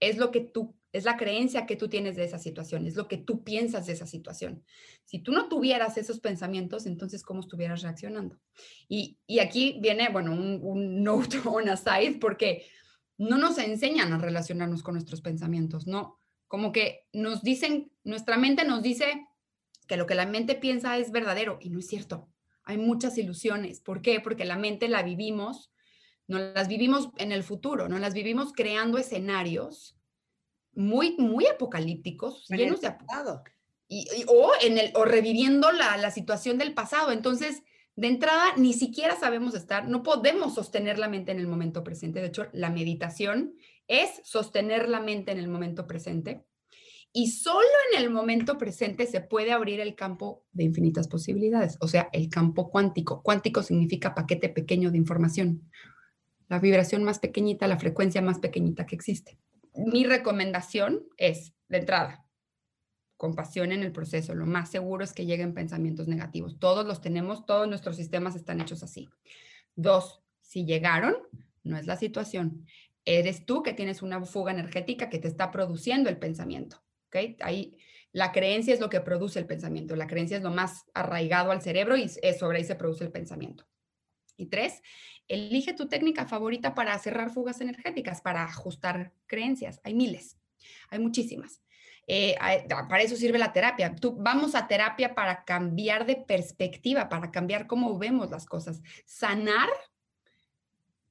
Es 0.00 0.18
lo 0.18 0.32
que 0.32 0.40
tú 0.40 0.76
es 0.96 1.04
la 1.04 1.16
creencia 1.16 1.66
que 1.66 1.76
tú 1.76 1.88
tienes 1.88 2.16
de 2.16 2.24
esa 2.24 2.38
situación, 2.38 2.86
es 2.86 2.96
lo 2.96 3.06
que 3.06 3.18
tú 3.18 3.44
piensas 3.44 3.86
de 3.86 3.92
esa 3.92 4.06
situación. 4.06 4.64
Si 5.04 5.18
tú 5.18 5.32
no 5.32 5.48
tuvieras 5.48 5.98
esos 5.98 6.20
pensamientos, 6.20 6.86
entonces, 6.86 7.22
¿cómo 7.22 7.40
estuvieras 7.40 7.82
reaccionando? 7.82 8.38
Y, 8.88 9.18
aquí 9.38 9.78
viene, 9.80 10.08
bueno, 10.08 10.32
un, 10.32 10.60
un 10.62 11.02
note 11.04 11.38
on 11.44 11.68
aside, 11.68 12.18
porque 12.18 12.66
no 13.18 13.36
nos 13.36 13.58
enseñan 13.58 14.12
a 14.12 14.18
relacionarnos 14.18 14.82
con 14.82 14.94
nuestros 14.94 15.20
pensamientos, 15.20 15.86
¿no? 15.86 16.18
Como 16.48 16.72
que 16.72 17.06
nos 17.12 17.42
dicen, 17.42 17.90
nuestra 18.04 18.38
mente 18.38 18.64
nos 18.64 18.82
dice 18.82 19.26
que 19.86 19.96
lo 19.96 20.06
que 20.06 20.14
la 20.14 20.26
mente 20.26 20.54
piensa 20.54 20.96
es 20.96 21.10
verdadero 21.10 21.58
y 21.60 21.70
no 21.70 21.78
es 21.78 21.88
cierto. 21.88 22.28
Hay 22.64 22.78
muchas 22.78 23.18
ilusiones. 23.18 23.80
¿Por 23.80 24.00
qué? 24.00 24.20
Porque 24.20 24.44
la 24.44 24.56
mente 24.56 24.88
la 24.88 25.02
vivimos, 25.02 25.72
no 26.26 26.38
las 26.38 26.68
vivimos 26.68 27.10
en 27.18 27.32
el 27.32 27.42
futuro, 27.42 27.88
no 27.88 27.98
las 27.98 28.14
vivimos 28.14 28.52
creando 28.52 28.98
escenarios 28.98 29.95
muy, 30.76 31.16
muy 31.16 31.46
apocalípticos, 31.46 32.46
llenos 32.48 32.80
de 32.80 32.92
pasado. 32.92 33.42
Y, 33.88 34.06
o, 34.28 34.52
en 34.62 34.78
el, 34.78 34.92
o 34.94 35.04
reviviendo 35.04 35.72
la, 35.72 35.96
la 35.96 36.10
situación 36.10 36.58
del 36.58 36.74
pasado. 36.74 37.12
Entonces, 37.12 37.62
de 37.96 38.08
entrada, 38.08 38.44
ni 38.56 38.74
siquiera 38.74 39.16
sabemos 39.16 39.54
estar, 39.54 39.88
no 39.88 40.02
podemos 40.02 40.54
sostener 40.54 40.98
la 40.98 41.08
mente 41.08 41.32
en 41.32 41.38
el 41.38 41.46
momento 41.46 41.82
presente. 41.82 42.20
De 42.20 42.26
hecho, 42.26 42.46
la 42.52 42.70
meditación 42.70 43.54
es 43.88 44.20
sostener 44.24 44.88
la 44.88 45.00
mente 45.00 45.32
en 45.32 45.38
el 45.38 45.48
momento 45.48 45.86
presente. 45.86 46.44
Y 47.12 47.30
solo 47.30 47.66
en 47.92 48.02
el 48.02 48.10
momento 48.10 48.58
presente 48.58 49.06
se 49.06 49.22
puede 49.22 49.52
abrir 49.52 49.80
el 49.80 49.94
campo 49.94 50.44
de 50.52 50.64
infinitas 50.64 51.08
posibilidades, 51.08 51.78
o 51.80 51.88
sea, 51.88 52.10
el 52.12 52.28
campo 52.28 52.68
cuántico. 52.68 53.22
Cuántico 53.22 53.62
significa 53.62 54.14
paquete 54.14 54.50
pequeño 54.50 54.90
de 54.90 54.98
información. 54.98 55.62
La 56.48 56.58
vibración 56.58 57.04
más 57.04 57.18
pequeñita, 57.18 57.66
la 57.66 57.78
frecuencia 57.78 58.20
más 58.20 58.38
pequeñita 58.38 58.84
que 58.84 58.96
existe. 58.96 59.38
Mi 59.76 60.04
recomendación 60.04 61.06
es, 61.16 61.54
de 61.68 61.78
entrada, 61.78 62.26
compasión 63.16 63.72
en 63.72 63.82
el 63.82 63.92
proceso. 63.92 64.34
Lo 64.34 64.46
más 64.46 64.70
seguro 64.70 65.04
es 65.04 65.12
que 65.12 65.26
lleguen 65.26 65.54
pensamientos 65.54 66.08
negativos. 66.08 66.58
Todos 66.58 66.86
los 66.86 67.00
tenemos, 67.00 67.46
todos 67.46 67.68
nuestros 67.68 67.96
sistemas 67.96 68.36
están 68.36 68.60
hechos 68.60 68.82
así. 68.82 69.08
Dos, 69.74 70.22
si 70.40 70.64
llegaron, 70.64 71.16
no 71.62 71.76
es 71.76 71.86
la 71.86 71.96
situación. 71.96 72.66
Eres 73.04 73.46
tú 73.46 73.62
que 73.62 73.72
tienes 73.72 74.02
una 74.02 74.24
fuga 74.24 74.52
energética 74.52 75.08
que 75.08 75.18
te 75.18 75.28
está 75.28 75.50
produciendo 75.50 76.08
el 76.10 76.18
pensamiento. 76.18 76.82
¿ok? 77.08 77.36
Ahí 77.40 77.78
la 78.12 78.32
creencia 78.32 78.72
es 78.72 78.80
lo 78.80 78.88
que 78.88 79.00
produce 79.00 79.38
el 79.38 79.46
pensamiento. 79.46 79.94
La 79.94 80.06
creencia 80.06 80.38
es 80.38 80.42
lo 80.42 80.50
más 80.50 80.86
arraigado 80.94 81.50
al 81.50 81.60
cerebro 81.60 81.96
y 81.96 82.08
sobre 82.08 82.58
ahí 82.58 82.64
se 82.64 82.74
produce 82.74 83.04
el 83.04 83.12
pensamiento. 83.12 83.66
Y 84.36 84.46
tres, 84.46 84.82
elige 85.28 85.72
tu 85.74 85.88
técnica 85.88 86.26
favorita 86.26 86.74
para 86.74 86.98
cerrar 86.98 87.30
fugas 87.30 87.60
energéticas, 87.60 88.20
para 88.20 88.44
ajustar 88.44 89.12
creencias. 89.26 89.80
Hay 89.84 89.94
miles, 89.94 90.38
hay 90.90 90.98
muchísimas. 90.98 91.62
Eh, 92.06 92.36
para 92.68 93.02
eso 93.02 93.16
sirve 93.16 93.38
la 93.38 93.52
terapia. 93.52 93.94
Tú, 93.96 94.16
vamos 94.16 94.54
a 94.54 94.68
terapia 94.68 95.14
para 95.14 95.44
cambiar 95.44 96.06
de 96.06 96.16
perspectiva, 96.16 97.08
para 97.08 97.30
cambiar 97.30 97.66
cómo 97.66 97.98
vemos 97.98 98.30
las 98.30 98.46
cosas. 98.46 98.82
Sanar 99.04 99.68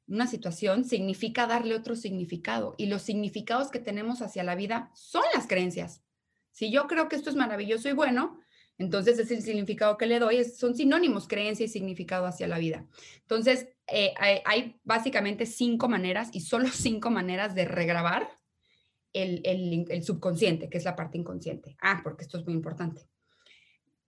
una 0.08 0.28
situación 0.28 0.86
significa 0.86 1.48
darle 1.48 1.76
otro 1.76 1.96
significado 1.96 2.76
y 2.78 2.86
los 2.86 3.02
significados 3.02 3.72
que 3.72 3.80
tenemos 3.80 4.22
hacia 4.22 4.44
la 4.44 4.56
vida 4.56 4.92
son 4.94 5.24
las 5.34 5.48
creencias. 5.48 6.04
Si 6.52 6.72
yo 6.72 6.88
creo 6.88 7.10
que 7.10 7.16
esto 7.16 7.30
es 7.30 7.36
maravilloso 7.36 7.90
y 7.90 7.94
bueno, 7.94 8.40
entonces 8.78 9.18
es 9.20 9.32
el 9.32 9.42
significado 9.42 9.98
que 9.98 10.06
le 10.06 10.20
doy, 10.20 10.44
son 10.44 10.76
sinónimos, 10.76 11.28
creencia 11.28 11.66
y 11.66 11.70
significado 11.70 12.26
hacia 12.26 12.48
la 12.48 12.58
vida. 12.58 12.86
Entonces, 13.22 13.68
eh, 13.88 14.14
hay, 14.18 14.80
básicamente 14.84 15.46
cinco 15.46 15.88
maneras 15.88 16.30
y 16.34 16.42
solo 16.42 16.68
cinco 16.74 17.10
maneras 17.10 17.56
de 17.56 17.66
regrabar 17.66 18.30
el, 19.14 20.04
subconsciente, 20.04 20.70
que 20.70 20.78
es 20.78 20.84
la 20.84 20.96
parte 20.96 21.18
inconsciente. 21.18 21.78
Ah, 21.82 22.02
porque 22.04 22.24
esto 22.24 22.38
es 22.38 22.46
muy 22.46 22.54
importante. 22.54 23.02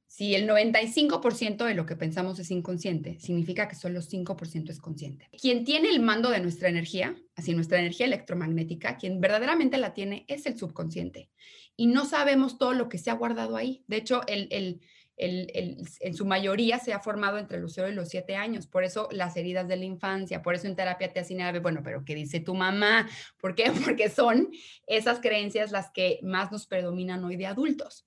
Si 0.05 0.35
el 0.35 0.49
95% 0.49 1.65
de 1.65 1.75
lo 1.75 1.85
que 1.85 1.95
pensamos 1.95 2.39
es 2.39 2.49
inconsciente, 2.49 3.19
significa 3.19 3.67
que 3.67 3.75
solo 3.75 4.01
5% 4.01 4.69
es 4.69 4.79
consciente. 4.79 5.29
Quien 5.39 5.63
tiene 5.63 5.89
el 5.89 6.01
mando 6.01 6.29
de 6.29 6.39
nuestra 6.39 6.69
energía, 6.69 7.15
así 7.35 7.53
nuestra 7.53 7.79
energía 7.79 8.05
electromagnética, 8.05 8.97
quien 8.97 9.21
verdaderamente 9.21 9.77
la 9.77 9.93
tiene 9.93 10.25
es 10.27 10.45
el 10.45 10.57
subconsciente. 10.57 11.29
Y 11.77 11.87
no 11.87 12.03
sabemos 12.03 12.57
todo 12.57 12.73
lo 12.73 12.89
que 12.89 12.97
se 12.97 13.09
ha 13.09 13.13
guardado 13.13 13.55
ahí. 13.55 13.85
De 13.87 13.95
hecho, 13.95 14.23
el, 14.27 14.49
el 14.51 14.81
en 15.17 16.13
su 16.13 16.25
mayoría 16.25 16.77
se 16.77 16.93
ha 16.93 16.99
formado 16.99 17.39
entre 17.39 17.59
los 17.59 17.73
0 17.73 17.89
y 17.89 17.95
los 17.95 18.09
7 18.09 18.35
años. 18.35 18.67
Por 18.67 18.83
eso 18.83 19.09
las 19.11 19.35
heridas 19.35 19.67
de 19.67 19.75
la 19.75 19.85
infancia, 19.85 20.43
por 20.43 20.53
eso 20.53 20.67
en 20.67 20.75
terapia 20.75 21.11
te 21.11 21.19
hacen, 21.19 21.39
bueno, 21.61 21.81
pero 21.83 22.05
¿qué 22.05 22.13
dice 22.13 22.39
tu 22.39 22.53
mamá? 22.53 23.09
¿Por 23.39 23.55
qué? 23.55 23.71
Porque 23.83 24.09
son 24.09 24.49
esas 24.85 25.19
creencias 25.19 25.71
las 25.71 25.89
que 25.89 26.19
más 26.21 26.51
nos 26.51 26.67
predominan 26.67 27.23
hoy 27.23 27.35
de 27.35 27.47
adultos. 27.47 28.05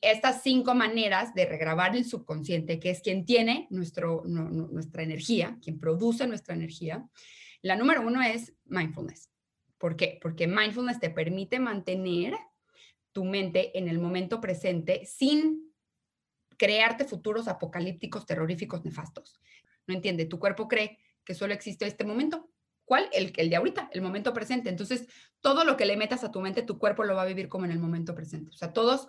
Estas 0.00 0.42
cinco 0.42 0.74
maneras 0.74 1.32
de 1.34 1.46
regrabar 1.46 1.96
el 1.96 2.04
subconsciente, 2.04 2.80
que 2.80 2.90
es 2.90 3.00
quien 3.00 3.24
tiene 3.24 3.66
nuestro, 3.70 4.22
nuestra 4.26 5.02
energía, 5.02 5.58
quien 5.62 5.78
produce 5.78 6.26
nuestra 6.26 6.54
energía. 6.54 7.04
La 7.62 7.76
número 7.76 8.02
uno 8.02 8.22
es 8.22 8.54
mindfulness. 8.64 9.30
¿Por 9.76 9.96
qué? 9.96 10.18
Porque 10.20 10.46
mindfulness 10.46 10.98
te 10.98 11.10
permite 11.10 11.60
mantener 11.60 12.34
tu 13.12 13.24
mente 13.24 13.78
en 13.78 13.88
el 13.88 13.98
momento 13.98 14.40
presente 14.40 15.04
sin 15.06 15.72
crearte 16.56 17.04
futuros 17.04 17.48
apocalípticos, 17.48 18.26
terroríficos, 18.26 18.84
nefastos. 18.84 19.40
No 19.86 19.94
entiende, 19.94 20.26
tu 20.26 20.38
cuerpo 20.38 20.68
cree 20.68 20.98
que 21.24 21.34
solo 21.34 21.54
existe 21.54 21.86
este 21.86 22.04
momento. 22.04 22.50
¿Cuál? 22.84 23.08
El, 23.12 23.32
el 23.36 23.50
de 23.50 23.56
ahorita, 23.56 23.90
el 23.92 24.02
momento 24.02 24.32
presente. 24.32 24.68
Entonces, 24.70 25.06
todo 25.40 25.64
lo 25.64 25.76
que 25.76 25.86
le 25.86 25.96
metas 25.96 26.24
a 26.24 26.30
tu 26.30 26.40
mente, 26.40 26.62
tu 26.62 26.78
cuerpo 26.78 27.04
lo 27.04 27.14
va 27.14 27.22
a 27.22 27.26
vivir 27.26 27.48
como 27.48 27.64
en 27.64 27.70
el 27.70 27.78
momento 27.78 28.14
presente. 28.14 28.50
O 28.50 28.56
sea, 28.56 28.72
todos, 28.72 29.08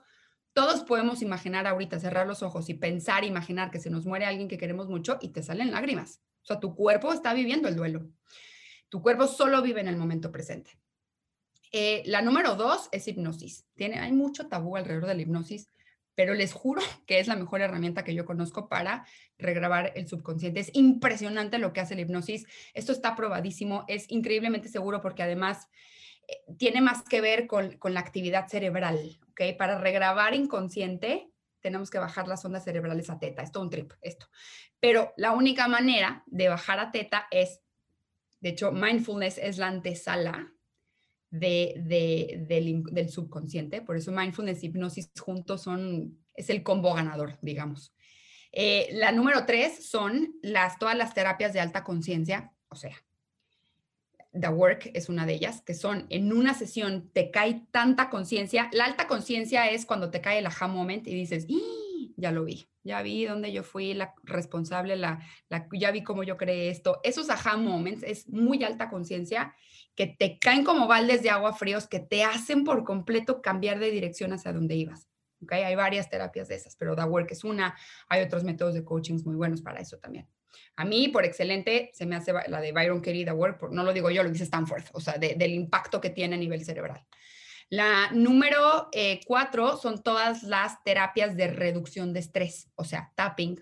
todos 0.53 0.83
podemos 0.83 1.21
imaginar 1.21 1.65
ahorita, 1.65 1.99
cerrar 1.99 2.27
los 2.27 2.43
ojos 2.43 2.69
y 2.69 2.73
pensar, 2.73 3.23
imaginar 3.23 3.71
que 3.71 3.79
se 3.79 3.89
nos 3.89 4.05
muere 4.05 4.25
alguien 4.25 4.47
que 4.47 4.57
queremos 4.57 4.88
mucho 4.88 5.17
y 5.21 5.29
te 5.29 5.43
salen 5.43 5.71
lágrimas. 5.71 6.21
O 6.43 6.45
sea, 6.45 6.59
tu 6.59 6.75
cuerpo 6.75 7.13
está 7.13 7.33
viviendo 7.33 7.67
el 7.67 7.75
duelo. 7.75 8.09
Tu 8.89 9.01
cuerpo 9.01 9.27
solo 9.27 9.62
vive 9.62 9.81
en 9.81 9.88
el 9.88 9.97
momento 9.97 10.31
presente. 10.31 10.79
Eh, 11.71 12.03
la 12.05 12.21
número 12.21 12.55
dos 12.55 12.89
es 12.91 13.08
hipnosis. 13.08 13.65
Tiene, 13.75 13.99
hay 13.99 14.12
mucho 14.12 14.47
tabú 14.47 14.75
alrededor 14.75 15.08
de 15.08 15.15
la 15.15 15.21
hipnosis 15.21 15.69
pero 16.19 16.34
les 16.34 16.51
juro 16.51 16.82
que 17.08 17.19
es 17.19 17.29
la 17.29 17.38
mejor 17.38 17.62
herramienta 17.62 18.03
que 18.03 18.13
yo 18.13 18.25
conozco 18.25 18.67
para 18.67 19.05
regrabar 19.38 19.93
el 19.95 20.05
subconsciente. 20.05 20.60
Es 20.60 20.69
impresionante 20.73 21.60
lo 21.60 21.71
que 21.71 21.79
hace 21.79 21.95
la 21.95 22.01
hipnosis. 22.01 22.45
Esto 22.73 22.91
está 22.91 23.15
probadísimo, 23.15 23.86
es 23.88 24.12
increíblemente 24.12 24.67
seguro 24.67 24.99
porque 24.99 25.23
además 25.23 25.69
eh, 26.27 26.34
tiene 26.58 26.82
más 26.82 27.03
que 27.03 27.21
ver 27.21 27.47
con, 27.47 27.77
con, 27.77 27.93
la 27.93 28.01
actividad 28.01 28.49
cerebral, 28.49 29.17
¿ok? 29.29 29.55
Para 29.58 29.77
regrabar 29.79 30.34
inconsciente 30.34 31.32
tenemos 31.62 31.89
que 31.89 31.99
bajar 31.99 32.27
las 32.27 32.43
ondas 32.43 32.65
cerebrales 32.65 33.10
a 33.10 33.17
teta. 33.17 33.41
Esto 33.41 33.60
es 33.60 33.63
un 33.63 33.69
trip, 33.69 33.93
esto. 34.01 34.27
Pero 34.82 35.13
la 35.15 35.32
única 35.32 35.69
manera 35.69 36.23
de 36.25 36.49
bajar 36.49 36.79
a 36.79 36.91
teta 36.91 37.27
es, 37.32 37.62
de 38.41 38.49
hecho, 38.49 38.73
mindfulness 38.73 39.38
es 39.38 39.58
la 39.58 39.67
antesala 39.67 40.51
de, 41.31 42.45
del, 42.47 43.09
subconsciente. 43.09 43.81
Por 43.81 43.97
eso 43.97 44.11
mindfulness 44.11 44.63
y 44.63 44.67
hipnosis 44.67 45.11
juntos 45.19 45.63
son, 45.63 46.17
es 46.33 46.49
el 46.49 46.63
combo 46.63 46.93
ganador, 46.93 47.37
digamos. 47.41 47.93
Eh, 48.51 48.89
la 48.93 49.11
número 49.11 49.45
tres 49.45 49.89
son 49.89 50.35
las, 50.41 50.79
todas 50.79 50.97
las 50.97 51.13
terapias 51.13 51.53
de 51.53 51.59
alta 51.59 51.83
conciencia, 51.83 52.51
o 52.69 52.75
sea, 52.75 52.95
The 54.31 54.49
Work 54.49 54.91
es 54.93 55.09
una 55.09 55.25
de 55.25 55.33
ellas, 55.33 55.61
que 55.61 55.73
son 55.73 56.05
en 56.09 56.31
una 56.31 56.53
sesión 56.53 57.09
te 57.13 57.31
cae 57.31 57.65
tanta 57.71 58.09
conciencia. 58.09 58.69
La 58.73 58.85
alta 58.85 59.07
conciencia 59.07 59.69
es 59.69 59.85
cuando 59.85 60.11
te 60.11 60.21
cae 60.21 60.39
el 60.39 60.45
aha 60.45 60.67
moment 60.67 61.07
y 61.07 61.15
dices, 61.15 61.47
ya 62.15 62.31
lo 62.31 62.43
vi, 62.43 62.69
ya 62.83 63.01
vi 63.01 63.25
dónde 63.25 63.51
yo 63.51 63.63
fui 63.63 63.93
la 63.93 64.13
responsable, 64.23 64.95
la, 64.95 65.19
la, 65.49 65.67
ya 65.73 65.91
vi 65.91 66.03
cómo 66.03 66.23
yo 66.23 66.37
creé 66.37 66.69
esto. 66.69 66.99
Esos 67.03 67.29
aha 67.29 67.57
moments 67.57 68.03
es 68.03 68.27
muy 68.29 68.63
alta 68.63 68.89
conciencia 68.89 69.55
que 69.99 70.07
te 70.07 70.39
caen 70.39 70.63
como 70.63 70.88
baldes 70.88 71.23
de 71.23 71.29
agua 71.29 71.51
fríos 71.51 71.85
que 71.85 71.99
te 71.99 72.23
hacen 72.23 72.63
por 72.63 72.85
completo 72.85 73.41
cambiar 73.41 73.79
de 73.79 73.91
dirección 73.91 74.31
hacia 74.31 74.53
donde 74.53 74.75
ibas. 74.75 75.09
¿okay? 75.43 75.63
Hay 75.63 75.75
varias 75.75 76.09
terapias 76.09 76.47
de 76.47 76.55
esas, 76.55 76.77
pero 76.77 76.95
The 76.95 77.03
Work 77.03 77.29
es 77.33 77.43
una. 77.43 77.77
Hay 78.07 78.23
otros 78.23 78.45
métodos 78.45 78.75
de 78.75 78.85
coaching 78.85 79.17
muy 79.25 79.35
buenos 79.35 79.62
para 79.62 79.81
eso 79.81 79.97
también. 79.97 80.25
A 80.77 80.85
mí, 80.85 81.09
por 81.09 81.25
excelente, 81.25 81.91
se 81.93 82.05
me 82.05 82.15
hace 82.15 82.31
la 82.31 82.62
de 82.62 82.71
Byron 82.71 83.01
Katie, 83.01 83.25
The 83.25 83.33
Work, 83.33 83.71
no 83.71 83.83
lo 83.83 83.91
digo 83.91 84.09
yo, 84.09 84.23
lo 84.23 84.29
dice 84.29 84.45
Stanford, 84.45 84.85
o 84.93 85.01
sea, 85.01 85.17
del 85.17 85.51
impacto 85.51 85.99
que 85.99 86.12
tiene 86.12 86.35
a 86.35 86.39
nivel 86.39 86.63
cerebral. 86.63 87.05
La 87.67 88.09
número 88.13 88.88
eh, 88.93 89.19
cuatro 89.27 89.75
son 89.75 90.01
todas 90.01 90.43
las 90.43 90.81
terapias 90.85 91.35
de 91.35 91.47
reducción 91.47 92.13
de 92.13 92.21
estrés, 92.21 92.69
o 92.75 92.85
sea, 92.85 93.12
tapping, 93.15 93.59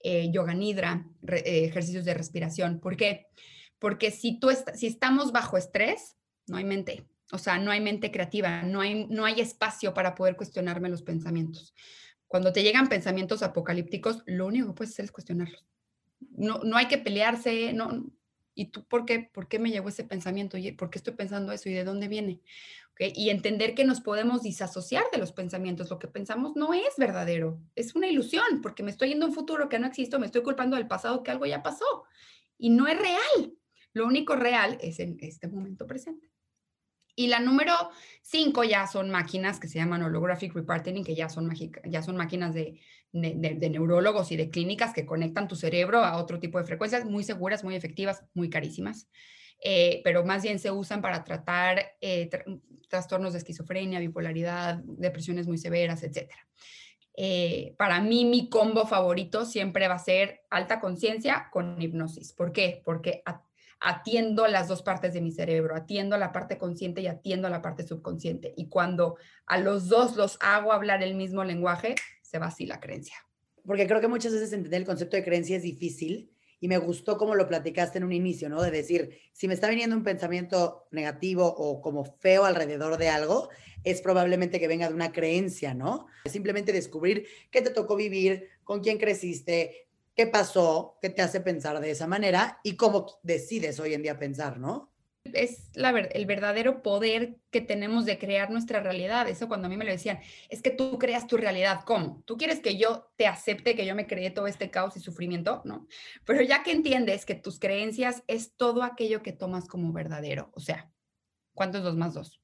eh, 0.00 0.30
yoga 0.30 0.54
nidra, 0.54 1.06
eh, 1.28 1.66
ejercicios 1.66 2.06
de 2.06 2.14
respiración. 2.14 2.80
¿Por 2.80 2.96
qué? 2.96 3.26
Si, 4.10 4.38
tú 4.38 4.50
si 4.74 4.86
estamos 4.86 5.32
bajo 5.32 5.56
estrés, 5.56 6.16
no 6.46 6.56
hay 6.56 6.64
mente. 6.64 7.06
O 7.32 7.38
sea, 7.38 7.58
no 7.58 7.70
hay 7.70 7.80
mente 7.80 8.10
creativa, 8.10 8.62
no 8.62 8.80
hay, 8.80 9.06
no 9.06 9.24
hay 9.24 9.40
espacio 9.40 9.94
para 9.94 10.14
poder 10.14 10.36
cuestionarme 10.36 10.88
los 10.88 11.02
pensamientos. 11.02 11.74
Cuando 12.28 12.52
te 12.52 12.62
llegan 12.62 12.88
pensamientos 12.88 13.42
apocalípticos, 13.42 14.22
lo 14.26 14.46
único 14.46 14.68
que 14.68 14.74
puedes 14.74 14.92
hacer 14.92 15.06
es 15.06 15.12
cuestionarlos. 15.12 15.64
No, 16.30 16.58
no 16.64 16.76
hay 16.76 16.86
que 16.86 16.98
pelearse, 16.98 17.72
no, 17.72 18.10
¿Y 18.54 18.66
tú 18.66 18.84
por 18.84 19.04
qué? 19.04 19.30
¿Por 19.32 19.48
qué 19.48 19.58
me 19.58 19.70
llegó 19.70 19.88
ese 19.88 20.04
pensamiento? 20.04 20.56
¿Por 20.78 20.90
qué 20.90 20.98
estoy 20.98 21.14
pensando 21.14 21.52
eso? 21.52 21.68
¿Y 21.68 21.72
de 21.72 21.84
dónde 21.84 22.08
viene? 22.08 22.40
Y 22.98 23.30
entender 23.30 23.74
que 23.74 23.84
nos 23.84 24.00
podemos 24.00 24.42
disasociar 24.42 25.04
de 25.12 25.18
los 25.18 25.32
pensamientos. 25.32 25.90
Lo 25.90 25.98
que 25.98 26.06
pensamos 26.06 26.54
no 26.54 26.72
es 26.72 26.94
verdadero, 26.96 27.58
es 27.74 27.96
una 27.96 28.06
ilusión, 28.06 28.62
porque 28.62 28.84
me 28.84 28.92
estoy 28.92 29.08
yendo 29.08 29.26
a 29.26 29.28
un 29.30 29.34
futuro 29.34 29.68
que 29.68 29.80
no 29.80 29.86
existe, 29.88 30.18
me 30.18 30.26
estoy 30.26 30.42
culpando 30.42 30.76
del 30.76 30.86
pasado 30.86 31.24
que 31.24 31.32
algo 31.32 31.46
ya 31.46 31.62
pasó 31.62 32.04
y 32.56 32.70
no 32.70 32.86
es 32.86 32.96
real. 32.96 33.52
Lo 33.94 34.06
único 34.06 34.36
real 34.36 34.76
es 34.80 35.00
en 35.00 35.16
este 35.20 35.48
momento 35.48 35.86
presente. 35.86 36.30
Y 37.16 37.28
la 37.28 37.38
número 37.38 37.72
cinco 38.22 38.64
ya 38.64 38.86
son 38.86 39.08
máquinas 39.08 39.60
que 39.60 39.68
se 39.68 39.78
llaman 39.78 40.02
holographic 40.02 40.52
reparting, 40.52 41.04
que 41.04 41.14
ya 41.14 41.28
son, 41.28 41.50
ya 41.84 42.02
son 42.02 42.16
máquinas 42.16 42.52
de, 42.54 42.80
de, 43.12 43.70
neurólogos 43.70 44.32
y 44.32 44.36
de 44.36 44.50
clínicas 44.50 44.92
que 44.92 45.06
conectan 45.06 45.46
tu 45.46 45.54
cerebro 45.54 46.04
a 46.04 46.16
otro 46.16 46.40
tipo 46.40 46.58
de 46.58 46.64
frecuencias 46.64 47.04
muy 47.04 47.22
seguras, 47.22 47.62
muy 47.62 47.76
efectivas, 47.76 48.24
muy 48.34 48.50
carísimas. 48.50 49.08
Eh, 49.62 50.00
pero 50.02 50.24
más 50.24 50.42
bien 50.42 50.58
se 50.58 50.72
usan 50.72 51.00
para 51.00 51.22
tratar 51.22 51.96
eh, 52.00 52.28
trastornos 52.88 53.32
de 53.32 53.38
esquizofrenia, 53.38 54.00
bipolaridad, 54.00 54.80
depresiones 54.84 55.46
muy 55.46 55.58
severas, 55.58 56.02
etc. 56.02 56.32
Eh, 57.16 57.74
para 57.78 58.00
mí, 58.00 58.24
mi 58.24 58.48
combo 58.48 58.86
favorito 58.86 59.46
siempre 59.46 59.86
va 59.86 59.94
a 59.94 60.00
ser 60.00 60.42
alta 60.50 60.80
conciencia 60.80 61.48
con 61.52 61.80
hipnosis. 61.80 62.32
¿Por 62.32 62.52
qué? 62.52 62.82
Porque 62.84 63.22
atiendo 63.80 64.46
las 64.46 64.68
dos 64.68 64.82
partes 64.82 65.12
de 65.14 65.20
mi 65.20 65.32
cerebro, 65.32 65.76
atiendo 65.76 66.16
a 66.16 66.18
la 66.18 66.32
parte 66.32 66.58
consciente 66.58 67.00
y 67.00 67.06
atiendo 67.06 67.46
a 67.46 67.50
la 67.50 67.62
parte 67.62 67.86
subconsciente. 67.86 68.54
Y 68.56 68.68
cuando 68.68 69.16
a 69.46 69.58
los 69.58 69.88
dos 69.88 70.16
los 70.16 70.38
hago 70.40 70.72
hablar 70.72 71.02
el 71.02 71.14
mismo 71.14 71.44
lenguaje, 71.44 71.94
se 72.22 72.38
va 72.38 72.46
así 72.46 72.66
la 72.66 72.80
creencia. 72.80 73.16
Porque 73.66 73.86
creo 73.86 74.00
que 74.00 74.08
muchas 74.08 74.32
veces 74.32 74.52
entender 74.52 74.80
el 74.80 74.86
concepto 74.86 75.16
de 75.16 75.24
creencia 75.24 75.56
es 75.56 75.62
difícil 75.62 76.30
y 76.60 76.68
me 76.68 76.78
gustó 76.78 77.18
como 77.18 77.34
lo 77.34 77.46
platicaste 77.46 77.98
en 77.98 78.04
un 78.04 78.12
inicio, 78.12 78.48
¿no? 78.48 78.62
De 78.62 78.70
decir, 78.70 79.18
si 79.32 79.48
me 79.48 79.54
está 79.54 79.68
viniendo 79.68 79.96
un 79.96 80.02
pensamiento 80.02 80.86
negativo 80.90 81.46
o 81.46 81.80
como 81.82 82.04
feo 82.04 82.44
alrededor 82.44 82.96
de 82.96 83.08
algo, 83.10 83.50
es 83.82 84.00
probablemente 84.00 84.58
que 84.58 84.68
venga 84.68 84.88
de 84.88 84.94
una 84.94 85.12
creencia, 85.12 85.74
¿no? 85.74 86.06
Simplemente 86.24 86.72
descubrir 86.72 87.26
qué 87.50 87.60
te 87.60 87.70
tocó 87.70 87.96
vivir, 87.96 88.48
con 88.64 88.80
quién 88.80 88.98
creciste, 88.98 89.88
qué 90.14 90.26
pasó, 90.26 90.98
qué 91.02 91.10
te 91.10 91.22
hace 91.22 91.40
pensar 91.40 91.80
de 91.80 91.90
esa 91.90 92.06
manera 92.06 92.60
y 92.62 92.76
cómo 92.76 93.06
decides 93.22 93.80
hoy 93.80 93.94
en 93.94 94.02
día 94.02 94.18
pensar, 94.18 94.58
¿no? 94.58 94.92
Es 95.24 95.70
la, 95.72 95.88
el 95.90 96.26
verdadero 96.26 96.82
poder 96.82 97.38
que 97.50 97.62
tenemos 97.62 98.04
de 98.04 98.18
crear 98.18 98.50
nuestra 98.50 98.80
realidad. 98.80 99.26
Eso 99.26 99.48
cuando 99.48 99.66
a 99.66 99.70
mí 99.70 99.76
me 99.76 99.86
lo 99.86 99.90
decían, 99.90 100.20
es 100.50 100.60
que 100.60 100.70
tú 100.70 100.98
creas 100.98 101.26
tu 101.26 101.38
realidad. 101.38 101.80
¿Cómo? 101.86 102.22
¿Tú 102.26 102.36
quieres 102.36 102.60
que 102.60 102.76
yo 102.76 103.10
te 103.16 103.26
acepte 103.26 103.74
que 103.74 103.86
yo 103.86 103.94
me 103.94 104.06
creé 104.06 104.30
todo 104.30 104.46
este 104.46 104.70
caos 104.70 104.96
y 104.96 105.00
sufrimiento? 105.00 105.62
No. 105.64 105.88
Pero 106.26 106.42
ya 106.42 106.62
que 106.62 106.72
entiendes 106.72 107.24
que 107.24 107.34
tus 107.34 107.58
creencias 107.58 108.22
es 108.26 108.54
todo 108.54 108.82
aquello 108.82 109.22
que 109.22 109.32
tomas 109.32 109.66
como 109.66 109.94
verdadero. 109.94 110.50
O 110.52 110.60
sea, 110.60 110.92
¿cuánto 111.54 111.78
es 111.78 111.84
dos 111.84 111.96
más 111.96 112.12
dos? 112.12 112.42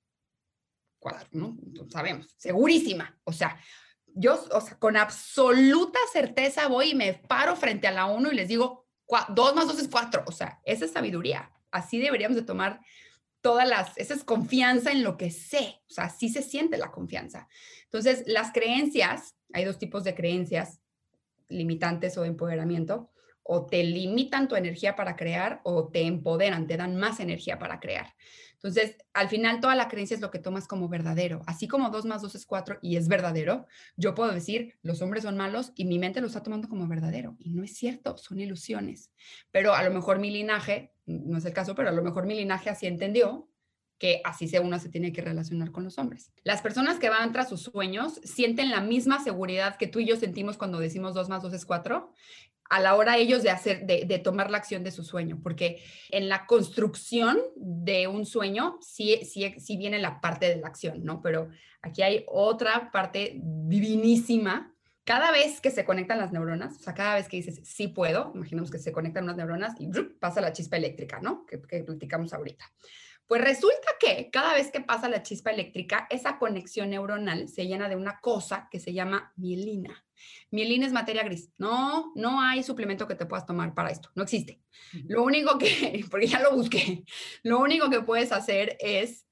Cuatro, 0.98 1.28
¿no? 1.32 1.58
Sabemos, 1.90 2.34
segurísima. 2.38 3.20
O 3.24 3.32
sea, 3.32 3.60
yo, 4.14 4.42
o 4.52 4.60
sea, 4.60 4.78
con 4.78 4.96
absoluta 4.96 5.98
certeza 6.12 6.68
voy 6.68 6.90
y 6.90 6.94
me 6.94 7.14
paro 7.14 7.56
frente 7.56 7.86
a 7.86 7.92
la 7.92 8.06
uno 8.06 8.30
y 8.30 8.34
les 8.34 8.48
digo, 8.48 8.86
dos 9.28 9.54
más 9.54 9.66
dos 9.66 9.78
es 9.78 9.88
cuatro. 9.88 10.22
O 10.26 10.32
sea, 10.32 10.60
esa 10.64 10.84
es 10.84 10.92
sabiduría. 10.92 11.50
Así 11.70 11.98
deberíamos 11.98 12.36
de 12.36 12.42
tomar 12.42 12.80
todas 13.40 13.68
las, 13.68 13.96
esa 13.96 14.14
es 14.14 14.24
confianza 14.24 14.92
en 14.92 15.02
lo 15.02 15.16
que 15.16 15.30
sé. 15.30 15.80
O 15.88 15.92
sea, 15.92 16.04
así 16.04 16.28
se 16.28 16.42
siente 16.42 16.76
la 16.78 16.90
confianza. 16.90 17.48
Entonces, 17.84 18.24
las 18.26 18.52
creencias, 18.52 19.36
hay 19.52 19.64
dos 19.64 19.78
tipos 19.78 20.04
de 20.04 20.14
creencias, 20.14 20.80
limitantes 21.48 22.16
o 22.16 22.22
de 22.22 22.28
empoderamiento 22.28 23.09
o 23.42 23.66
te 23.66 23.82
limitan 23.82 24.48
tu 24.48 24.56
energía 24.56 24.96
para 24.96 25.16
crear 25.16 25.60
o 25.64 25.88
te 25.88 26.02
empoderan, 26.02 26.66
te 26.66 26.76
dan 26.76 26.96
más 26.96 27.20
energía 27.20 27.58
para 27.58 27.80
crear. 27.80 28.14
Entonces, 28.62 28.98
al 29.14 29.30
final, 29.30 29.60
toda 29.60 29.74
la 29.74 29.88
creencia 29.88 30.14
es 30.14 30.20
lo 30.20 30.30
que 30.30 30.38
tomas 30.38 30.68
como 30.68 30.88
verdadero. 30.90 31.40
Así 31.46 31.66
como 31.66 31.88
2 31.88 32.04
más 32.04 32.20
2 32.20 32.34
es 32.34 32.44
4 32.44 32.78
y 32.82 32.96
es 32.96 33.08
verdadero, 33.08 33.66
yo 33.96 34.14
puedo 34.14 34.32
decir, 34.32 34.78
los 34.82 35.00
hombres 35.00 35.22
son 35.22 35.38
malos 35.38 35.72
y 35.76 35.86
mi 35.86 35.98
mente 35.98 36.20
lo 36.20 36.26
está 36.26 36.42
tomando 36.42 36.68
como 36.68 36.86
verdadero. 36.86 37.36
Y 37.38 37.54
no 37.54 37.64
es 37.64 37.74
cierto, 37.74 38.18
son 38.18 38.38
ilusiones. 38.38 39.10
Pero 39.50 39.74
a 39.74 39.82
lo 39.82 39.90
mejor 39.90 40.18
mi 40.18 40.30
linaje, 40.30 40.92
no 41.06 41.38
es 41.38 41.44
el 41.46 41.54
caso, 41.54 41.74
pero 41.74 41.88
a 41.88 41.92
lo 41.92 42.02
mejor 42.02 42.26
mi 42.26 42.34
linaje 42.34 42.68
así 42.68 42.86
entendió 42.86 43.48
que 43.98 44.20
así 44.24 44.48
se 44.48 44.60
uno 44.60 44.78
se 44.78 44.88
tiene 44.88 45.12
que 45.12 45.20
relacionar 45.22 45.72
con 45.72 45.84
los 45.84 45.98
hombres. 45.98 46.32
Las 46.42 46.62
personas 46.62 46.98
que 46.98 47.10
van 47.10 47.32
tras 47.32 47.50
sus 47.50 47.62
sueños 47.62 48.20
sienten 48.24 48.70
la 48.70 48.80
misma 48.80 49.22
seguridad 49.22 49.76
que 49.76 49.86
tú 49.86 50.00
y 50.00 50.06
yo 50.06 50.16
sentimos 50.16 50.56
cuando 50.56 50.80
decimos 50.80 51.14
2 51.14 51.28
más 51.28 51.42
2 51.42 51.52
es 51.52 51.66
4 51.66 52.12
a 52.70 52.78
la 52.80 52.94
hora 52.94 53.18
ellos 53.18 53.42
de 53.42 53.50
hacer, 53.50 53.84
de, 53.84 54.18
tomar 54.20 54.50
la 54.50 54.58
acción 54.58 54.84
de 54.84 54.92
su 54.92 55.02
sueño, 55.02 55.40
porque 55.42 55.82
en 56.08 56.28
la 56.28 56.46
construcción 56.46 57.40
de 57.56 58.06
un 58.06 58.24
sueño 58.24 58.78
sí, 58.80 59.20
sí, 59.24 59.54
sí 59.58 59.76
viene 59.76 59.98
la 59.98 60.20
parte 60.20 60.48
de 60.48 60.56
la 60.56 60.68
acción, 60.68 61.04
¿no? 61.04 61.20
Pero 61.20 61.48
aquí 61.82 62.02
hay 62.02 62.24
otra 62.28 62.92
parte 62.92 63.40
divinísima. 63.42 64.72
Cada 65.02 65.32
vez 65.32 65.60
que 65.60 65.72
se 65.72 65.84
conectan 65.84 66.18
las 66.18 66.30
neuronas, 66.30 66.76
o 66.76 66.78
sea, 66.78 66.94
cada 66.94 67.16
vez 67.16 67.28
que 67.28 67.38
dices, 67.38 67.60
sí 67.64 67.88
puedo, 67.88 68.30
imaginemos 68.36 68.70
que 68.70 68.78
se 68.78 68.92
conectan 68.92 69.24
unas 69.24 69.36
neuronas 69.36 69.74
y 69.80 69.88
pasa 70.20 70.40
la 70.40 70.52
chispa 70.52 70.76
eléctrica, 70.76 71.18
¿no? 71.20 71.44
Que, 71.46 71.60
que 71.60 71.82
platicamos 71.82 72.32
ahorita. 72.32 72.64
Pues 73.26 73.42
resulta 73.42 73.88
que 73.98 74.30
cada 74.30 74.54
vez 74.54 74.70
que 74.70 74.80
pasa 74.80 75.08
la 75.08 75.24
chispa 75.24 75.50
eléctrica, 75.50 76.06
esa 76.08 76.38
conexión 76.38 76.90
neuronal 76.90 77.48
se 77.48 77.66
llena 77.66 77.88
de 77.88 77.96
una 77.96 78.20
cosa 78.20 78.68
que 78.70 78.78
se 78.78 78.92
llama 78.92 79.32
mielina. 79.36 80.04
Mielina 80.50 80.86
es 80.86 80.92
materia 80.92 81.22
gris. 81.22 81.50
No, 81.58 82.12
no 82.14 82.40
hay 82.40 82.62
suplemento 82.62 83.06
que 83.06 83.14
te 83.14 83.26
puedas 83.26 83.46
tomar 83.46 83.74
para 83.74 83.90
esto. 83.90 84.10
No 84.14 84.22
existe. 84.22 84.60
Lo 85.06 85.22
único 85.22 85.58
que, 85.58 86.04
porque 86.10 86.26
ya 86.26 86.40
lo 86.40 86.54
busqué, 86.54 87.04
lo 87.42 87.60
único 87.60 87.90
que 87.90 88.00
puedes 88.00 88.32
hacer 88.32 88.76
es 88.80 89.26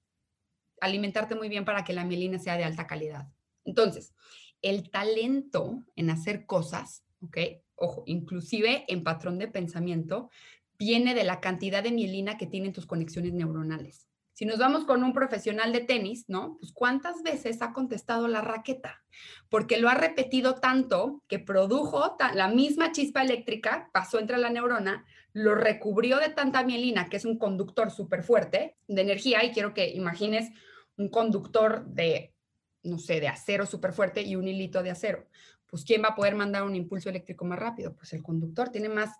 alimentarte 0.80 1.34
muy 1.34 1.49
bien 1.49 1.64
para 1.64 1.84
que 1.84 1.93
la 1.93 2.05
mielina 2.05 2.39
sea 2.39 2.57
de 2.57 2.64
alta 2.64 2.86
calidad. 2.86 3.28
Entonces, 3.64 4.14
el 4.62 4.91
talento 4.91 5.84
en 5.97 6.11
hacer 6.11 6.47
cosas, 6.47 7.05
¿ok? 7.20 7.39
Ojo, 7.76 8.03
inclusive 8.07 8.84
en 8.89 9.05
patrón 9.05 9.39
de 9.39 9.49
pensamiento, 9.49 10.30
viene 10.78 11.14
de 11.14 11.24
la 11.24 11.41
cantidad 11.41 11.82
de 11.82 11.93
mielina 11.93 12.39
que 12.39 12.47
tienen 12.47 12.72
tus 12.72 12.86
conexiones 12.86 13.32
neuronales. 13.32 14.07
Si 14.39 14.47
nos 14.47 14.61
vamos 14.61 14.84
con 14.84 15.03
un 15.03 15.12
profesional 15.12 15.72
de 15.72 15.80
tenis, 15.80 16.26
¿no? 16.28 16.59
Pues 16.61 16.70
cuántas 16.70 17.24
veces 17.24 17.61
ha 17.61 17.72
contestado 17.72 18.28
la 18.28 18.41
raqueta, 18.41 19.03
porque 19.49 19.78
lo 19.78 19.89
ha 19.89 19.95
repetido 19.95 20.61
tanto 20.61 21.24
que 21.26 21.41
produjo 21.41 22.16
la 22.34 22.47
misma 22.47 22.93
chispa 22.93 23.22
eléctrica, 23.22 23.91
pasó 23.93 24.20
entre 24.20 24.39
la 24.39 24.49
neurona, 24.49 25.05
lo 25.32 25.57
recubrió 25.57 26.20
de 26.20 26.28
tanta 26.28 26.62
mielina, 26.62 27.09
que 27.09 27.16
es 27.16 27.24
un 27.24 27.36
conductor 27.36 27.91
súper 27.91 28.22
fuerte 28.22 28.76
de 28.86 29.03
energía, 29.03 29.43
y 29.43 29.51
quiero 29.51 29.74
que 29.74 29.91
imagines 29.91 30.53
un 30.97 31.09
conductor 31.09 31.84
de, 31.86 32.32
no 32.84 32.99
sé, 32.99 33.18
de 33.18 33.26
acero 33.26 33.66
súper 33.66 33.93
fuerte 33.93 34.22
y 34.22 34.36
un 34.36 34.47
hilito 34.47 34.84
de 34.84 34.93
acero. 34.93 35.26
Pues 35.66 35.84
¿quién 35.84 36.05
va 36.05 36.11
a 36.11 36.14
poder 36.14 36.36
mandar 36.36 36.62
un 36.62 36.76
impulso 36.76 37.09
eléctrico 37.09 37.45
más 37.45 37.59
rápido? 37.59 37.97
Pues 37.97 38.12
el 38.12 38.22
conductor 38.22 38.68
tiene 38.68 38.89
más 38.89 39.11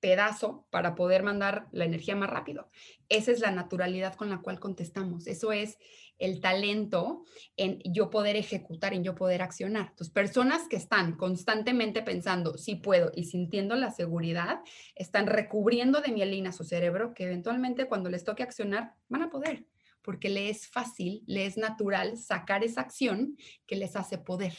pedazo 0.00 0.66
para 0.70 0.94
poder 0.94 1.22
mandar 1.22 1.68
la 1.72 1.84
energía 1.84 2.16
más 2.16 2.30
rápido. 2.30 2.70
Esa 3.08 3.30
es 3.32 3.40
la 3.40 3.50
naturalidad 3.50 4.14
con 4.14 4.30
la 4.30 4.40
cual 4.40 4.58
contestamos. 4.58 5.26
Eso 5.26 5.52
es 5.52 5.78
el 6.18 6.40
talento 6.40 7.24
en 7.56 7.80
yo 7.84 8.10
poder 8.10 8.36
ejecutar, 8.36 8.92
en 8.94 9.02
yo 9.02 9.14
poder 9.14 9.42
accionar. 9.42 9.88
Entonces, 9.90 10.12
personas 10.12 10.68
que 10.68 10.76
están 10.76 11.16
constantemente 11.16 12.02
pensando, 12.02 12.56
sí 12.58 12.76
puedo, 12.76 13.10
y 13.14 13.24
sintiendo 13.24 13.74
la 13.74 13.90
seguridad, 13.90 14.60
están 14.94 15.26
recubriendo 15.26 16.00
de 16.00 16.12
mielina 16.12 16.52
su 16.52 16.64
cerebro, 16.64 17.14
que 17.14 17.24
eventualmente 17.24 17.86
cuando 17.86 18.10
les 18.10 18.24
toque 18.24 18.42
accionar, 18.42 18.94
van 19.08 19.22
a 19.22 19.30
poder, 19.30 19.64
porque 20.02 20.28
le 20.28 20.50
es 20.50 20.68
fácil, 20.68 21.24
le 21.26 21.46
es 21.46 21.56
natural 21.56 22.16
sacar 22.18 22.64
esa 22.64 22.82
acción 22.82 23.36
que 23.66 23.76
les 23.76 23.96
hace 23.96 24.18
poder. 24.18 24.54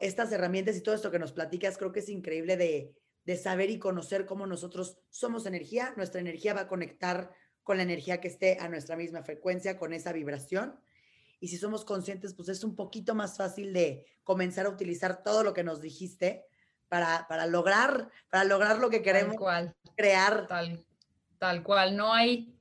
Estas 0.00 0.32
herramientas 0.32 0.76
y 0.76 0.82
todo 0.82 0.94
esto 0.94 1.10
que 1.10 1.18
nos 1.18 1.32
platicas, 1.32 1.76
creo 1.76 1.92
que 1.92 2.00
es 2.00 2.08
increíble 2.08 2.56
de 2.56 2.94
de 3.24 3.36
saber 3.36 3.70
y 3.70 3.78
conocer 3.78 4.26
cómo 4.26 4.46
nosotros 4.46 4.98
somos 5.10 5.46
energía, 5.46 5.92
nuestra 5.96 6.20
energía 6.20 6.54
va 6.54 6.62
a 6.62 6.68
conectar 6.68 7.32
con 7.62 7.76
la 7.76 7.82
energía 7.82 8.20
que 8.20 8.28
esté 8.28 8.58
a 8.60 8.68
nuestra 8.68 8.96
misma 8.96 9.22
frecuencia, 9.22 9.78
con 9.78 9.92
esa 9.92 10.12
vibración. 10.12 10.80
Y 11.38 11.48
si 11.48 11.56
somos 11.56 11.84
conscientes, 11.84 12.34
pues 12.34 12.48
es 12.48 12.64
un 12.64 12.74
poquito 12.74 13.14
más 13.14 13.36
fácil 13.36 13.72
de 13.72 14.06
comenzar 14.24 14.66
a 14.66 14.70
utilizar 14.70 15.22
todo 15.22 15.42
lo 15.42 15.54
que 15.54 15.64
nos 15.64 15.80
dijiste 15.80 16.44
para, 16.88 17.26
para 17.28 17.46
lograr, 17.46 18.10
para 18.28 18.44
lograr 18.44 18.78
lo 18.78 18.90
que 18.90 19.02
queremos 19.02 19.36
crear. 19.96 20.46
Tal, 20.46 20.84
tal 21.38 21.62
cual. 21.62 21.96
No 21.96 22.12
hay, 22.12 22.54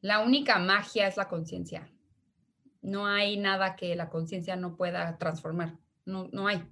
la 0.00 0.20
única 0.20 0.58
magia 0.58 1.06
es 1.06 1.16
la 1.16 1.28
conciencia. 1.28 1.88
No 2.82 3.06
hay 3.06 3.36
nada 3.38 3.76
que 3.76 3.94
la 3.96 4.10
conciencia 4.10 4.56
no 4.56 4.76
pueda 4.76 5.16
transformar. 5.18 5.78
No, 6.04 6.28
no 6.32 6.46
hay. 6.46 6.62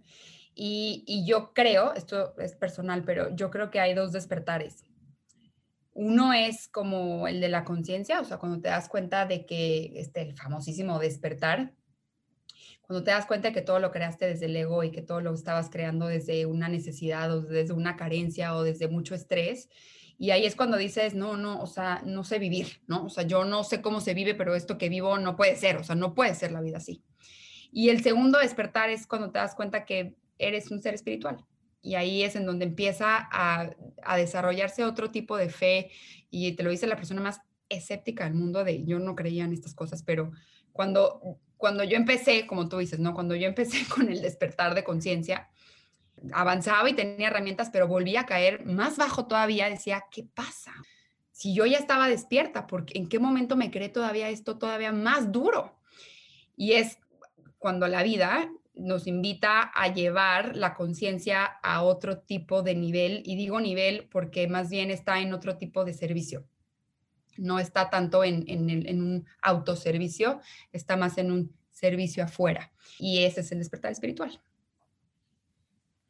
Y, 0.55 1.25
yo 1.27 1.53
creo, 1.53 1.95
esto 1.95 2.35
es 2.39 2.55
personal, 2.55 3.03
pero 3.05 3.35
yo 3.35 3.51
creo 3.51 3.71
que 3.71 3.81
hay 3.81 3.95
dos 3.95 4.13
despertares. 4.13 4.85
Uno 5.93 6.33
es 6.33 6.69
como 6.69 7.29
el 7.29 7.41
de 7.41 7.49
la 7.49 7.65
conciencia, 7.65 8.21
o 8.21 8.25
sea, 8.25 8.39
cuando 8.39 8.61
te 8.61 8.69
das 8.69 8.89
cuenta 8.89 9.27
de 9.27 9.47
que 9.47 9.93
este, 9.97 10.23
el 10.23 10.37
famosísimo 10.37 10.99
despertar, 10.99 11.73
cuando 12.83 13.03
te 13.03 13.13
das 13.13 13.27
cuenta 13.27 13.49
de 13.49 13.55
que 13.55 13.63
todo 13.63 13.79
lo 13.79 13.91
creaste 13.91 14.27
desde 14.27 14.47
el 14.47 14.57
ego 14.57 14.83
y 14.85 14.91
que 14.91 15.03
todo 15.03 15.21
lo 15.21 15.33
estabas 15.33 15.71
creando 15.71 16.07
desde 16.07 16.47
una 16.47 16.69
necesidad 16.69 17.33
o 17.33 17.41
desde 17.41 17.73
una 17.73 17.97
carencia 17.97 18.55
o 18.55 18.63
desde 18.63 18.89
mucho 18.89 19.15
estrés. 19.15 19.71
Y 20.19 20.31
ahí 20.31 20.45
es 20.45 20.55
cuando 20.55 20.77
dices, 20.77 21.15
no, 21.15 21.37
no, 21.37 21.61
o 21.61 21.67
sea, 21.67 22.03
no 22.05 22.25
sé 22.25 22.39
vivir, 22.39 22.83
¿no? 22.87 23.07
O 23.07 23.11
sea, 23.11 23.25
yo 23.25 23.45
no 23.45 23.65
sé 23.65 23.81
cómo 23.81 24.01
se 24.01 24.15
vive, 24.15 24.35
pero 24.35 24.55
esto 24.55 24.79
que 24.79 24.89
vivo 24.89 25.19
no 25.19 25.35
puede 25.35 25.57
ser, 25.57 25.77
o 25.77 25.85
sea, 25.85 25.97
no 25.97 26.15
puede 26.15 26.35
ser 26.35 26.53
la 26.53 26.61
vida 26.61 26.77
así. 26.77 27.03
Y 27.73 27.89
el 27.89 28.03
segundo 28.03 28.39
despertar 28.39 28.91
es 28.91 29.07
cuando 29.07 29.33
te 29.33 29.39
das 29.39 29.55
cuenta 29.55 29.85
que 29.85 30.15
eres 30.39 30.71
un 30.71 30.81
ser 30.83 30.95
espiritual. 30.95 31.45
Y 31.83 31.97
ahí 31.97 32.23
es 32.23 32.35
en 32.35 32.47
donde 32.47 32.65
empieza 32.65 33.29
a, 33.31 33.71
desarrollarse 34.17 34.85
otro 34.85 35.11
tipo 35.11 35.37
de 35.37 35.51
fe. 35.51 35.91
Y 36.31 36.53
te 36.53 36.63
lo 36.63 36.71
dice 36.71 36.87
la 36.87 36.97
persona 36.97 37.21
más 37.21 37.41
escéptica 37.69 38.25
del 38.25 38.35
mundo 38.35 38.65
de 38.65 38.85
yo 38.85 38.99
no 38.99 39.15
creía 39.15 39.45
en 39.45 39.53
estas 39.53 39.75
cosas, 39.75 40.03
pero 40.03 40.33
cuando 40.73 41.39
cuando 41.57 41.83
yo 41.83 41.97
empecé, 41.97 42.47
como 42.47 42.69
tú 42.69 42.77
dices, 42.77 42.99
¿no? 42.99 43.15
Cuando 43.15 43.35
yo 43.35 43.47
empecé 43.47 43.87
con 43.89 44.11
el 44.11 44.21
despertar 44.21 44.75
de 44.75 44.85
conciencia, 44.85 45.49
avanzaba 46.33 46.89
y 46.91 46.95
tenía 46.95 47.29
herramientas, 47.29 47.71
pero 47.73 47.89
volvía 47.89 48.21
a 48.21 48.27
caer 48.27 48.65
más 48.67 48.97
bajo 48.97 49.27
todavía, 49.27 49.71
decía, 49.71 50.05
¿qué 50.11 50.25
pasa? 50.25 50.73
Si 51.33 51.55
yo 51.55 51.67
ya 51.67 51.79
estaba 51.79 52.09
despierta, 52.09 52.67
porque 52.67 52.99
¿en 52.99 53.09
qué 53.09 53.19
momento 53.19 53.57
me 53.57 53.71
creé 53.71 53.89
todavía 53.89 54.29
esto 54.29 54.59
todavía 54.59 54.93
más 54.93 55.33
duro? 55.33 55.75
Y 56.57 56.73
es 56.73 56.99
cuando 57.59 57.89
la 57.89 58.03
vida 58.03 58.51
nos 58.75 59.07
invita 59.07 59.63
a 59.63 59.93
llevar 59.93 60.57
la 60.57 60.75
conciencia 60.75 61.45
a 61.45 61.83
otro 61.83 62.19
tipo 62.19 62.63
de 62.63 62.75
nivel, 62.75 63.23
y 63.25 63.37
digo 63.37 63.61
nivel 63.61 64.09
porque 64.11 64.49
más 64.49 64.71
bien 64.71 64.91
está 64.91 65.21
en 65.21 65.33
otro 65.33 65.57
tipo 65.57 65.85
de 65.85 65.95
servicio 65.95 66.47
no 67.37 67.59
está 67.59 67.91
tanto 67.91 68.25
en, 68.25 68.45
un 69.01 69.27
autoservicio, 69.43 70.41
está 70.73 70.97
más 70.97 71.19
en 71.19 71.33
un 71.33 71.57
servicio 71.71 72.25
afuera. 72.25 72.73
Y 72.99 73.25
ese 73.25 73.41
es 73.41 73.53
el 73.53 73.59
despertar 73.59 73.93
espiritual. 73.93 74.41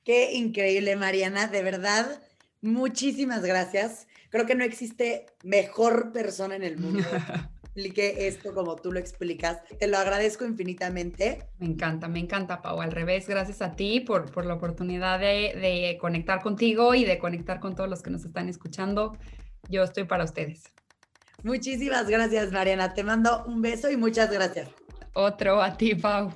Qué 0.05 0.35
increíble, 0.35 0.97
Mariana, 0.97 1.47
de 1.47 1.63
verdad, 1.63 2.23
muchísimas 2.61 3.43
gracias. 3.43 4.07
Creo 4.29 4.47
que 4.47 4.55
no 4.55 4.65
existe 4.65 5.27
mejor 5.43 6.13
persona 6.13 6.57
en 6.57 6.63
el 6.63 6.79
mundo 6.79 7.05
explique 7.75 8.29
esto 8.29 8.55
como 8.55 8.77
tú 8.77 8.93
lo 8.93 9.01
explicas. 9.01 9.63
Te 9.79 9.89
lo 9.89 9.99
agradezco 9.99 10.45
infinitamente. 10.45 11.49
Me 11.59 11.67
encanta, 11.67 12.07
me 12.07 12.21
encanta, 12.21 12.63
Pau. 12.63 12.81
Al 12.81 12.93
revés, 12.93 13.27
gracias 13.29 13.63
a 13.63 13.73
ti 13.73 14.01
por, 14.01 14.31
por 14.31 14.47
la 14.47 14.55
oportunidad 14.55 15.19
de, 15.19 15.55
de 15.61 15.99
conectar 16.01 16.41
contigo 16.41 16.95
y 16.95 17.05
de 17.05 17.19
conectar 17.19 17.59
con 17.59 17.75
todos 17.75 17.91
los 17.91 18.03
que 18.03 18.11
nos 18.11 18.25
están 18.25 18.49
escuchando. 18.49 19.19
Yo 19.69 19.83
estoy 19.83 20.05
para 20.05 20.25
ustedes. 20.25 20.63
Muchísimas 21.43 22.09
gracias, 22.09 22.53
Mariana. 22.53 22.95
Te 22.95 23.03
mando 23.03 23.45
un 23.47 23.61
beso 23.61 23.91
y 23.91 23.97
muchas 23.97 24.31
gracias. 24.31 24.69
Otro 25.15 25.61
a 25.61 25.77
ti, 25.77 25.95
Pau. 25.95 26.33